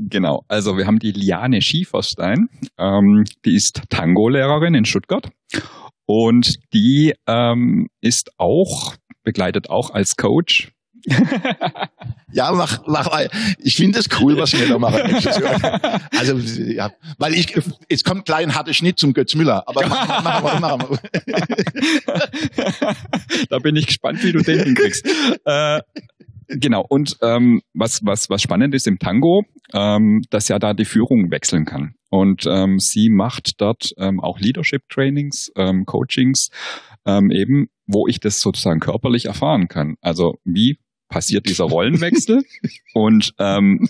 Genau, 0.00 0.44
also 0.48 0.76
wir 0.76 0.86
haben 0.86 0.98
die 0.98 1.12
Liane 1.12 1.60
Schieferstein, 1.60 2.48
ähm, 2.78 3.24
die 3.44 3.56
ist 3.56 3.82
Tango-Lehrerin 3.90 4.74
in 4.74 4.84
Stuttgart 4.84 5.28
und 6.06 6.54
die 6.72 7.14
ähm, 7.26 7.88
ist 8.00 8.30
auch, 8.38 8.94
begleitet 9.24 9.70
auch 9.70 9.90
als 9.90 10.16
Coach. 10.16 10.72
ja, 12.32 12.52
mach, 12.52 12.80
mach 12.86 13.10
mal. 13.10 13.30
Ich 13.58 13.76
finde 13.76 13.98
es 13.98 14.06
cool, 14.20 14.36
was 14.36 14.52
wir 14.52 14.68
da 14.68 14.78
machen. 14.78 15.00
Also, 16.18 16.36
ja, 16.62 16.90
weil 17.18 17.34
ich, 17.34 17.54
es 17.88 18.02
kommt 18.02 18.26
klein 18.26 18.54
harter 18.54 18.74
Schnitt 18.74 18.98
zum 18.98 19.14
Götz 19.14 19.34
Müller, 19.34 19.62
aber 19.66 19.86
machen 19.86 20.44
wir, 20.44 20.60
machen 20.60 20.82
wir. 20.90 20.98
Da 23.48 23.58
bin 23.58 23.76
ich 23.76 23.86
gespannt, 23.86 24.22
wie 24.22 24.32
du 24.32 24.42
den 24.42 24.64
hinkriegst. 24.64 25.06
Äh, 25.44 25.80
Genau. 26.48 26.84
Und 26.88 27.16
ähm, 27.22 27.60
was, 27.74 28.00
was, 28.04 28.30
was 28.30 28.42
spannend 28.42 28.74
ist 28.74 28.86
im 28.86 28.98
Tango, 28.98 29.42
ähm, 29.74 30.22
dass 30.30 30.48
ja 30.48 30.58
da 30.58 30.72
die 30.72 30.86
Führung 30.86 31.30
wechseln 31.30 31.66
kann. 31.66 31.94
Und 32.10 32.44
ähm, 32.48 32.78
sie 32.78 33.10
macht 33.10 33.60
dort 33.60 33.92
ähm, 33.98 34.20
auch 34.20 34.40
Leadership-Trainings, 34.40 35.52
ähm, 35.56 35.84
Coachings, 35.84 36.48
ähm, 37.06 37.30
eben, 37.30 37.68
wo 37.86 38.06
ich 38.08 38.18
das 38.18 38.40
sozusagen 38.40 38.80
körperlich 38.80 39.26
erfahren 39.26 39.68
kann. 39.68 39.96
Also 40.00 40.38
wie 40.44 40.78
passiert 41.08 41.46
dieser 41.48 41.64
Rollenwechsel 41.64 42.42
und 42.94 43.34
ähm, 43.38 43.86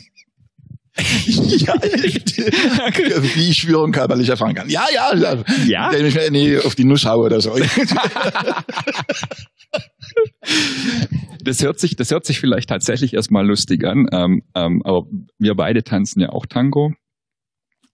ja, 1.59 1.75
wie 1.81 3.51
ich 3.51 3.63
Führung 3.63 3.93
körperlich 3.93 4.29
erfahren 4.29 4.55
kann. 4.55 4.69
Ja, 4.69 4.85
ja, 4.93 5.15
ja. 5.15 5.45
ja? 5.67 5.93
Wenn 5.93 6.05
ich 6.07 6.15
mir 6.15 6.31
nie 6.31 6.59
auf 6.59 6.75
die 6.75 6.85
Nuss 6.85 7.05
haue 7.05 7.27
oder 7.27 7.41
so. 7.41 7.55
das 11.45 11.63
hört 11.63 11.79
sich, 11.79 11.95
das 11.97 12.11
hört 12.11 12.25
sich 12.25 12.41
vielleicht 12.41 12.69
tatsächlich 12.69 13.15
erstmal 13.15 13.47
lustig 13.47 13.85
an, 13.85 14.09
ähm, 14.13 14.43
ähm, 14.55 14.83
aber 14.85 15.07
wir 15.39 15.55
beide 15.55 15.85
tanzen 15.85 16.21
ja 16.21 16.31
auch 16.31 16.47
Tango 16.47 16.93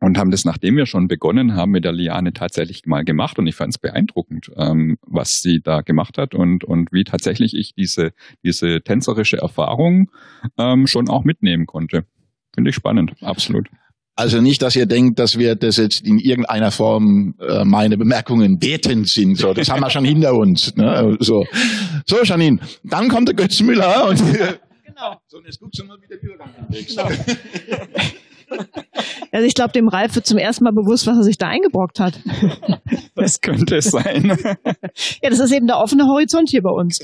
und 0.00 0.18
haben 0.18 0.30
das, 0.30 0.44
nachdem 0.44 0.76
wir 0.76 0.86
schon 0.86 1.08
begonnen 1.08 1.54
haben, 1.54 1.72
mit 1.72 1.84
der 1.84 1.92
Liane 1.92 2.32
tatsächlich 2.32 2.82
mal 2.86 3.04
gemacht 3.04 3.38
und 3.38 3.46
ich 3.46 3.54
fand 3.54 3.74
es 3.74 3.78
beeindruckend, 3.78 4.50
ähm, 4.56 4.96
was 5.06 5.40
sie 5.40 5.60
da 5.62 5.80
gemacht 5.80 6.18
hat 6.18 6.34
und, 6.34 6.64
und 6.64 6.92
wie 6.92 7.04
tatsächlich 7.04 7.54
ich 7.54 7.74
diese, 7.74 8.12
diese 8.42 8.82
tänzerische 8.82 9.38
Erfahrung 9.38 10.10
ähm, 10.58 10.86
schon 10.86 11.08
auch 11.08 11.24
mitnehmen 11.24 11.66
konnte. 11.66 12.06
Finde 12.54 12.70
ich 12.70 12.76
spannend, 12.76 13.12
absolut. 13.20 13.68
Also 14.16 14.40
nicht, 14.40 14.62
dass 14.62 14.76
ihr 14.76 14.86
denkt, 14.86 15.18
dass 15.18 15.38
wir 15.38 15.56
das 15.56 15.76
jetzt 15.76 16.00
in 16.06 16.20
irgendeiner 16.20 16.70
Form 16.70 17.34
äh, 17.40 17.64
meine 17.64 17.98
Bemerkungen 17.98 18.60
betend 18.60 19.08
sind. 19.08 19.36
So, 19.36 19.52
das 19.52 19.68
haben 19.68 19.80
wir 19.80 19.90
schon 19.90 20.04
hinter 20.04 20.34
uns. 20.34 20.76
Ne? 20.76 21.16
So, 21.18 21.44
so 22.06 22.22
Janine, 22.22 22.60
dann 22.84 23.08
kommt 23.08 23.26
der 23.26 23.34
Götz 23.34 23.60
Müller 23.60 24.08
und 24.08 24.18
genau. 24.18 25.16
so 25.26 25.38
und 25.38 25.46
jetzt 25.46 25.58
guckst 25.58 25.80
du 25.80 25.84
mal, 25.84 25.98
wie 26.00 26.06
der 26.06 26.18
Bürger 26.18 26.44
genau. 26.70 27.08
Also 29.32 29.46
ich 29.46 29.54
glaube, 29.54 29.72
dem 29.72 29.88
Ralf 29.88 30.14
wird 30.14 30.26
zum 30.26 30.38
ersten 30.38 30.64
Mal 30.64 30.72
bewusst, 30.72 31.06
was 31.08 31.16
er 31.16 31.24
sich 31.24 31.38
da 31.38 31.48
eingebrockt 31.48 31.98
hat. 31.98 32.20
Das 33.16 33.40
könnte 33.40 33.76
es 33.76 33.86
sein. 33.86 34.36
Ja, 35.22 35.30
das 35.30 35.40
ist 35.40 35.52
eben 35.52 35.66
der 35.66 35.78
offene 35.78 36.04
Horizont 36.04 36.50
hier 36.50 36.62
bei 36.62 36.70
uns. 36.70 37.00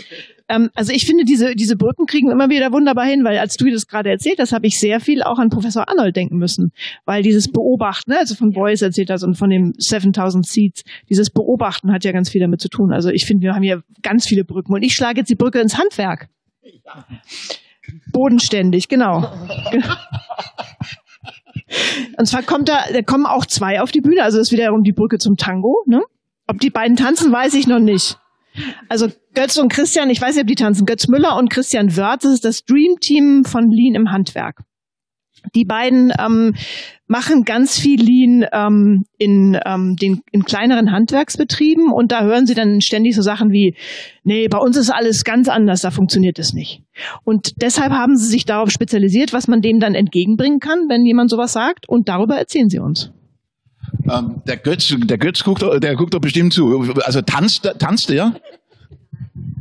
Ähm, 0.48 0.70
also 0.74 0.92
ich 0.92 1.06
finde, 1.06 1.24
diese, 1.24 1.54
diese 1.54 1.76
Brücken 1.76 2.06
kriegen 2.06 2.30
immer 2.30 2.48
wieder 2.48 2.72
wunderbar 2.72 3.04
hin, 3.04 3.24
weil 3.24 3.38
als 3.38 3.56
du 3.56 3.68
das 3.70 3.86
gerade 3.86 4.10
erzählt 4.10 4.38
hast, 4.38 4.52
habe 4.52 4.66
ich 4.66 4.78
sehr 4.78 5.00
viel 5.00 5.22
auch 5.22 5.38
an 5.38 5.48
Professor 5.48 5.88
Arnold 5.88 6.14
denken 6.14 6.36
müssen. 6.36 6.72
Weil 7.04 7.22
dieses 7.22 7.50
Beobachten, 7.50 8.12
ne, 8.12 8.18
also 8.18 8.34
von 8.34 8.50
Boyce 8.50 8.82
erzählt 8.82 9.10
hast 9.10 9.24
und 9.24 9.36
von 9.36 9.50
dem 9.50 9.72
7000 9.76 10.46
Seats, 10.46 10.84
dieses 11.08 11.30
Beobachten 11.30 11.92
hat 11.92 12.04
ja 12.04 12.12
ganz 12.12 12.30
viel 12.30 12.40
damit 12.40 12.60
zu 12.60 12.68
tun. 12.68 12.92
Also 12.92 13.10
ich 13.10 13.24
finde, 13.26 13.42
wir 13.42 13.54
haben 13.54 13.62
hier 13.62 13.82
ganz 14.02 14.26
viele 14.26 14.44
Brücken. 14.44 14.72
Und 14.72 14.82
ich 14.82 14.94
schlage 14.94 15.20
jetzt 15.20 15.30
die 15.30 15.36
Brücke 15.36 15.60
ins 15.60 15.78
Handwerk. 15.78 16.28
Bodenständig, 18.12 18.88
genau. 18.88 19.32
Und 22.16 22.26
zwar 22.26 22.42
kommt 22.42 22.68
da, 22.68 22.84
da 22.92 23.02
kommen 23.02 23.26
auch 23.26 23.46
zwei 23.46 23.80
auf 23.80 23.92
die 23.92 24.00
Bühne, 24.00 24.22
also 24.22 24.38
das 24.38 24.48
ist 24.48 24.52
wiederum 24.52 24.82
die 24.82 24.92
Brücke 24.92 25.18
zum 25.18 25.36
Tango. 25.36 25.84
Ne? 25.86 26.02
Ob 26.46 26.58
die 26.58 26.70
beiden 26.70 26.96
tanzen, 26.96 27.32
weiß 27.32 27.54
ich 27.54 27.66
noch 27.66 27.78
nicht. 27.78 28.18
Also 28.88 29.08
Götz 29.34 29.56
und 29.58 29.72
Christian, 29.72 30.10
ich 30.10 30.20
weiß 30.20 30.34
nicht, 30.34 30.42
ob 30.42 30.48
die 30.48 30.56
tanzen, 30.56 30.84
Götz 30.84 31.06
Müller 31.06 31.36
und 31.36 31.50
Christian 31.50 31.96
Wörth, 31.96 32.24
das 32.24 32.32
ist 32.32 32.44
das 32.44 32.64
Dream 32.64 32.96
Team 33.00 33.44
von 33.44 33.70
Lean 33.70 33.94
im 33.94 34.10
Handwerk. 34.10 34.62
Die 35.54 35.64
beiden 35.64 36.12
ähm, 36.18 36.54
machen 37.06 37.44
ganz 37.44 37.78
viel 37.78 38.00
Lean 38.00 38.46
ähm, 38.52 39.04
in, 39.18 39.58
ähm, 39.64 39.96
den, 39.96 40.20
in 40.30 40.44
kleineren 40.44 40.92
Handwerksbetrieben 40.92 41.92
und 41.92 42.12
da 42.12 42.22
hören 42.22 42.46
sie 42.46 42.54
dann 42.54 42.80
ständig 42.80 43.16
so 43.16 43.22
Sachen 43.22 43.50
wie, 43.50 43.74
nee, 44.22 44.48
bei 44.48 44.58
uns 44.58 44.76
ist 44.76 44.90
alles 44.90 45.24
ganz 45.24 45.48
anders, 45.48 45.80
da 45.80 45.90
funktioniert 45.90 46.38
es 46.38 46.52
nicht. 46.52 46.82
Und 47.24 47.62
deshalb 47.62 47.92
haben 47.92 48.16
sie 48.16 48.28
sich 48.28 48.44
darauf 48.44 48.70
spezialisiert, 48.70 49.32
was 49.32 49.48
man 49.48 49.60
dem 49.60 49.80
dann 49.80 49.94
entgegenbringen 49.94 50.60
kann, 50.60 50.88
wenn 50.88 51.04
jemand 51.04 51.30
sowas 51.30 51.52
sagt 51.52 51.88
und 51.88 52.08
darüber 52.08 52.36
erzählen 52.36 52.68
sie 52.68 52.78
uns. 52.78 53.10
Ähm, 54.08 54.42
der 54.46 54.56
Götz, 54.56 54.94
der 54.96 55.18
Götz 55.18 55.42
guckt, 55.42 55.62
der 55.62 55.96
guckt 55.96 56.14
doch 56.14 56.20
bestimmt 56.20 56.52
zu. 56.52 56.80
Also 57.04 57.22
tanzt, 57.22 57.68
tanzt 57.78 58.10
er? 58.10 58.34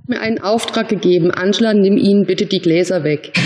mir 0.09 0.19
einen 0.19 0.39
Auftrag 0.41 0.89
gegeben. 0.89 1.31
Angela, 1.31 1.73
nimm 1.73 1.95
ihnen 1.95 2.25
bitte 2.25 2.47
die 2.47 2.59
Gläser 2.59 3.03
weg. 3.03 3.31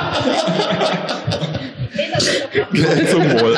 Zum 3.10 3.24
Wohl. 3.24 3.56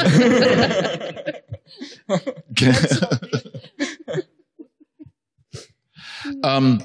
ähm, 6.45 6.83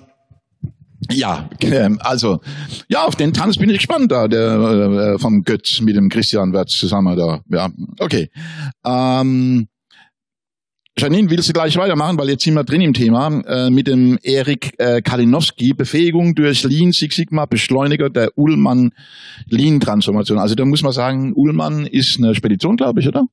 ja, 1.10 1.49
also 1.99 2.41
ja, 2.89 3.03
auf 3.03 3.16
den 3.16 3.34
Tanz 3.34 3.58
bin 3.58 3.70
ich 3.70 3.78
gespannt 3.78 4.12
da, 4.12 4.28
der 4.28 5.14
äh, 5.16 5.20
vom 5.20 5.43
Götz 5.43 5.80
mit 5.82 5.95
dem 5.95 6.10
Christian 6.10 6.53
wird 6.53 6.70
zusammen 6.70 7.16
da. 7.16 7.41
Ja, 7.49 7.70
okay. 7.99 8.30
Ähm, 8.86 9.68
Janine, 11.00 11.30
willst 11.30 11.48
du 11.48 11.54
gleich 11.54 11.78
weitermachen, 11.78 12.18
weil 12.18 12.30
jetzt 12.30 12.43
sind 12.43 12.56
wir 12.56 12.64
drin 12.64 12.82
im 12.82 12.93
Thema, 12.93 13.28
äh, 13.45 13.70
mit 13.70 13.86
dem 13.86 14.18
Erik 14.24 14.74
äh, 14.80 15.02
Kalinowski, 15.02 15.74
Befähigung 15.74 16.34
durch 16.34 16.64
Lean 16.64 16.91
Six 16.91 17.16
Sigma, 17.16 17.45
Beschleuniger 17.45 18.10
der 18.10 18.32
Ullmann 18.36 18.91
Lean 19.45 19.80
Transformation. 19.80 20.39
Also 20.39 20.56
da 20.56 20.66
muss 20.66 20.82
man 20.82 20.91
sagen, 20.91 21.34
Ullmann 21.36 21.86
ist 21.86 22.18
eine 22.18 22.34
Spedition, 22.34 22.78
glaube 22.78 23.02
ich, 23.02 23.08
oder? 23.08 23.26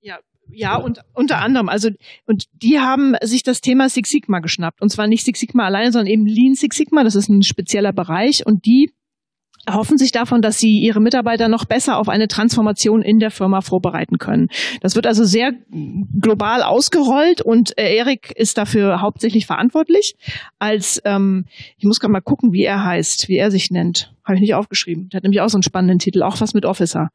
Ja, 0.00 0.18
ja, 0.52 0.76
und 0.76 1.00
unter 1.12 1.38
anderem, 1.38 1.68
also 1.68 1.90
und 2.26 2.44
die 2.52 2.78
haben 2.78 3.16
sich 3.22 3.42
das 3.42 3.60
Thema 3.60 3.88
Six 3.88 4.10
Sigma 4.10 4.38
geschnappt 4.38 4.80
und 4.80 4.90
zwar 4.90 5.08
nicht 5.08 5.24
Six 5.24 5.40
Sigma 5.40 5.64
alleine, 5.64 5.90
sondern 5.90 6.06
eben 6.06 6.24
Lean 6.24 6.54
Six 6.54 6.76
Sigma, 6.76 7.02
das 7.02 7.16
ist 7.16 7.28
ein 7.28 7.42
spezieller 7.42 7.92
Bereich 7.92 8.46
und 8.46 8.64
die 8.64 8.92
erhoffen 9.68 9.98
sich 9.98 10.12
davon, 10.12 10.40
dass 10.40 10.58
sie 10.58 10.78
ihre 10.78 11.00
Mitarbeiter 11.00 11.48
noch 11.48 11.66
besser 11.66 11.98
auf 11.98 12.08
eine 12.08 12.26
Transformation 12.26 13.02
in 13.02 13.18
der 13.18 13.30
Firma 13.30 13.60
vorbereiten 13.60 14.16
können. 14.16 14.48
Das 14.80 14.96
wird 14.96 15.06
also 15.06 15.24
sehr 15.24 15.52
global 16.18 16.62
ausgerollt 16.62 17.42
und 17.42 17.76
äh, 17.78 17.94
Erik 17.96 18.32
ist 18.34 18.56
dafür 18.56 19.02
hauptsächlich 19.02 19.46
verantwortlich. 19.46 20.14
Als 20.58 21.02
ähm, 21.04 21.44
ich 21.76 21.84
muss 21.84 22.00
gerade 22.00 22.12
mal 22.12 22.20
gucken, 22.20 22.52
wie 22.52 22.64
er 22.64 22.82
heißt, 22.82 23.28
wie 23.28 23.36
er 23.36 23.50
sich 23.50 23.70
nennt. 23.70 24.14
Habe 24.24 24.36
ich 24.36 24.40
nicht 24.40 24.54
aufgeschrieben. 24.54 25.08
Der 25.10 25.18
hat 25.18 25.22
nämlich 25.24 25.42
auch 25.42 25.48
so 25.48 25.56
einen 25.56 25.62
spannenden 25.62 25.98
Titel, 25.98 26.22
auch 26.22 26.40
was 26.40 26.54
mit 26.54 26.64
Officer. 26.64 27.08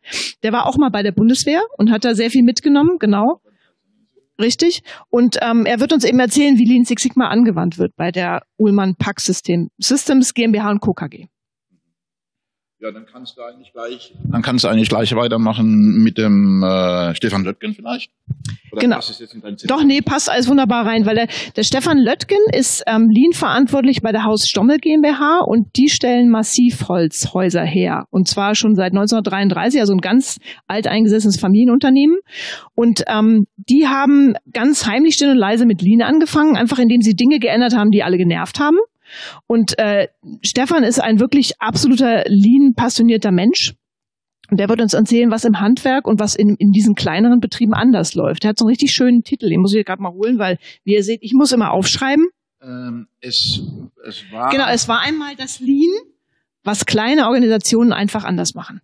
Der 0.44 0.54
war 0.54 0.68
auch 0.68 0.78
mal 0.78 0.90
bei 0.90 1.02
der 1.02 1.12
Bundeswehr 1.12 1.62
und 1.78 1.92
hat 1.92 2.06
da 2.06 2.14
sehr 2.14 2.30
viel 2.30 2.44
mitgenommen, 2.44 2.98
genau. 3.00 3.42
Richtig. 4.40 4.82
Und 5.10 5.38
ähm, 5.42 5.66
er 5.66 5.80
wird 5.80 5.94
uns 5.94 6.04
eben 6.04 6.20
erzählen, 6.20 6.58
wie 6.58 6.66
Lean 6.66 6.86
Six 6.86 7.04
Sigma 7.04 7.30
angewandt 7.30 7.78
wird 7.78 7.96
bei 7.96 8.12
der 8.12 8.44
Ullmann 8.58 8.96
Pack 8.96 9.20
System 9.20 9.70
Systems 9.78 10.34
GmbH 10.34 10.72
und 10.72 10.82
Co. 10.82 10.94
KG. 10.94 11.28
Ja, 12.84 12.92
dann 12.92 13.06
kannst 13.06 13.38
du 13.38 13.42
eigentlich 13.42 13.72
gleich, 13.72 14.14
dann 14.30 14.42
kannst 14.42 14.66
du 14.66 14.68
eigentlich 14.68 14.90
gleich 14.90 15.16
weitermachen 15.16 16.04
mit 16.04 16.18
dem 16.18 16.62
äh, 16.64 17.16
Stefan 17.16 17.46
Löttgen 17.46 17.74
vielleicht. 17.74 18.12
Oder 18.74 18.82
genau. 18.82 19.00
Doch, 19.68 19.86
nee, 19.86 20.02
passt 20.02 20.30
alles 20.30 20.50
wunderbar 20.50 20.86
rein, 20.86 21.06
weil 21.06 21.16
der, 21.16 21.28
der 21.56 21.64
Stefan 21.64 21.98
Löttgen 21.98 22.40
ist 22.52 22.84
ähm, 22.86 23.08
Lean 23.10 23.32
verantwortlich 23.32 24.02
bei 24.02 24.12
der 24.12 24.26
Haus 24.26 24.50
Stommel 24.50 24.80
GmbH 24.80 25.46
und 25.46 25.78
die 25.78 25.88
stellen 25.88 26.30
Massivholzhäuser 26.30 27.64
her. 27.64 28.04
Und 28.10 28.28
zwar 28.28 28.54
schon 28.54 28.76
seit 28.76 28.92
1933, 28.92 29.80
also 29.80 29.94
ein 29.94 30.02
ganz 30.02 30.40
alteingesessenes 30.68 31.40
Familienunternehmen. 31.40 32.18
Und 32.76 33.06
ähm, 33.08 33.46
die 33.56 33.88
haben 33.88 34.34
ganz 34.52 34.86
heimlich 34.86 35.14
still 35.16 35.30
und 35.30 35.38
leise 35.38 35.66
mit 35.66 35.82
Lean 35.82 36.02
angefangen, 36.02 36.58
einfach 36.58 36.80
indem 36.80 37.00
sie 37.00 37.14
Dinge 37.14 37.40
geändert 37.40 37.78
haben, 37.78 37.92
die 37.92 38.04
alle 38.04 38.18
genervt 38.18 38.60
haben. 38.60 38.76
Und 39.48 39.78
äh, 39.78 40.08
Stefan 40.42 40.84
ist 40.84 41.02
ein 41.02 41.20
wirklich 41.20 41.54
absoluter 41.60 42.24
Lean-passionierter 42.28 43.32
Mensch. 43.32 43.74
Und 44.50 44.60
der 44.60 44.70
wird 44.70 44.82
uns 44.82 44.94
erzählen, 44.94 45.32
was 45.32 45.46
im 45.46 45.60
Handwerk 45.60 46.06
und 46.06 46.20
was 46.20 46.36
in, 46.36 46.56
in 46.60 46.72
diesen 46.72 46.96
kleineren 46.96 47.40
Betrieben 47.40 47.74
anders 47.74 48.14
läuft. 48.14 48.44
Der 48.44 48.50
hat 48.50 48.60
so 48.60 48.66
einen 48.66 48.72
richtig 48.72 48.92
schönen 48.92 49.24
Titel, 49.24 49.50
den 49.50 49.62
muss 49.62 49.74
ich 49.74 49.86
gerade 49.86 50.02
mal 50.02 50.12
holen, 50.12 50.38
weil, 50.38 50.60
wie 50.84 50.94
ihr 50.94 51.04
seht, 51.04 51.20
ich 51.24 51.34
muss 51.34 51.52
immer 51.52 51.72
aufschreiben. 51.72 52.28
Ähm, 52.62 53.08
es, 53.20 53.62
es 54.06 54.24
war 54.32 54.50
genau, 54.50 54.68
es 54.70 54.88
war 54.88 55.00
einmal 55.00 55.36
das 55.36 55.60
Lean, 55.60 55.92
was 56.64 56.86
kleine 56.86 57.26
Organisationen 57.28 57.94
einfach 57.94 58.26
anders 58.26 58.54
machen. 58.54 58.82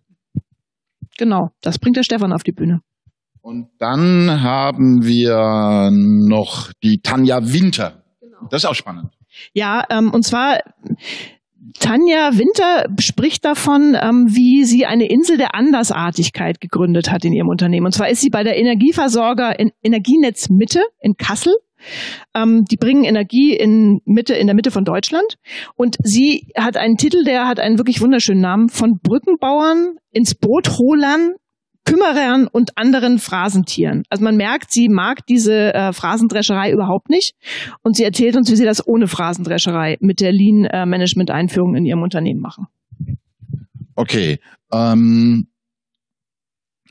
Genau, 1.18 1.50
das 1.62 1.78
bringt 1.78 1.98
der 1.98 2.04
Stefan 2.04 2.34
auf 2.34 2.44
die 2.44 2.52
Bühne. 2.52 2.82
Und 3.42 3.70
dann 3.80 4.42
haben 4.42 5.06
wir 5.06 5.92
noch 5.92 6.72
die 6.84 7.00
Tanja 7.02 7.40
Winter. 7.42 8.04
Genau. 8.20 8.48
Das 8.50 8.64
ist 8.64 8.70
auch 8.70 8.76
spannend. 8.76 9.12
Ja, 9.54 9.84
ähm, 9.90 10.12
und 10.12 10.24
zwar 10.24 10.60
Tanja 11.80 12.38
Winter 12.38 12.86
spricht 13.00 13.46
davon, 13.46 13.96
ähm, 14.00 14.28
wie 14.30 14.64
sie 14.66 14.86
eine 14.86 15.08
Insel 15.08 15.38
der 15.38 15.56
Andersartigkeit 15.56 16.60
gegründet 16.60 17.12
hat 17.12 17.26
in 17.26 17.34
ihrem 17.34 17.50
Unternehmen. 17.50 17.86
Und 17.86 17.94
zwar 17.94 18.10
ist 18.10 18.22
sie 18.22 18.30
bei 18.30 18.44
der 18.44 18.58
Energieversorger 18.58 19.60
in 19.60 19.72
Energienetz 19.84 20.50
Mitte 20.50 20.82
in 21.00 21.16
Kassel. 21.16 21.54
Ähm, 22.36 22.66
die 22.70 22.76
bringen 22.76 23.06
Energie 23.06 23.56
in 23.56 24.02
Mitte, 24.06 24.34
in 24.34 24.48
der 24.48 24.56
Mitte 24.56 24.72
von 24.72 24.84
Deutschland. 24.84 25.36
Und 25.76 25.98
sie 26.04 26.52
hat 26.58 26.76
einen 26.76 26.98
Titel, 26.98 27.24
der 27.24 27.48
hat 27.48 27.60
einen 27.60 27.78
wirklich 27.78 28.02
wunderschönen 28.02 28.42
Namen 28.42 28.70
von 28.70 29.00
Brückenbauern 29.02 29.96
ins 30.12 30.36
Boot 30.36 30.78
holern 30.78 31.36
Kümmerern 31.90 32.48
und 32.48 32.78
anderen 32.78 33.20
Phrasentieren. 33.20 34.04
Also 34.10 34.24
man 34.24 34.36
merkt, 34.36 34.72
sie 34.72 34.90
mag 34.90 35.26
diese 35.28 35.74
äh, 35.74 35.94
Phrasendrescherei 35.94 36.72
überhaupt 36.72 37.10
nicht 37.10 37.36
und 37.82 37.96
sie 37.96 38.04
erzählt 38.04 38.36
uns, 38.36 38.52
wie 38.52 38.56
sie 38.56 38.66
das 38.66 38.86
ohne 38.88 39.08
Phrasendrescherei 39.08 39.98
mit 40.00 40.20
der 40.20 40.32
Lean-Management-Einführung 40.32 41.76
in 41.76 41.86
ihrem 41.86 42.02
Unternehmen 42.02 42.40
machen. 42.40 42.68
Okay. 43.96 44.40
Ähm, 44.72 45.48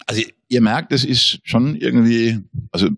also 0.06 0.22
ihr 0.48 0.60
merkt, 0.60 0.92
es 0.92 1.04
ist 1.04 1.40
schon 1.42 1.76
irgendwie, 1.76 2.38
also 2.72 2.88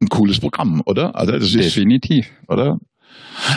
ein 0.00 0.08
cooles 0.08 0.40
Programm, 0.40 0.82
oder? 0.86 1.14
Also 1.14 1.32
das 1.32 1.54
ist, 1.54 1.76
Definitiv. 1.76 2.30
Oder? 2.48 2.78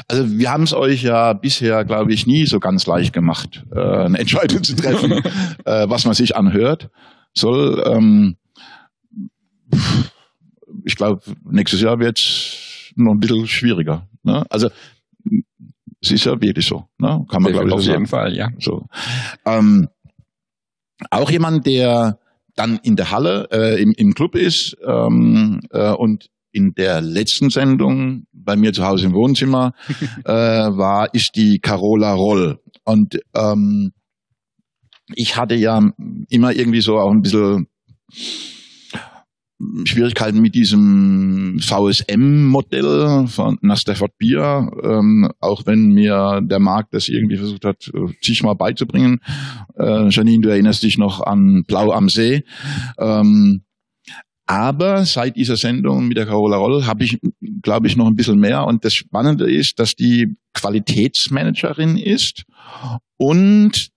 Also 0.08 0.38
wir 0.38 0.52
haben 0.52 0.64
es 0.64 0.74
euch 0.74 1.04
ja 1.04 1.34
bisher, 1.34 1.86
glaube 1.86 2.14
ich, 2.14 2.26
nie 2.26 2.46
so 2.46 2.60
ganz 2.60 2.86
leicht 2.88 3.14
gemacht, 3.14 3.64
äh, 3.76 3.80
eine 3.80 4.20
Entscheidung 4.20 4.64
zu 4.64 4.76
treffen, 4.76 5.12
äh, 5.66 5.90
was 5.90 6.06
man 6.06 6.14
sich 6.14 6.36
anhört 6.36 6.90
soll. 7.34 7.84
Ähm, 7.86 8.38
ich 10.86 10.96
glaube, 10.96 11.22
nächstes 11.50 11.82
Jahr 11.82 12.00
wird 12.00 12.20
es 12.20 12.92
noch 12.96 13.14
ein 13.14 13.20
bisschen 13.20 13.48
schwieriger. 13.48 14.08
Ne? 14.24 14.46
Also 14.50 14.70
es 16.02 16.12
ist 16.12 16.26
ja 16.26 16.40
wirklich 16.40 16.66
so. 16.66 16.86
Ne? 16.98 17.26
Kann 17.30 17.42
man, 17.42 17.54
glaube 17.54 17.68
ich, 17.68 17.74
Auf 17.74 17.82
jeden 17.82 18.06
sagen. 18.06 18.08
Fall, 18.08 18.36
ja. 18.36 18.50
So. 18.60 18.86
Ähm, 19.46 19.88
auch 21.10 21.32
jemand, 21.32 21.66
der 21.66 22.20
dann 22.56 22.80
in 22.84 22.96
der 22.96 23.12
Halle, 23.12 23.48
äh, 23.52 23.82
im, 23.82 23.94
im 23.98 24.14
Club 24.14 24.36
ist 24.36 24.78
ähm, 24.86 25.62
äh, 25.72 25.92
und 25.92 26.30
in 26.54 26.74
der 26.76 27.02
letzten 27.02 27.50
Sendung 27.50 28.26
bei 28.32 28.56
mir 28.56 28.72
zu 28.72 28.86
Hause 28.86 29.08
im 29.08 29.14
Wohnzimmer 29.14 29.74
äh, 30.26 30.32
war, 30.32 31.14
ist 31.14 31.32
die 31.36 31.60
Carola 31.60 32.14
Roll. 32.14 32.60
Und 32.86 33.20
ähm, 33.36 33.92
ich 35.16 35.36
hatte 35.36 35.56
ja 35.56 35.82
immer 36.30 36.54
irgendwie 36.54 36.82
so 36.82 36.98
auch 36.98 37.12
ein 37.12 37.22
bisschen 37.22 37.68
Schwierigkeiten 39.86 40.42
mit 40.42 40.56
diesem 40.56 41.60
VSM-Modell 41.60 43.28
von 43.28 43.58
Stafford 43.76 44.18
Beer, 44.18 44.70
ähm, 44.84 45.30
auch 45.40 45.66
wenn 45.66 45.88
mir 45.88 46.42
der 46.44 46.60
Markt 46.60 46.94
das 46.94 47.08
irgendwie 47.08 47.38
versucht 47.38 47.66
hat, 47.66 47.92
sich 48.22 48.44
mal 48.44 48.56
beizubringen. 48.56 49.20
Äh, 49.78 50.10
Janine, 50.10 50.42
du 50.42 50.50
erinnerst 50.50 50.84
dich 50.84 50.98
noch 50.98 51.22
an 51.22 51.64
Blau 51.68 51.92
am 51.92 52.10
See. 52.10 52.44
Ähm, 52.98 53.64
aber 54.46 55.06
seit 55.06 55.36
dieser 55.38 55.56
Sendung 55.56 56.08
mit 56.08 56.18
der 56.18 56.26
Carola 56.26 56.58
Roll 56.58 56.86
habe 56.86 57.06
ich, 57.06 57.20
glaube 57.62 57.88
ich, 57.88 57.96
noch 57.96 58.08
ein 58.08 58.16
bisschen 58.16 58.40
mehr. 58.40 58.66
Und 58.66 58.84
das 58.84 58.94
Spannende 58.94 59.50
ist, 59.50 59.80
dass 59.80 59.96
die 59.96 60.36
Qualitätsmanagerin 60.54 61.98
ist 61.98 62.44
und 63.18 63.90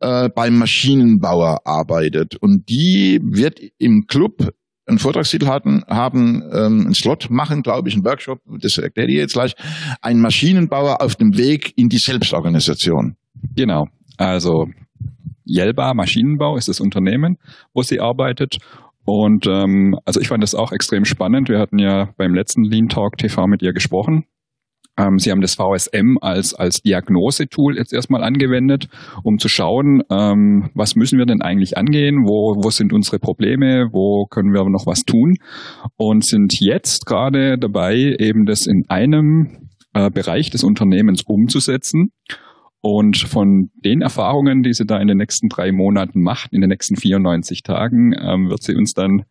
äh, 0.00 0.28
beim 0.28 0.58
Maschinenbauer 0.58 1.60
arbeitet. 1.64 2.36
Und 2.36 2.68
die 2.68 3.20
wird 3.22 3.60
im 3.78 4.06
Club 4.06 4.50
einen 4.86 4.98
Vortragstitel 4.98 5.46
hatten, 5.48 5.82
haben, 5.86 6.42
ähm, 6.52 6.80
einen 6.86 6.94
Slot 6.94 7.28
machen, 7.30 7.62
glaube 7.62 7.88
ich, 7.88 7.94
einen 7.94 8.04
Workshop, 8.04 8.40
das 8.60 8.78
erkläre 8.78 9.08
ich 9.08 9.16
jetzt 9.16 9.34
gleich, 9.34 9.54
ein 10.00 10.18
Maschinenbauer 10.20 11.02
auf 11.02 11.16
dem 11.16 11.36
Weg 11.36 11.72
in 11.76 11.88
die 11.88 11.98
Selbstorganisation. 11.98 13.16
Genau. 13.54 13.88
Also 14.16 14.66
Jelba 15.44 15.94
Maschinenbau 15.94 16.56
ist 16.56 16.68
das 16.68 16.80
Unternehmen, 16.80 17.36
wo 17.74 17.82
sie 17.82 18.00
arbeitet. 18.00 18.58
Und 19.10 19.46
ähm, 19.46 19.98
also 20.04 20.20
ich 20.20 20.28
fand 20.28 20.42
das 20.42 20.54
auch 20.54 20.70
extrem 20.70 21.06
spannend. 21.06 21.48
Wir 21.48 21.58
hatten 21.58 21.78
ja 21.78 22.10
beim 22.18 22.34
letzten 22.34 22.62
Lean 22.62 22.88
Talk 22.90 23.16
TV 23.16 23.46
mit 23.46 23.62
ihr 23.62 23.72
gesprochen 23.72 24.26
ähm, 24.98 25.18
Sie 25.18 25.30
haben 25.30 25.40
das 25.40 25.54
VSM 25.54 26.18
als, 26.20 26.54
als 26.54 26.82
Diagnosetool 26.82 27.76
jetzt 27.76 27.92
erstmal 27.92 28.22
angewendet, 28.22 28.88
um 29.22 29.38
zu 29.38 29.48
schauen, 29.48 30.02
ähm, 30.10 30.70
was 30.74 30.96
müssen 30.96 31.18
wir 31.18 31.24
denn 31.24 31.40
eigentlich 31.40 31.78
angehen, 31.78 32.24
wo, 32.26 32.56
wo 32.62 32.70
sind 32.70 32.92
unsere 32.92 33.18
Probleme, 33.18 33.90
wo 33.92 34.26
können 34.26 34.52
wir 34.52 34.68
noch 34.68 34.86
was 34.86 35.04
tun 35.04 35.36
und 35.96 36.24
sind 36.24 36.60
jetzt 36.60 37.06
gerade 37.06 37.58
dabei, 37.58 38.16
eben 38.18 38.44
das 38.44 38.66
in 38.66 38.84
einem 38.88 39.68
äh, 39.94 40.10
Bereich 40.10 40.50
des 40.50 40.64
Unternehmens 40.64 41.22
umzusetzen. 41.22 42.10
Und 42.80 43.18
von 43.18 43.70
den 43.74 44.02
Erfahrungen, 44.02 44.62
die 44.62 44.72
sie 44.72 44.86
da 44.86 44.98
in 44.98 45.08
den 45.08 45.18
nächsten 45.18 45.48
drei 45.48 45.72
Monaten 45.72 46.22
macht, 46.22 46.52
in 46.52 46.60
den 46.60 46.70
nächsten 46.70 46.96
94 46.96 47.62
Tagen, 47.62 48.14
ähm, 48.18 48.50
wird 48.50 48.62
sie 48.62 48.74
uns 48.74 48.94
dann 48.94 49.24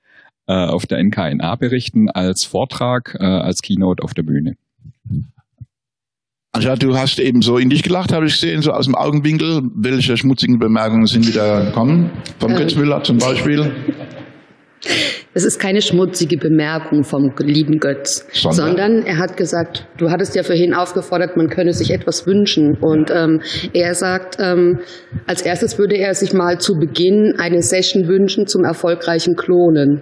äh, 0.48 0.54
auf 0.54 0.86
der 0.86 1.04
NKNA 1.04 1.56
berichten 1.56 2.10
als 2.10 2.44
Vortrag, 2.44 3.16
äh, 3.20 3.24
als 3.24 3.62
Keynote 3.62 4.04
auf 4.04 4.14
der 4.14 4.24
Bühne. 4.24 4.56
Anja, 6.54 6.76
du 6.76 6.98
hast 6.98 7.20
eben 7.20 7.42
so 7.42 7.58
in 7.58 7.70
dich 7.70 7.84
gelacht, 7.84 8.12
habe 8.12 8.26
ich 8.26 8.34
gesehen, 8.34 8.62
so 8.62 8.72
aus 8.72 8.86
dem 8.86 8.96
Augenwinkel. 8.96 9.62
Welche 9.76 10.18
schmutzigen 10.18 10.58
Bemerkungen 10.58 11.06
sind 11.06 11.28
wieder 11.28 11.66
gekommen? 11.66 12.10
Vom 12.40 12.56
Götz 12.56 12.76
Müller 12.76 13.04
zum 13.04 13.20
Beispiel? 13.20 13.72
Es 15.34 15.44
ist 15.44 15.60
keine 15.60 15.82
schmutzige 15.82 16.38
Bemerkung 16.38 17.04
vom 17.04 17.34
lieben 17.40 17.80
Götz, 17.80 18.26
sondern? 18.32 18.54
sondern, 18.54 19.04
er 19.04 19.18
hat 19.18 19.38
gesagt, 19.38 19.88
du 19.98 20.10
hattest 20.10 20.36
ja 20.36 20.44
vorhin 20.44 20.74
aufgefordert, 20.74 21.36
man 21.36 21.50
könne 21.50 21.74
sich 21.74 21.92
etwas 21.92 22.26
wünschen. 22.26 22.78
Und 22.80 23.12
ähm, 23.12 23.42
er 23.74 23.94
sagt, 23.96 24.38
ähm, 24.40 24.80
als 25.26 25.42
erstes 25.42 25.78
würde 25.78 25.98
er 25.98 26.14
sich 26.14 26.34
mal 26.34 26.60
zu 26.60 26.76
Beginn 26.76 27.36
eine 27.38 27.62
Session 27.62 28.08
wünschen 28.08 28.48
zum 28.48 28.64
erfolgreichen 28.64 29.36
Klonen. 29.36 30.02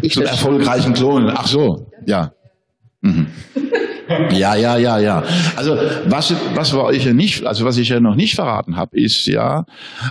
Ich 0.00 0.14
zum 0.14 0.24
erfolgreichen 0.24 0.92
Klonen, 0.94 1.30
ach 1.34 1.46
so, 1.46 1.86
ja. 2.06 2.32
Mhm. 3.02 3.28
Ja, 4.08 4.54
ja, 4.54 4.76
ja, 4.76 4.98
ja. 4.98 5.24
Also 5.56 5.76
was, 6.04 6.34
was 6.54 6.72
wir 6.72 6.84
euch 6.84 7.04
ja 7.04 7.12
nicht, 7.12 7.44
also 7.44 7.64
was 7.64 7.76
ich 7.76 7.88
ja 7.88 8.00
noch 8.00 8.14
nicht 8.14 8.34
verraten 8.34 8.76
habe, 8.76 8.98
ist 8.98 9.26
ja, 9.26 9.64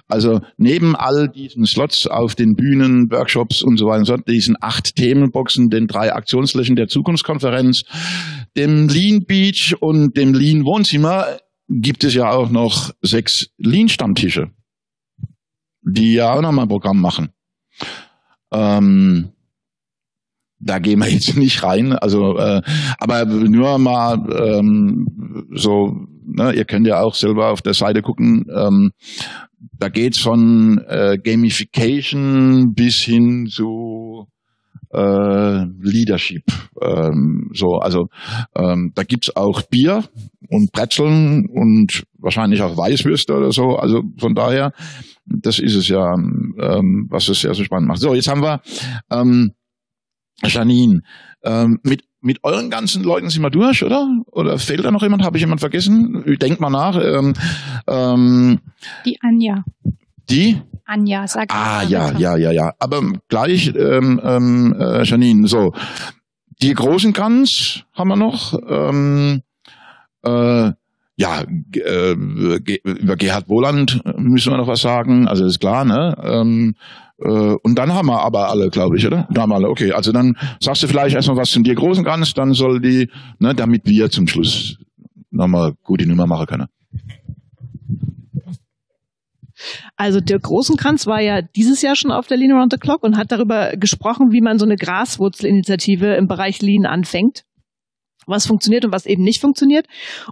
also 0.08 0.42
neben 0.58 0.96
all 0.96 1.30
diesen 1.30 1.66
Slots 1.66 2.08
auf 2.08 2.36
den 2.36 2.56
Bühnen, 2.56 3.10
Workshops 3.12 3.62
und 3.62 3.78
so 3.78 3.88
weiter 3.88 4.18
diesen 4.18 4.58
acht 4.60 4.96
Themenboxen, 4.96 5.70
den 5.70 5.88
drei 5.88 6.14
Aktionsflächen 6.14 6.76
der 6.76 6.88
Zukunftskonferenz, 6.88 7.84
dem 8.58 8.90
Lean 8.90 9.26
Beach 9.26 9.76
und 9.80 10.18
dem 10.18 10.34
Lean 10.34 10.66
Wohnzimmer 10.66 11.26
gibt 11.70 12.04
es 12.04 12.14
ja 12.14 12.30
auch 12.30 12.50
noch 12.50 12.92
sechs 13.02 13.48
Lean 13.58 13.90
Stammtische, 13.90 14.52
die 15.82 16.14
ja 16.14 16.34
auch 16.34 16.42
nochmal 16.42 16.66
ein 16.66 16.70
Programm 16.70 17.00
machen. 17.00 17.30
Ähm, 18.52 19.35
da 20.66 20.80
gehen 20.80 21.00
wir 21.00 21.10
jetzt 21.10 21.36
nicht 21.38 21.64
rein. 21.64 21.94
Also, 21.94 22.38
äh, 22.38 22.62
aber 22.98 23.26
nur 23.26 23.78
mal 23.78 24.18
ähm, 24.38 25.48
so, 25.54 25.94
ne, 26.26 26.54
ihr 26.54 26.66
könnt 26.66 26.88
ja 26.88 27.02
auch 27.02 27.16
selber 27.16 27.52
auf 27.52 27.62
der 27.62 27.74
Seite 27.74 28.02
gucken. 28.02 28.46
Ähm, 28.54 28.92
da 29.78 29.90
geht's 29.90 30.20
von 30.20 30.80
äh, 30.88 31.18
Gamification 31.24 32.74
bis 32.76 32.98
hin 32.98 33.48
zu 33.50 34.28
äh, 34.94 35.66
Leadership. 35.82 36.44
Ähm, 36.82 37.50
so, 37.54 37.78
also 37.80 38.08
ähm, 38.56 38.92
da 38.96 39.04
gibt's 39.04 39.36
auch 39.36 39.62
Bier, 39.64 40.04
und 40.50 40.72
Brezeln 40.72 41.48
und 41.50 42.04
wahrscheinlich 42.20 42.62
auch 42.62 42.78
Weißwürste 42.78 43.34
oder 43.34 43.52
so. 43.52 43.76
Also 43.76 44.04
von 44.20 44.34
daher, 44.34 44.72
das 45.26 45.60
ist 45.60 45.76
es 45.76 45.88
ja, 45.88 46.14
ähm, 46.14 47.08
was 47.10 47.30
es 47.30 47.42
sehr 47.42 47.54
so 47.54 47.64
spannend 47.64 47.88
macht. 47.88 48.00
So, 48.00 48.14
jetzt 48.14 48.28
haben 48.28 48.42
wir 48.42 48.62
ähm, 49.12 49.52
Janine. 50.44 51.02
Ähm, 51.44 51.80
mit 51.84 52.04
mit 52.26 52.44
euren 52.44 52.72
ganzen 52.72 53.04
Leuten 53.04 53.30
sind 53.30 53.44
wir 53.44 53.52
durch, 53.52 53.84
oder? 53.84 54.10
Oder 54.32 54.58
fehlt 54.58 54.84
da 54.84 54.90
noch 54.90 55.04
jemand? 55.04 55.24
Habe 55.24 55.38
ich 55.38 55.42
jemand 55.42 55.60
vergessen? 55.60 56.24
Denkt 56.42 56.60
mal 56.60 56.72
nach. 56.72 57.00
Ähm, 57.00 57.34
ähm, 57.88 58.60
Die 59.06 59.20
Anja. 59.22 59.64
die? 60.28 60.60
Anja, 60.86 61.28
sag 61.28 61.54
Ah, 61.54 61.84
ja, 61.84 62.12
ja, 62.18 62.36
ja, 62.36 62.52
ja. 62.52 62.74
Aber 62.80 63.02
gleich, 63.28 63.74
ähm, 63.76 64.20
ähm, 64.24 64.76
äh, 64.80 65.04
Janine, 65.04 65.48
so. 65.48 65.74
Die 66.64 66.74
großen 66.74 67.14
Kranz 67.14 67.84
haben 67.94 68.08
wir 68.08 68.16
noch. 68.16 68.58
Ähm, 68.68 69.42
äh, 70.24 70.72
ja, 71.18 71.44
äh, 71.74 72.12
über 72.12 73.16
Gerhard 73.16 73.50
Wohland 73.50 74.02
müssen 74.18 74.52
wir 74.52 74.58
noch 74.58 74.68
was 74.68 74.82
sagen. 74.82 75.28
Also 75.28 75.46
ist 75.46 75.60
klar, 75.60 75.86
ne? 75.86 76.16
Ähm, 76.24 76.76
äh, 76.76 76.82
und 77.18 77.76
dann 77.76 77.94
haben 77.94 78.08
wir 78.08 78.22
aber 78.22 78.50
alle, 78.50 78.70
glaube 78.70 78.98
ich, 78.98 79.08
oder? 79.08 79.28
Da 79.32 79.44
haben 79.44 79.50
wir 79.50 79.56
alle. 79.56 79.70
Okay, 79.70 79.94
also 79.94 80.12
dann 80.12 80.36
sagst 80.60 80.84
du 80.84 80.88
vielleicht 80.88 81.16
erstmal 81.16 81.38
was 81.38 81.50
zu 81.50 81.62
dir 81.62 81.76
großen 81.76 82.04
Kranz, 82.04 82.34
dann 82.34 82.54
soll 82.54 82.82
die, 82.82 83.10
ne, 83.40 83.56
damit 83.56 83.84
wir 83.86 84.10
zum 84.10 84.28
Schluss 84.28 84.78
nochmal 85.32 85.74
gute 85.84 86.08
Nummer 86.08 86.28
machen 86.28 86.46
können. 86.46 86.68
Also 89.96 90.20
Dirk 90.20 90.50
Rosenkranz 90.50 91.08
war 91.08 91.22
ja 91.22 91.42
dieses 91.42 91.82
Jahr 91.82 91.96
schon 91.96 92.12
auf 92.12 92.28
der 92.28 92.38
Lean 92.38 92.52
Around 92.52 92.74
the 92.74 92.78
Clock 92.78 93.04
und 93.04 93.18
hat 93.18 93.32
darüber 93.32 93.78
gesprochen, 93.78 94.32
wie 94.32 94.42
man 94.42 94.60
so 94.60 94.66
eine 94.66 94.76
Graswurzelinitiative 94.76 96.16
im 96.16 96.28
Bereich 96.28 96.62
Lean 96.62 96.86
anfängt 96.86 97.46
was 98.28 98.46
funktioniert 98.46 98.86
und 98.86 98.92
was 98.92 99.06
eben 99.06 99.24
nicht 99.24 99.42
funktioniert. 99.42 99.88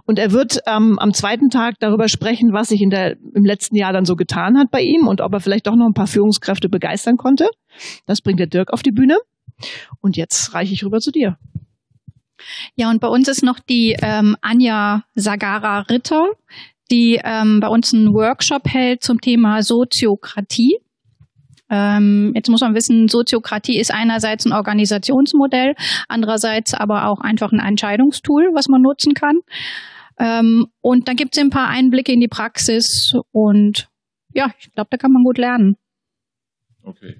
Und 0.06 0.18
er 0.18 0.32
wird 0.32 0.60
ähm, 0.66 0.98
am 0.98 1.12
zweiten 1.12 1.50
Tag 1.50 1.76
darüber 1.80 2.08
sprechen, 2.08 2.52
was 2.52 2.68
sich 2.68 2.80
in 2.80 2.90
der, 2.90 3.16
im 3.34 3.44
letzten 3.44 3.76
Jahr 3.76 3.92
dann 3.92 4.04
so 4.04 4.14
getan 4.14 4.58
hat 4.58 4.70
bei 4.70 4.80
ihm 4.80 5.06
und 5.06 5.20
ob 5.20 5.32
er 5.32 5.40
vielleicht 5.40 5.66
doch 5.66 5.76
noch 5.76 5.86
ein 5.86 5.94
paar 5.94 6.06
Führungskräfte 6.06 6.68
begeistern 6.68 7.16
konnte. 7.16 7.48
Das 8.06 8.20
bringt 8.20 8.40
der 8.40 8.46
Dirk 8.46 8.72
auf 8.72 8.82
die 8.82 8.92
Bühne. 8.92 9.16
Und 10.00 10.16
jetzt 10.16 10.54
reiche 10.54 10.72
ich 10.72 10.84
rüber 10.84 10.98
zu 10.98 11.10
dir. 11.10 11.36
Ja, 12.76 12.90
und 12.90 13.00
bei 13.00 13.08
uns 13.08 13.28
ist 13.28 13.42
noch 13.42 13.60
die 13.60 13.96
ähm, 14.02 14.36
Anja 14.40 15.04
Sagara 15.14 15.80
Ritter, 15.80 16.26
die 16.90 17.20
ähm, 17.22 17.60
bei 17.60 17.68
uns 17.68 17.94
einen 17.94 18.12
Workshop 18.12 18.66
hält 18.66 19.02
zum 19.02 19.20
Thema 19.20 19.62
Soziokratie. 19.62 20.78
Ähm, 21.70 22.32
jetzt 22.34 22.50
muss 22.50 22.60
man 22.60 22.74
wissen, 22.74 23.08
Soziokratie 23.08 23.78
ist 23.78 23.92
einerseits 23.92 24.44
ein 24.44 24.52
Organisationsmodell, 24.52 25.74
andererseits 26.08 26.74
aber 26.74 27.08
auch 27.08 27.20
einfach 27.20 27.52
ein 27.52 27.60
Entscheidungstool, 27.60 28.50
was 28.54 28.68
man 28.68 28.82
nutzen 28.82 29.14
kann. 29.14 29.38
Ähm, 30.18 30.66
und 30.80 31.08
dann 31.08 31.16
gibt 31.16 31.36
es 31.36 31.42
ein 31.42 31.50
paar 31.50 31.68
Einblicke 31.68 32.12
in 32.12 32.20
die 32.20 32.28
Praxis 32.28 33.14
und 33.32 33.88
ja, 34.32 34.52
ich 34.58 34.72
glaube, 34.72 34.88
da 34.90 34.96
kann 34.96 35.12
man 35.12 35.24
gut 35.24 35.38
lernen. 35.38 35.76
Okay. 36.82 37.16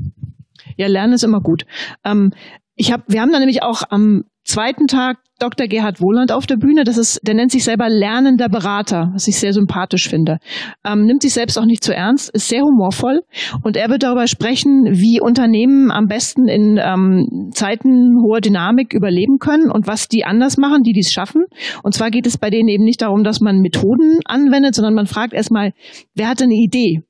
Ja, 0.76 0.86
Lernen 0.86 1.14
ist 1.14 1.24
immer 1.24 1.40
gut. 1.40 1.64
Ähm, 2.05 2.32
ich 2.76 2.92
hab, 2.92 3.03
wir 3.09 3.20
haben 3.20 3.32
da 3.32 3.38
nämlich 3.38 3.62
auch 3.62 3.82
am 3.88 4.24
zweiten 4.45 4.86
Tag 4.86 5.18
Dr. 5.40 5.66
Gerhard 5.66 6.01
Wohland 6.01 6.30
auf 6.30 6.47
der 6.47 6.57
Bühne. 6.57 6.84
Das 6.84 6.97
ist, 6.97 7.20
der 7.26 7.34
nennt 7.34 7.51
sich 7.51 7.64
selber 7.64 7.88
lernender 7.88 8.49
Berater, 8.49 9.11
was 9.12 9.26
ich 9.26 9.36
sehr 9.36 9.53
sympathisch 9.53 10.09
finde. 10.09 10.38
Ähm, 10.84 11.07
nimmt 11.07 11.22
sich 11.22 11.32
selbst 11.32 11.59
auch 11.59 11.64
nicht 11.64 11.82
zu 11.82 11.95
ernst, 11.95 12.30
ist 12.30 12.49
sehr 12.49 12.62
humorvoll 12.62 13.22
und 13.62 13.76
er 13.76 13.88
wird 13.90 14.05
darüber 14.05 14.26
sprechen, 14.26 14.84
wie 14.92 15.20
Unternehmen 15.20 15.90
am 15.90 16.07
besten 16.07 16.47
in 16.47 16.78
ähm, 16.80 17.51
Zeiten 17.53 18.14
hoher 18.22 18.40
Dynamik 18.40 18.92
überleben 18.92 19.38
können 19.38 19.70
und 19.70 19.86
was 19.86 20.09
die 20.09 20.24
anders 20.24 20.57
machen, 20.57 20.82
die 20.82 20.92
dies 20.92 21.12
schaffen. 21.12 21.45
Und 21.82 21.95
zwar 21.95 22.11
geht 22.11 22.26
es 22.26 22.38
bei 22.38 22.51
denen 22.51 22.68
eben 22.68 22.84
nicht 22.84 23.03
darum, 23.03 23.24
dass 23.24 23.40
man 23.40 23.59
Methoden 23.59 24.20
anwendet, 24.24 24.74
sondern 24.74 24.95
man 24.95 25.07
fragt 25.07 25.32
erstmal, 25.32 25.72
wer 26.14 26.28
hat 26.28 26.42
eine 26.42 26.55
Idee? 26.55 27.03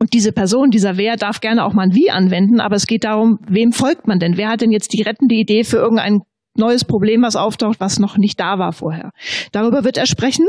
Und 0.00 0.12
diese 0.12 0.32
Person, 0.32 0.68
dieser 0.68 0.98
Wer 0.98 1.16
darf 1.16 1.40
gerne 1.40 1.64
auch 1.64 1.72
mal 1.72 1.84
ein 1.84 1.94
Wie 1.94 2.10
anwenden, 2.10 2.60
aber 2.60 2.76
es 2.76 2.86
geht 2.86 3.04
darum, 3.04 3.38
wem 3.48 3.72
folgt 3.72 4.06
man 4.06 4.18
denn? 4.18 4.36
Wer 4.36 4.50
hat 4.50 4.60
denn 4.60 4.70
jetzt 4.70 4.92
die 4.92 5.00
rettende 5.02 5.34
Idee 5.34 5.64
für 5.64 5.78
irgendein 5.78 6.20
neues 6.58 6.84
Problem, 6.84 7.22
was 7.22 7.36
auftaucht, 7.36 7.80
was 7.80 7.98
noch 7.98 8.16
nicht 8.18 8.38
da 8.40 8.58
war 8.58 8.72
vorher? 8.72 9.12
Darüber 9.52 9.84
wird 9.84 9.96
er 9.96 10.06
sprechen 10.06 10.46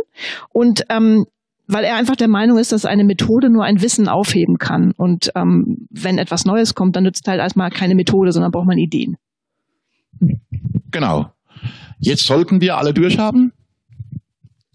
und 0.52 0.84
ähm, 0.90 1.26
weil 1.72 1.84
er 1.84 1.96
einfach 1.96 2.16
der 2.16 2.28
Meinung 2.28 2.58
ist, 2.58 2.72
dass 2.72 2.84
eine 2.86 3.04
Methode 3.04 3.52
nur 3.52 3.64
ein 3.64 3.80
Wissen 3.84 4.08
aufheben 4.10 4.58
kann. 4.58 4.92
Und 4.98 5.32
ähm, 5.36 5.88
wenn 5.92 6.18
etwas 6.18 6.44
Neues 6.44 6.74
kommt, 6.74 6.96
dann 6.96 7.04
nützt 7.04 7.28
halt 7.28 7.40
erstmal 7.40 7.70
keine 7.70 7.94
Methode, 7.94 8.32
sondern 8.32 8.52
braucht 8.52 8.66
man 8.66 8.80
Ideen. 8.80 9.18
Genau. 10.90 11.32
Jetzt 12.00 12.26
sollten 12.26 12.60
wir 12.60 12.76
alle 12.78 12.92
durchhaben. 12.92 13.54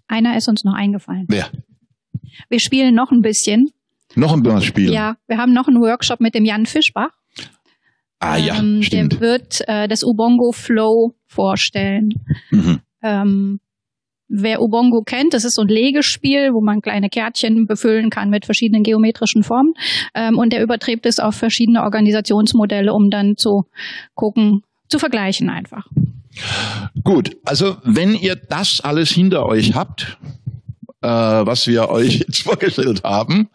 Einer 0.06 0.36
ist 0.36 0.48
uns 0.48 0.62
noch 0.62 0.74
eingefallen. 0.74 1.24
Wer? 1.28 1.50
Wir 2.48 2.60
spielen 2.60 2.94
noch 2.94 3.10
ein 3.10 3.22
bisschen. 3.22 3.70
Noch 4.14 4.32
ein 4.32 4.62
Spiel. 4.62 4.92
Ja, 4.92 5.16
wir 5.26 5.38
haben 5.38 5.52
noch 5.52 5.66
einen 5.66 5.80
Workshop 5.80 6.20
mit 6.20 6.36
dem 6.36 6.44
Jan 6.44 6.66
Fischbach. 6.66 7.10
Ah 8.24 8.36
ja, 8.36 8.58
ähm, 8.58 8.82
stimmt. 8.82 9.14
Der 9.14 9.20
wird 9.20 9.60
äh, 9.66 9.88
das 9.88 10.02
Ubongo 10.02 10.52
Flow 10.52 11.14
vorstellen. 11.26 12.14
Mhm. 12.50 12.80
Ähm, 13.02 13.60
wer 14.28 14.62
Ubongo 14.62 15.02
kennt, 15.02 15.34
das 15.34 15.44
ist 15.44 15.56
so 15.56 15.62
ein 15.62 15.68
Legespiel, 15.68 16.52
wo 16.52 16.60
man 16.62 16.80
kleine 16.80 17.08
Kärtchen 17.08 17.66
befüllen 17.66 18.10
kann 18.10 18.30
mit 18.30 18.46
verschiedenen 18.46 18.82
geometrischen 18.82 19.42
Formen. 19.42 19.74
Ähm, 20.14 20.38
und 20.38 20.52
der 20.52 20.62
überträgt 20.62 21.06
es 21.06 21.18
auf 21.18 21.34
verschiedene 21.34 21.82
Organisationsmodelle, 21.82 22.92
um 22.92 23.10
dann 23.10 23.36
zu 23.36 23.64
gucken, 24.14 24.62
zu 24.88 24.98
vergleichen 24.98 25.50
einfach. 25.50 25.86
Gut, 27.04 27.36
also 27.44 27.76
wenn 27.84 28.14
ihr 28.14 28.36
das 28.36 28.80
alles 28.82 29.10
hinter 29.10 29.46
euch 29.46 29.74
habt, 29.74 30.18
äh, 31.04 31.46
was 31.46 31.66
wir 31.66 31.90
euch 31.90 32.18
jetzt 32.26 32.42
vorgestellt 32.42 33.02
haben, 33.04 33.48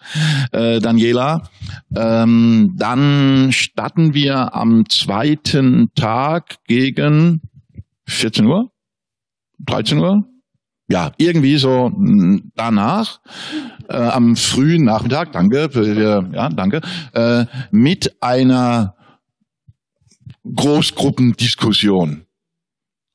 äh, 0.52 0.80
Daniela, 0.80 1.50
ähm, 1.96 2.74
dann 2.78 3.52
starten 3.52 4.14
wir 4.14 4.54
am 4.54 4.88
zweiten 4.90 5.92
Tag 5.96 6.58
gegen 6.68 7.42
14 8.08 8.46
Uhr, 8.46 8.72
13 9.66 9.98
Uhr, 10.00 10.24
ja, 10.92 11.12
irgendwie 11.18 11.58
so 11.58 11.90
mh, 11.96 12.42
danach, 12.56 13.20
äh, 13.90 13.96
am 13.98 14.36
frühen 14.36 14.84
Nachmittag, 14.86 15.32
danke, 15.32 15.70
für- 15.72 16.30
ja, 16.34 16.50
danke, 16.50 16.82
äh, 17.14 17.46
mit 17.72 18.16
einer 18.22 18.96
Großgruppendiskussion. 20.56 22.26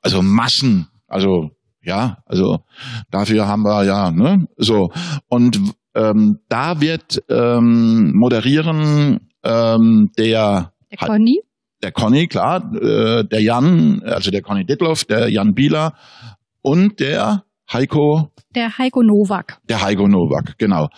Also 0.02 0.22
Massen, 0.22 0.88
also 1.06 1.53
ja, 1.84 2.18
also 2.26 2.60
dafür 3.10 3.46
haben 3.46 3.62
wir 3.62 3.84
ja, 3.84 4.10
ne, 4.10 4.46
so. 4.56 4.90
Und 5.28 5.60
ähm, 5.94 6.40
da 6.48 6.80
wird 6.80 7.22
ähm, 7.28 8.12
moderieren 8.14 9.28
ähm, 9.44 10.10
der 10.18 10.72
Der 10.90 10.98
Conny, 10.98 11.40
der 11.82 11.92
Conny, 11.92 12.26
klar, 12.26 12.72
äh, 12.74 13.24
der 13.24 13.42
Jan, 13.42 14.02
also 14.04 14.30
der 14.30 14.42
Conny 14.42 14.64
Ditloff, 14.64 15.04
der 15.04 15.28
Jan 15.28 15.54
Bieler 15.54 15.94
und 16.62 17.00
der 17.00 17.44
Heiko, 17.72 18.30
der 18.54 18.78
Heiko 18.78 19.02
Nowak. 19.02 19.58
der 19.68 19.82
Heiko 19.82 20.06
Nowak, 20.06 20.58
genau. 20.58 20.88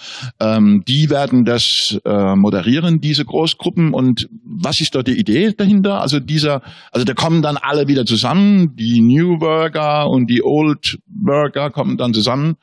Ähm, 0.40 0.82
die 0.86 1.08
werden 1.10 1.44
das 1.44 1.98
äh, 2.04 2.34
moderieren, 2.34 3.00
diese 3.00 3.24
Großgruppen. 3.24 3.94
Und 3.94 4.28
was 4.44 4.80
ist 4.80 4.94
dort 4.94 5.06
die 5.06 5.18
Idee 5.18 5.52
dahinter? 5.56 6.00
Also 6.00 6.20
dieser, 6.20 6.62
also 6.90 7.04
da 7.04 7.14
kommen 7.14 7.42
dann 7.42 7.56
alle 7.56 7.88
wieder 7.88 8.04
zusammen, 8.04 8.74
die 8.76 9.00
New 9.00 9.38
Burger 9.38 10.08
und 10.10 10.28
die 10.28 10.42
Old 10.42 10.98
Burger 11.06 11.70
kommen 11.70 11.96
dann 11.96 12.12
zusammen 12.12 12.56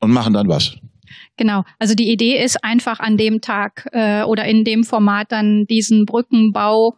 und 0.00 0.12
machen 0.12 0.32
dann 0.32 0.48
was. 0.48 0.76
Genau. 1.36 1.64
Also 1.78 1.94
die 1.94 2.10
Idee 2.10 2.42
ist 2.42 2.62
einfach 2.62 3.00
an 3.00 3.16
dem 3.16 3.40
Tag 3.40 3.88
äh, 3.92 4.22
oder 4.22 4.44
in 4.44 4.64
dem 4.64 4.84
Format 4.84 5.32
dann 5.32 5.64
diesen 5.68 6.04
Brückenbau 6.04 6.96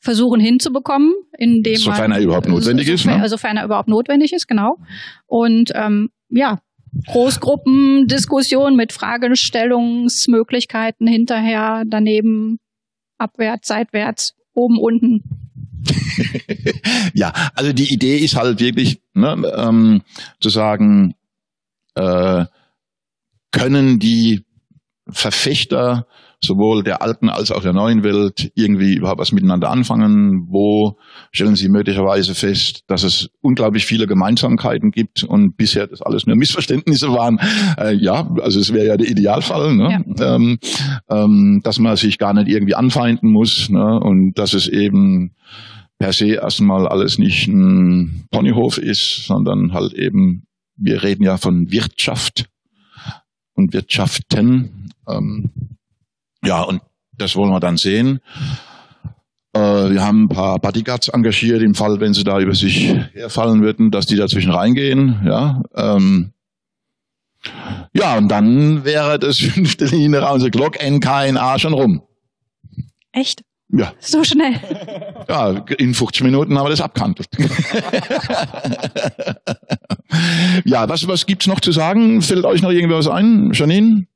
versuchen 0.00 0.40
hinzubekommen, 0.40 1.12
indem 1.38 1.76
Sofern 1.76 2.10
man, 2.10 2.18
er 2.18 2.24
überhaupt 2.24 2.48
notwendig 2.48 2.88
ist, 2.88 3.06
ne? 3.06 3.28
Sofern 3.28 3.58
er 3.58 3.64
überhaupt 3.64 3.88
notwendig 3.88 4.32
ist, 4.32 4.48
genau. 4.48 4.78
Und 5.26 5.70
ähm, 5.74 6.08
ja, 6.30 6.58
Großgruppendiskussion 7.06 8.74
mit 8.76 8.92
Fragestellungsmöglichkeiten 8.92 11.06
hinterher, 11.06 11.84
daneben, 11.86 12.58
abwärts, 13.18 13.68
seitwärts, 13.68 14.34
oben, 14.54 14.78
unten. 14.78 15.22
ja, 17.14 17.32
also 17.54 17.72
die 17.72 17.90
Idee 17.92 18.18
ist 18.18 18.36
halt 18.36 18.60
wirklich 18.60 19.00
ne, 19.14 19.50
ähm, 19.56 20.02
zu 20.40 20.50
sagen, 20.50 21.14
äh, 21.94 22.44
können 23.52 23.98
die 23.98 24.44
Verfechter 25.08 26.06
sowohl 26.42 26.82
der 26.82 27.02
alten 27.02 27.28
als 27.28 27.50
auch 27.50 27.62
der 27.62 27.72
neuen 27.72 28.02
Welt 28.02 28.50
irgendwie 28.54 28.94
überhaupt 28.94 29.20
was 29.20 29.32
miteinander 29.32 29.70
anfangen? 29.70 30.46
Wo 30.48 30.98
stellen 31.32 31.56
sie 31.56 31.68
möglicherweise 31.68 32.34
fest, 32.34 32.84
dass 32.86 33.02
es 33.02 33.30
unglaublich 33.40 33.86
viele 33.86 34.06
Gemeinsamkeiten 34.06 34.90
gibt 34.90 35.22
und 35.22 35.56
bisher 35.56 35.86
das 35.86 36.02
alles 36.02 36.26
nur 36.26 36.36
Missverständnisse 36.36 37.12
waren? 37.12 37.38
Äh, 37.78 37.94
ja, 37.94 38.28
also 38.42 38.60
es 38.60 38.72
wäre 38.72 38.86
ja 38.86 38.96
der 38.96 39.08
Idealfall, 39.08 39.74
ne? 39.74 40.04
Ähm, 40.20 40.58
ähm, 41.08 41.60
dass 41.62 41.78
man 41.78 41.96
sich 41.96 42.18
gar 42.18 42.34
nicht 42.34 42.48
irgendwie 42.48 42.74
anfeinden 42.74 43.30
muss 43.30 43.68
ne? 43.68 44.00
und 44.00 44.34
dass 44.34 44.54
es 44.54 44.68
eben 44.68 45.32
per 45.98 46.12
se 46.12 46.34
erstmal 46.34 46.88
alles 46.88 47.18
nicht 47.18 47.48
ein 47.48 48.24
Ponyhof 48.30 48.78
ist, 48.78 49.26
sondern 49.26 49.72
halt 49.72 49.92
eben 49.92 50.44
wir 50.80 51.02
reden 51.02 51.22
ja 51.22 51.36
von 51.36 51.70
Wirtschaft 51.70 52.48
und 53.54 53.72
Wirtschaften. 53.72 54.90
Ähm, 55.06 55.50
ja, 56.44 56.62
und 56.62 56.82
das 57.16 57.36
wollen 57.36 57.50
wir 57.50 57.60
dann 57.60 57.76
sehen. 57.76 58.20
Äh, 59.52 59.60
wir 59.60 60.02
haben 60.02 60.24
ein 60.24 60.28
paar 60.28 60.58
Bodyguards 60.58 61.08
engagiert, 61.08 61.62
im 61.62 61.74
Fall, 61.74 62.00
wenn 62.00 62.14
sie 62.14 62.24
da 62.24 62.38
über 62.38 62.54
sich 62.54 62.94
herfallen 63.12 63.62
würden, 63.62 63.90
dass 63.90 64.06
die 64.06 64.16
dazwischen 64.16 64.52
reingehen. 64.52 65.20
Ja, 65.24 65.62
ähm, 65.74 66.32
ja 67.92 68.16
und 68.16 68.28
dann 68.28 68.84
wäre 68.84 69.18
das 69.18 69.38
fünfte 69.40 69.86
Linie 69.86 70.22
Round 70.22 70.42
the 70.42 70.50
Clock 70.50 70.82
NKNA 70.82 71.58
schon 71.58 71.72
rum. 71.72 72.02
Echt? 73.12 73.42
Ja. 73.72 73.92
So 74.00 74.24
schnell. 74.24 74.54
Ja, 75.28 75.64
in 75.78 75.94
50 75.94 76.24
Minuten 76.24 76.58
haben 76.58 76.64
wir 76.66 76.70
das 76.70 76.80
abgehandelt. 76.80 77.28
ja, 80.64 80.88
was, 80.88 81.06
was 81.06 81.24
gibt's 81.26 81.46
noch 81.46 81.60
zu 81.60 81.70
sagen? 81.70 82.20
Fällt 82.20 82.44
euch 82.44 82.62
noch 82.62 82.70
irgendwas 82.70 83.06
ein? 83.06 83.52
Janine? 83.52 84.06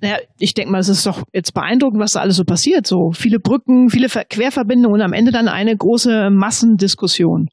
Naja, 0.00 0.18
ich 0.38 0.54
denke 0.54 0.72
mal, 0.72 0.78
es 0.78 0.88
ist 0.88 1.06
doch 1.06 1.22
jetzt 1.32 1.52
beeindruckend, 1.52 2.00
was 2.00 2.12
da 2.12 2.20
alles 2.20 2.36
so 2.36 2.44
passiert. 2.44 2.86
So 2.86 3.10
viele 3.12 3.38
Brücken, 3.38 3.90
viele 3.90 4.08
Querverbindungen 4.08 5.00
und 5.00 5.02
am 5.02 5.12
Ende 5.12 5.30
dann 5.30 5.48
eine 5.48 5.76
große 5.76 6.30
Massendiskussion. 6.30 7.48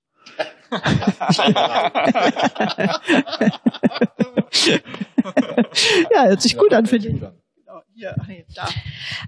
ja, 6.11 6.25
hört 6.25 6.41
sich 6.41 6.57
gut 6.57 6.73
an, 6.73 6.85
finde 6.85 7.09
ich. 7.09 7.21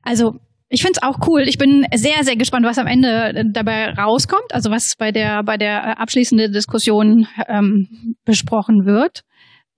Also 0.04 0.34
ich 0.70 0.82
finde 0.82 1.00
es 1.02 1.04
auch 1.04 1.28
cool. 1.28 1.42
Ich 1.48 1.58
bin 1.58 1.86
sehr, 1.94 2.24
sehr 2.24 2.36
gespannt, 2.36 2.66
was 2.66 2.78
am 2.78 2.88
Ende 2.88 3.44
dabei 3.52 3.90
rauskommt, 3.94 4.54
also 4.54 4.70
was 4.70 4.94
bei 4.98 5.12
der 5.12 5.44
bei 5.44 5.58
der 5.58 6.00
abschließenden 6.00 6.52
Diskussion 6.52 7.28
ähm, 7.48 8.16
besprochen 8.26 8.86
wird. 8.86 9.24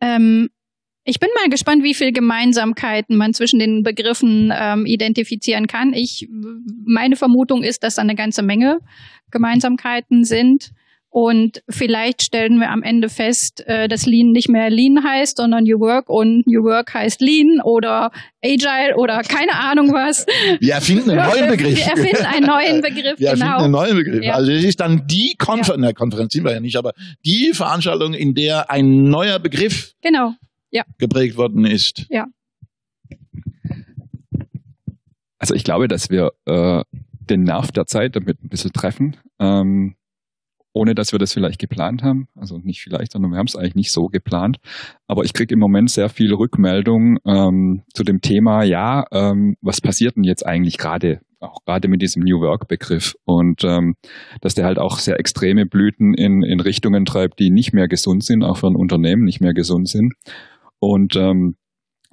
Ähm, 0.01 0.49
ich 1.04 1.20
bin 1.20 1.30
mal 1.36 1.49
gespannt, 1.49 1.84
wie 1.84 1.93
viel 1.93 2.12
Gemeinsamkeiten 2.12 3.18
man 3.18 3.34
zwischen 3.34 3.60
den 3.60 3.84
Begriffen 3.84 4.54
ähm, 4.56 4.86
identifizieren 4.86 5.68
kann. 5.68 5.93
Ich 5.93 6.28
meine 6.86 7.16
Vermutung 7.16 7.64
ist, 7.64 7.84
dass 7.84 7.95
da 7.95 8.02
eine 8.02 8.16
ganze 8.16 8.43
Menge 8.43 8.80
Gemeinsamkeiten 9.32 10.24
sind. 10.24 10.72
Und 11.14 11.62
vielleicht 11.68 12.22
stellen 12.22 12.60
wir 12.60 12.70
am 12.70 12.84
Ende 12.84 13.10
fest, 13.10 13.68
äh, 13.68 13.89
dass 13.89 14.06
Lean 14.06 14.32
nicht 14.32 14.47
mehr 14.47 14.70
Lean 14.70 15.04
heißt, 15.04 15.38
sondern 15.38 15.66
New 15.66 15.78
Work 15.82 16.08
und 16.08 16.47
New 16.47 16.64
Work 16.64 16.93
heißt 16.93 17.20
Lean 17.20 17.60
oder 17.66 18.12
Agile 18.41 18.95
oder 18.95 19.22
keine 19.24 19.56
Ahnung 19.56 19.91
was. 19.91 20.26
Wir 20.62 20.76
erfinden 20.76 21.10
einen 21.10 21.30
neuen 21.30 21.49
Begriff. 21.58 21.76
Wir 21.76 21.86
erfinden 21.86 22.26
einen 22.26 22.45
neuen 22.45 22.82
Begriff, 22.82 23.20
wir 23.20 23.34
genau. 23.34 23.45
erfinden 23.45 23.64
einen 23.64 23.72
neuen 23.72 23.97
Begriff. 23.97 24.24
Ja. 24.24 24.36
Also 24.36 24.54
es 24.54 24.64
ist 24.64 24.80
dann 24.80 25.06
die 25.06 25.36
Konferenz, 25.38 25.84
ja. 25.84 25.91
Konferenz 25.91 26.32
sind 26.32 26.45
wir 26.45 26.54
ja 26.54 26.62
nicht, 26.62 26.78
aber 26.78 26.93
die 27.26 27.52
Veranstaltung, 27.54 28.14
in 28.14 28.34
der 28.34 28.72
ein 28.72 29.10
neuer 29.10 29.39
Begriff 29.39 29.93
genau. 30.02 30.36
Ja. 30.72 30.84
geprägt 30.97 31.38
worden 31.38 31.65
ist. 31.65 32.07
Ja. 32.09 32.28
Also 35.38 35.55
ich 35.55 35.63
glaube, 35.63 35.88
dass 35.88 36.09
wir 36.09 36.32
äh, 36.45 36.84
den 37.19 37.43
Nerv 37.43 37.72
der 37.72 37.86
Zeit 37.86 38.15
damit 38.15 38.43
ein 38.43 38.49
bisschen 38.49 38.74
treffen. 38.74 39.17
Ähm, 39.39 39.95
ohne 40.74 40.95
dass 40.95 41.11
wir 41.11 41.19
das 41.19 41.34
vielleicht 41.34 41.59
geplant 41.59 42.03
haben. 42.03 42.28
Also 42.36 42.57
nicht 42.57 42.82
vielleicht, 42.82 43.11
sondern 43.11 43.32
wir 43.32 43.38
haben 43.38 43.47
es 43.47 43.55
eigentlich 43.55 43.76
nicht 43.76 43.91
so 43.91 44.07
geplant. 44.07 44.57
Aber 45.07 45.24
ich 45.24 45.34
kriege 45.34 45.53
im 45.53 45.59
Moment 45.59 45.89
sehr 45.89 46.09
viel 46.09 46.34
Rückmeldung 46.34 47.17
ähm, 47.26 47.84
zu 47.93 48.03
dem 48.03 48.22
Thema, 48.22 48.63
ja, 48.63 49.05
ähm, 49.11 49.57
was 49.61 49.82
passiert 49.82 50.15
denn 50.15 50.24
jetzt 50.24 50.45
eigentlich 50.45 50.78
gerade, 50.78 51.19
auch 51.39 51.63
gerade 51.65 51.88
mit 51.88 52.01
diesem 52.01 52.24
New 52.24 52.39
Work-Begriff 52.39 53.15
und 53.26 53.63
ähm, 53.63 53.95
dass 54.41 54.55
der 54.55 54.65
halt 54.65 54.80
auch 54.80 54.99
sehr 54.99 55.19
extreme 55.19 55.65
Blüten 55.65 56.13
in, 56.13 56.43
in 56.43 56.59
Richtungen 56.59 57.05
treibt, 57.05 57.39
die 57.39 57.49
nicht 57.49 57.74
mehr 57.74 57.88
gesund 57.88 58.24
sind, 58.24 58.43
auch 58.43 58.57
für 58.57 58.67
ein 58.67 58.76
Unternehmen 58.76 59.24
nicht 59.24 59.41
mehr 59.41 59.53
gesund 59.53 59.89
sind. 59.89 60.13
Und 60.82 61.15
ähm, 61.15 61.55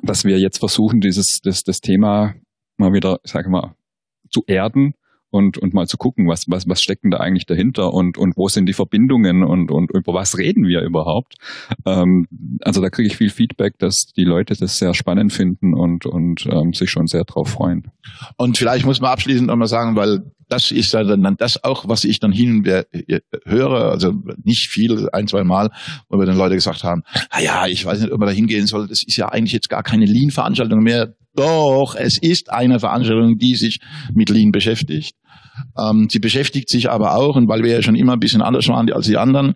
dass 0.03 0.25
wir 0.25 0.39
jetzt 0.39 0.59
versuchen, 0.59 1.01
dieses 1.01 1.41
das, 1.43 1.65
das 1.65 1.81
Thema 1.81 2.35
mal 2.77 2.93
wieder, 2.93 3.19
sage 3.25 3.49
mal, 3.49 3.75
zu 4.31 4.45
erden 4.47 4.93
und, 5.31 5.57
und 5.59 5.73
mal 5.73 5.87
zu 5.87 5.97
gucken, 5.97 6.29
was, 6.29 6.45
was, 6.49 6.69
was 6.69 6.83
steckt 6.83 7.03
denn 7.03 7.11
da 7.11 7.19
eigentlich 7.19 7.47
dahinter 7.47 7.93
und, 7.93 8.19
und 8.19 8.37
wo 8.37 8.49
sind 8.49 8.67
die 8.67 8.75
Verbindungen 8.75 9.43
und, 9.43 9.71
und 9.71 9.91
über 9.91 10.13
was 10.13 10.37
reden 10.37 10.67
wir 10.67 10.83
überhaupt. 10.83 11.37
Ähm, 11.87 12.27
also 12.61 12.81
da 12.83 12.91
kriege 12.91 13.09
ich 13.09 13.17
viel 13.17 13.31
Feedback, 13.31 13.79
dass 13.79 14.13
die 14.17 14.25
Leute 14.25 14.55
das 14.55 14.79
sehr 14.79 14.93
spannend 14.95 15.33
finden 15.33 15.75
und, 15.75 16.05
und 16.05 16.47
ähm, 16.51 16.75
sich 16.75 16.91
schon 16.91 17.07
sehr 17.07 17.25
drauf 17.25 17.49
freuen. 17.49 17.91
Und 18.37 18.59
vielleicht 18.59 18.85
muss 18.85 19.01
man 19.01 19.11
abschließend 19.11 19.49
nochmal 19.49 19.69
sagen, 19.69 19.97
weil 19.97 20.31
das 20.49 20.71
ist 20.71 20.95
dann 20.95 21.37
das 21.37 21.63
auch, 21.63 21.89
was 21.89 22.05
ich 22.05 22.21
dann 22.21 22.33
hin 22.33 22.65
höre, 23.45 23.91
also 23.91 24.13
nicht 24.43 24.69
viel, 24.69 25.09
ein, 25.13 25.27
zwei 25.27 25.45
Mal, 25.45 25.71
wo 26.09 26.19
wir 26.19 26.27
dann 26.27 26.37
Leute 26.37 26.55
gesagt 26.55 26.85
haben, 26.85 27.03
ah 27.31 27.41
ja, 27.41 27.67
ich 27.67 27.85
weiß 27.85 28.01
nicht, 28.01 28.13
ob 28.13 28.19
man 28.19 28.29
da 28.29 28.35
hingehen 28.35 28.67
soll, 28.67 28.89
das 28.89 29.03
ist 29.03 29.17
ja 29.17 29.29
eigentlich 29.29 29.53
jetzt 29.53 29.69
gar 29.69 29.83
keine 29.83 30.07
Lean-Veranstaltung 30.07 30.81
mehr. 30.81 31.15
Doch, 31.35 31.95
es 31.97 32.19
ist 32.21 32.51
eine 32.51 32.81
Veranstaltung, 32.81 33.39
die 33.39 33.55
sich 33.55 33.81
mit 34.13 34.29
Lean 34.31 34.51
beschäftigt. 34.51 35.15
Ähm, 35.79 36.09
sie 36.11 36.19
beschäftigt 36.19 36.69
sich 36.69 36.91
aber 36.91 37.15
auch, 37.15 37.37
und 37.37 37.49
weil 37.49 37.63
wir 37.63 37.73
ja 37.73 37.83
schon 37.83 37.97
immer 37.97 38.15
ein 38.15 38.21
bisschen 38.21 38.43
anders 38.43 38.69
waren 38.69 38.91
als 38.93 39.07
die 39.07 39.17
anderen, 39.17 39.55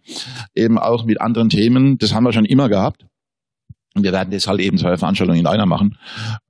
eben 0.55 0.79
auch 0.79 1.05
mit 1.05 1.21
anderen 1.21 1.49
Themen. 1.49 1.99
Das 1.99 2.15
haben 2.15 2.25
wir 2.25 2.33
schon 2.33 2.45
immer 2.45 2.69
gehabt. 2.69 3.05
Und 3.95 4.05
wir 4.05 4.13
werden 4.13 4.33
halt 4.33 4.61
eben 4.61 4.79
zwei 4.79 4.97
Veranstaltungen 4.97 5.41
in 5.41 5.47
einer 5.47 5.67
machen, 5.67 5.99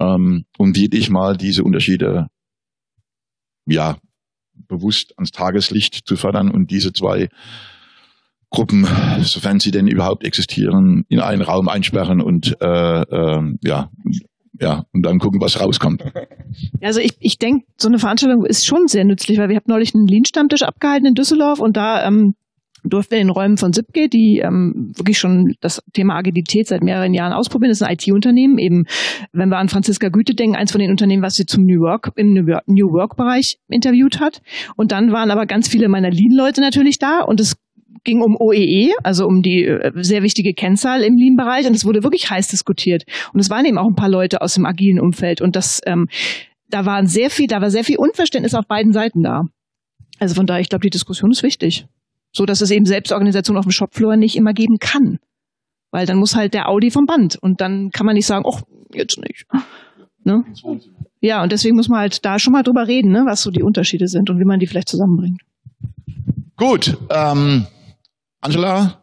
ähm, 0.01 0.45
um 0.59 0.77
wirklich 0.77 1.11
mal 1.11 1.37
diese 1.37 1.65
Unterschiede, 1.65 2.29
ja, 3.67 3.97
bewusst 4.69 5.13
ans 5.17 5.31
Tageslicht 5.31 6.07
zu 6.07 6.17
fördern 6.17 6.51
und 6.51 6.71
diese 6.71 6.93
zwei 6.93 7.29
Gruppen, 8.51 8.87
sofern 9.23 9.61
sie 9.61 9.71
denn 9.71 9.87
überhaupt 9.87 10.25
existieren, 10.25 11.05
in 11.09 11.21
einen 11.21 11.43
Raum 11.43 11.69
einsperren 11.69 12.21
und 12.21 12.57
äh, 12.61 13.03
äh, 13.03 13.55
ja, 13.63 13.91
ja, 14.61 14.85
und 14.93 15.03
dann 15.05 15.19
gucken, 15.19 15.41
was 15.41 15.61
rauskommt. 15.61 16.05
Also 16.83 17.01
ich, 17.01 17.17
ich 17.21 17.39
denke, 17.39 17.65
so 17.79 17.89
eine 17.89 17.99
Veranstaltung 17.99 18.45
ist 18.45 18.67
schon 18.67 18.87
sehr 18.87 19.05
nützlich, 19.05 19.39
weil 19.39 19.49
wir 19.49 19.57
haben 19.57 19.65
neulich 19.67 19.95
einen 19.95 20.07
Lean-Stammtisch 20.07 20.63
abgehalten 20.63 21.07
in 21.07 21.15
Düsseldorf 21.15 21.61
und 21.61 21.77
da 21.77 22.07
ähm, 22.07 22.35
durften 22.85 23.15
in 23.15 23.21
den 23.21 23.31
Räumen 23.31 23.57
von 23.57 23.73
SIPGE, 23.73 24.09
die 24.09 24.43
ähm, 24.45 24.93
wirklich 24.97 25.19
schon 25.19 25.55
das 25.61 25.83
Thema 25.93 26.17
Agilität 26.17 26.67
seit 26.67 26.83
mehreren 26.83 27.15
Jahren 27.15 27.33
ausprobieren. 27.33 27.71
Das 27.71 27.81
ist 27.81 27.87
ein 27.87 27.95
IT-Unternehmen. 27.95 28.59
Eben, 28.59 28.85
wenn 29.33 29.49
wir 29.49 29.59
an 29.59 29.69
Franziska 29.69 30.09
Güte 30.09 30.35
denken, 30.35 30.57
eins 30.57 30.73
von 30.73 30.81
den 30.81 30.91
Unternehmen, 30.91 31.23
was 31.23 31.35
sie 31.35 31.47
zum 31.47 31.65
New 31.65 31.81
Work 31.81 32.13
im 32.17 32.33
New 32.35 32.93
Work-Bereich 32.93 33.59
interviewt 33.69 34.21
hat. 34.21 34.43
Und 34.77 34.93
dann 34.93 35.13
waren 35.13 35.31
aber 35.31 35.47
ganz 35.47 35.69
viele 35.69 35.89
meiner 35.89 36.11
Lean-Leute 36.11 36.61
natürlich 36.61 36.99
da 36.99 37.21
und 37.21 37.41
es 37.41 37.57
ging 38.05 38.21
um 38.21 38.37
OEE, 38.37 38.89
e, 38.89 38.93
also 39.03 39.27
um 39.27 39.43
die 39.43 39.65
äh, 39.65 39.93
sehr 40.03 40.23
wichtige 40.23 40.55
Kennzahl 40.55 41.03
im 41.03 41.17
Lean-Bereich 41.17 41.67
und 41.67 41.75
es 41.75 41.85
wurde 41.85 42.03
wirklich 42.03 42.31
heiß 42.31 42.49
diskutiert. 42.49 43.05
Und 43.33 43.41
es 43.41 43.51
waren 43.51 43.65
eben 43.65 43.79
auch 43.79 43.87
ein 43.87 43.95
paar 43.95 44.09
Leute 44.09 44.41
aus 44.41 44.55
dem 44.55 44.67
agilen 44.67 45.01
Umfeld 45.01 45.41
und 45.41 45.55
das, 45.55 45.81
ähm, 45.87 46.09
da 46.69 46.85
waren 46.85 47.07
sehr 47.07 47.31
viel, 47.31 47.47
da 47.47 47.61
war 47.61 47.71
sehr 47.71 47.85
viel 47.85 47.99
Unverständnis 47.99 48.55
auf 48.55 48.67
beiden 48.67 48.93
Seiten 48.93 49.23
da. 49.23 49.45
Also 50.19 50.35
von 50.35 50.47
daher, 50.47 50.61
ich 50.61 50.69
glaube, 50.69 50.83
die 50.83 50.91
Diskussion 50.91 51.31
ist 51.31 51.43
wichtig. 51.43 51.87
So 52.33 52.47
dass 52.47 52.61
es 52.61 52.71
eben 52.71 52.87
Selbstorganisation 52.87 53.57
auf 53.57 53.65
dem 53.65 53.73
Shopfloor 53.73 54.17
nicht 54.17 54.37
immer 54.37 54.53
geben 54.53 54.79
kann. 54.79 55.19
Weil 55.91 56.07
dann 56.07 56.19
muss 56.19 56.35
halt 56.35 56.55
der 56.55 56.69
Audi 56.69 56.91
vom 56.91 57.05
Band 57.07 57.37
und 57.37 57.61
dann 57.61 57.91
kann 57.91 58.07
man 58.07 58.15
nicht 58.15 58.27
sagen, 58.27 58.45
ach, 58.51 58.63
jetzt 58.93 59.19
nicht. 59.19 59.47
Ne? 60.25 60.45
Ja, 61.21 61.43
und 61.43 61.53
deswegen 61.53 61.77
muss 61.77 61.89
man 61.89 62.01
halt 62.01 62.25
da 62.25 62.39
schon 62.39 62.53
mal 62.53 62.63
drüber 62.63 62.87
reden, 62.87 63.13
ne, 63.13 63.25
was 63.27 63.43
so 63.43 63.51
die 63.51 63.63
Unterschiede 63.63 64.09
sind 64.09 64.31
und 64.31 64.39
wie 64.39 64.45
man 64.45 64.59
die 64.59 64.67
vielleicht 64.67 64.89
zusammenbringt. 64.89 65.41
Gut, 66.57 66.97
ähm, 67.11 67.67
Angela? 68.41 69.02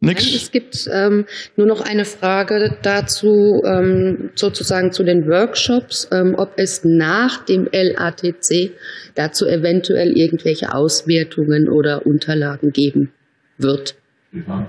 Nix? 0.00 0.32
Es 0.32 0.52
gibt 0.52 0.88
ähm, 0.92 1.24
nur 1.56 1.66
noch 1.66 1.80
eine 1.80 2.04
Frage 2.04 2.76
dazu, 2.82 3.62
ähm, 3.66 4.30
sozusagen 4.36 4.92
zu 4.92 5.02
den 5.02 5.26
Workshops, 5.26 6.08
ähm, 6.12 6.36
ob 6.38 6.52
es 6.56 6.84
nach 6.84 7.44
dem 7.44 7.68
LATC 7.72 8.74
dazu 9.16 9.46
eventuell 9.46 10.12
irgendwelche 10.16 10.72
Auswertungen 10.72 11.68
oder 11.68 12.06
Unterlagen 12.06 12.70
geben 12.70 13.10
wird. 13.58 13.96
Ja. 14.32 14.68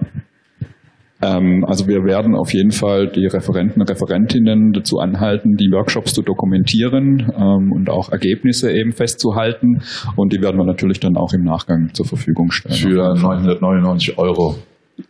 Ähm, 1.22 1.64
also 1.68 1.88
wir 1.88 2.06
werden 2.06 2.34
auf 2.36 2.54
jeden 2.54 2.72
Fall 2.72 3.12
die 3.12 3.28
Referenten, 3.28 3.84
Referentinnen 3.84 4.72
dazu 4.72 4.98
anhalten, 4.98 5.58
die 5.58 5.70
Workshops 5.72 6.14
zu 6.14 6.24
dokumentieren 6.24 7.32
ähm, 7.36 7.72
und 7.72 7.90
auch 7.90 8.10
Ergebnisse 8.12 8.72
eben 8.72 8.94
festzuhalten. 8.94 9.82
Und 10.16 10.34
die 10.34 10.42
werden 10.42 10.58
wir 10.58 10.66
natürlich 10.66 11.00
dann 11.00 11.18
auch 11.18 11.34
im 11.34 11.44
Nachgang 11.44 11.94
zur 11.94 12.06
Verfügung 12.08 12.52
stellen. 12.52 12.74
Für 12.74 13.14
999 13.14 14.18
Euro. 14.18 14.56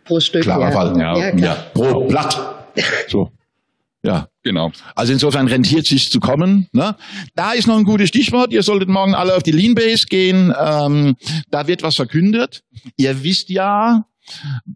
Pro 0.04 0.20
Stück. 0.20 0.42
Klarer 0.42 0.66
ja. 0.66 0.70
Fall. 0.70 0.98
Ja, 0.98 1.16
ja, 1.16 1.36
ja, 1.36 1.54
pro 1.74 2.06
Blatt. 2.06 2.38
So. 3.08 3.30
Ja, 4.02 4.28
genau. 4.42 4.70
Also 4.94 5.12
insofern 5.12 5.46
rentiert 5.46 5.84
sich 5.84 6.08
zu 6.08 6.20
kommen. 6.20 6.68
Ne? 6.72 6.96
Da 7.34 7.52
ist 7.52 7.66
noch 7.66 7.76
ein 7.76 7.84
gutes 7.84 8.08
Stichwort. 8.08 8.50
Ihr 8.52 8.62
solltet 8.62 8.88
morgen 8.88 9.14
alle 9.14 9.36
auf 9.36 9.42
die 9.42 9.50
Lean 9.50 9.74
Base 9.74 10.06
gehen. 10.08 10.54
Ähm, 10.58 11.16
da 11.50 11.66
wird 11.66 11.82
was 11.82 11.96
verkündet. 11.96 12.62
Ihr 12.96 13.22
wisst 13.22 13.50
ja, 13.50 14.06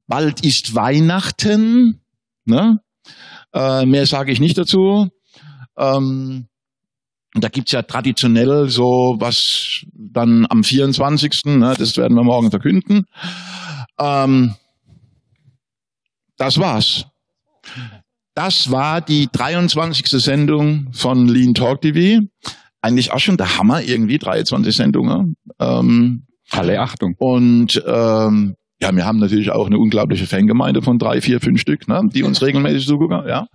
Bald 0.06 0.44
ist 0.44 0.74
Weihnachten. 0.74 2.00
Ne? 2.44 2.80
Äh, 3.54 3.86
mehr 3.86 4.04
sage 4.06 4.30
ich 4.30 4.40
nicht 4.40 4.58
dazu. 4.58 5.08
Ähm, 5.78 6.48
da 7.34 7.48
gibt's 7.48 7.72
ja 7.72 7.82
traditionell 7.82 8.68
so 8.68 9.16
was 9.18 9.84
dann 9.92 10.46
am 10.50 10.62
24. 10.62 11.46
Ne, 11.46 11.74
das 11.78 11.96
werden 11.96 12.16
wir 12.16 12.22
morgen 12.22 12.50
verkünden. 12.50 13.06
Ähm, 13.98 14.54
das 16.36 16.58
war's. 16.58 17.06
Das 18.34 18.70
war 18.70 19.00
die 19.00 19.28
23. 19.30 20.08
Sendung 20.08 20.92
von 20.92 21.28
Lean 21.28 21.54
Talk 21.54 21.80
TV. 21.82 22.26
Eigentlich 22.82 23.12
auch 23.12 23.20
schon 23.20 23.36
der 23.36 23.58
Hammer 23.58 23.82
irgendwie, 23.82 24.18
23 24.18 24.74
Sendungen. 24.74 25.36
Ähm, 25.58 26.26
Alle 26.50 26.80
Achtung. 26.80 27.14
und 27.18 27.82
ähm, 27.86 28.56
ja, 28.80 28.94
wir 28.94 29.06
haben 29.06 29.18
natürlich 29.18 29.50
auch 29.50 29.66
eine 29.66 29.78
unglaubliche 29.78 30.26
Fangemeinde 30.26 30.82
von 30.82 30.98
drei, 30.98 31.20
vier, 31.20 31.40
fünf 31.40 31.60
Stück, 31.60 31.88
ne, 31.88 32.02
die 32.12 32.22
uns 32.22 32.42
regelmäßig 32.42 32.86
zugucken. 32.86 33.26
Ja. 33.26 33.46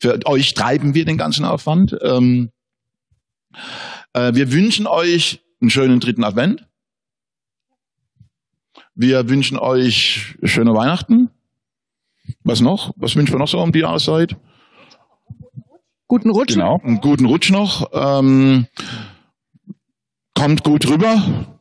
Für 0.00 0.18
euch 0.24 0.54
treiben 0.54 0.94
wir 0.94 1.04
den 1.04 1.18
ganzen 1.18 1.44
Aufwand. 1.44 1.96
Ähm, 2.00 2.50
äh, 4.12 4.32
wir 4.34 4.52
wünschen 4.52 4.86
euch 4.86 5.42
einen 5.60 5.70
schönen 5.70 6.00
dritten 6.00 6.24
Advent. 6.24 6.64
Wir 8.94 9.28
wünschen 9.28 9.58
euch 9.58 10.36
schöne 10.42 10.74
Weihnachten. 10.74 11.30
Was 12.48 12.62
noch? 12.62 12.94
Was 12.96 13.14
wünschen 13.14 13.34
wir 13.34 13.38
noch 13.38 13.46
so 13.46 13.60
um 13.60 13.72
die 13.72 13.80
Jahreszeit? 13.80 14.34
Guten 16.06 16.30
Rutsch. 16.30 16.54
Genau. 16.54 16.80
Einen 16.82 17.02
guten 17.02 17.26
Rutsch 17.26 17.50
noch. 17.50 17.90
Ähm, 17.92 18.66
kommt 20.34 20.64
gut 20.64 20.88
rüber. 20.88 21.58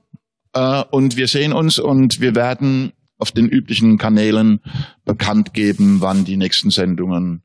Äh, 0.53 0.83
und 0.89 1.17
wir 1.17 1.27
sehen 1.27 1.51
uns 1.51 1.77
und 1.77 2.21
wir 2.21 2.35
werden 2.35 2.93
auf 3.17 3.33
den 3.33 3.49
üblichen 3.49 3.97
Kanälen 3.97 4.61
bekannt 5.03 5.53
geben, 5.53 5.99
wann 5.99 6.23
die 6.23 6.37
nächsten 6.37 6.69
Sendungen 6.69 7.43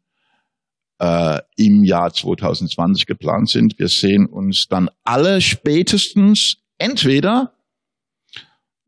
äh, 1.00 1.40
im 1.56 1.82
Jahr 1.82 2.12
2020 2.12 3.06
geplant 3.06 3.50
sind. 3.50 3.76
Wir 3.76 3.88
sehen 3.88 4.26
uns 4.26 4.68
dann 4.68 4.88
alle 5.02 5.40
spätestens 5.40 6.58
entweder 6.78 7.54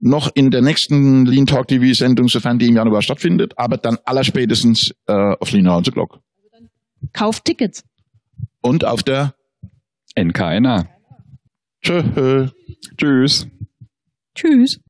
noch 0.00 0.30
in 0.34 0.50
der 0.50 0.62
nächsten 0.62 1.26
Lean 1.26 1.46
Talk 1.46 1.68
TV 1.68 1.94
Sendung, 1.94 2.28
sofern 2.28 2.58
die 2.58 2.66
im 2.66 2.76
Januar 2.76 3.02
stattfindet, 3.02 3.54
aber 3.56 3.76
dann 3.76 3.98
allerspätestens 4.04 4.94
äh, 5.06 5.12
auf 5.12 5.52
Lean 5.52 5.66
Around 5.66 5.86
the 5.86 5.92
Clock. 5.92 6.20
Kauft 7.12 7.44
Tickets. 7.44 7.84
Und 8.60 8.84
auf 8.84 9.02
der 9.02 9.34
NKNA. 10.16 10.88
Tschö. 11.82 12.48
Tschüss. 12.96 13.46
Tschüss. 14.34 14.80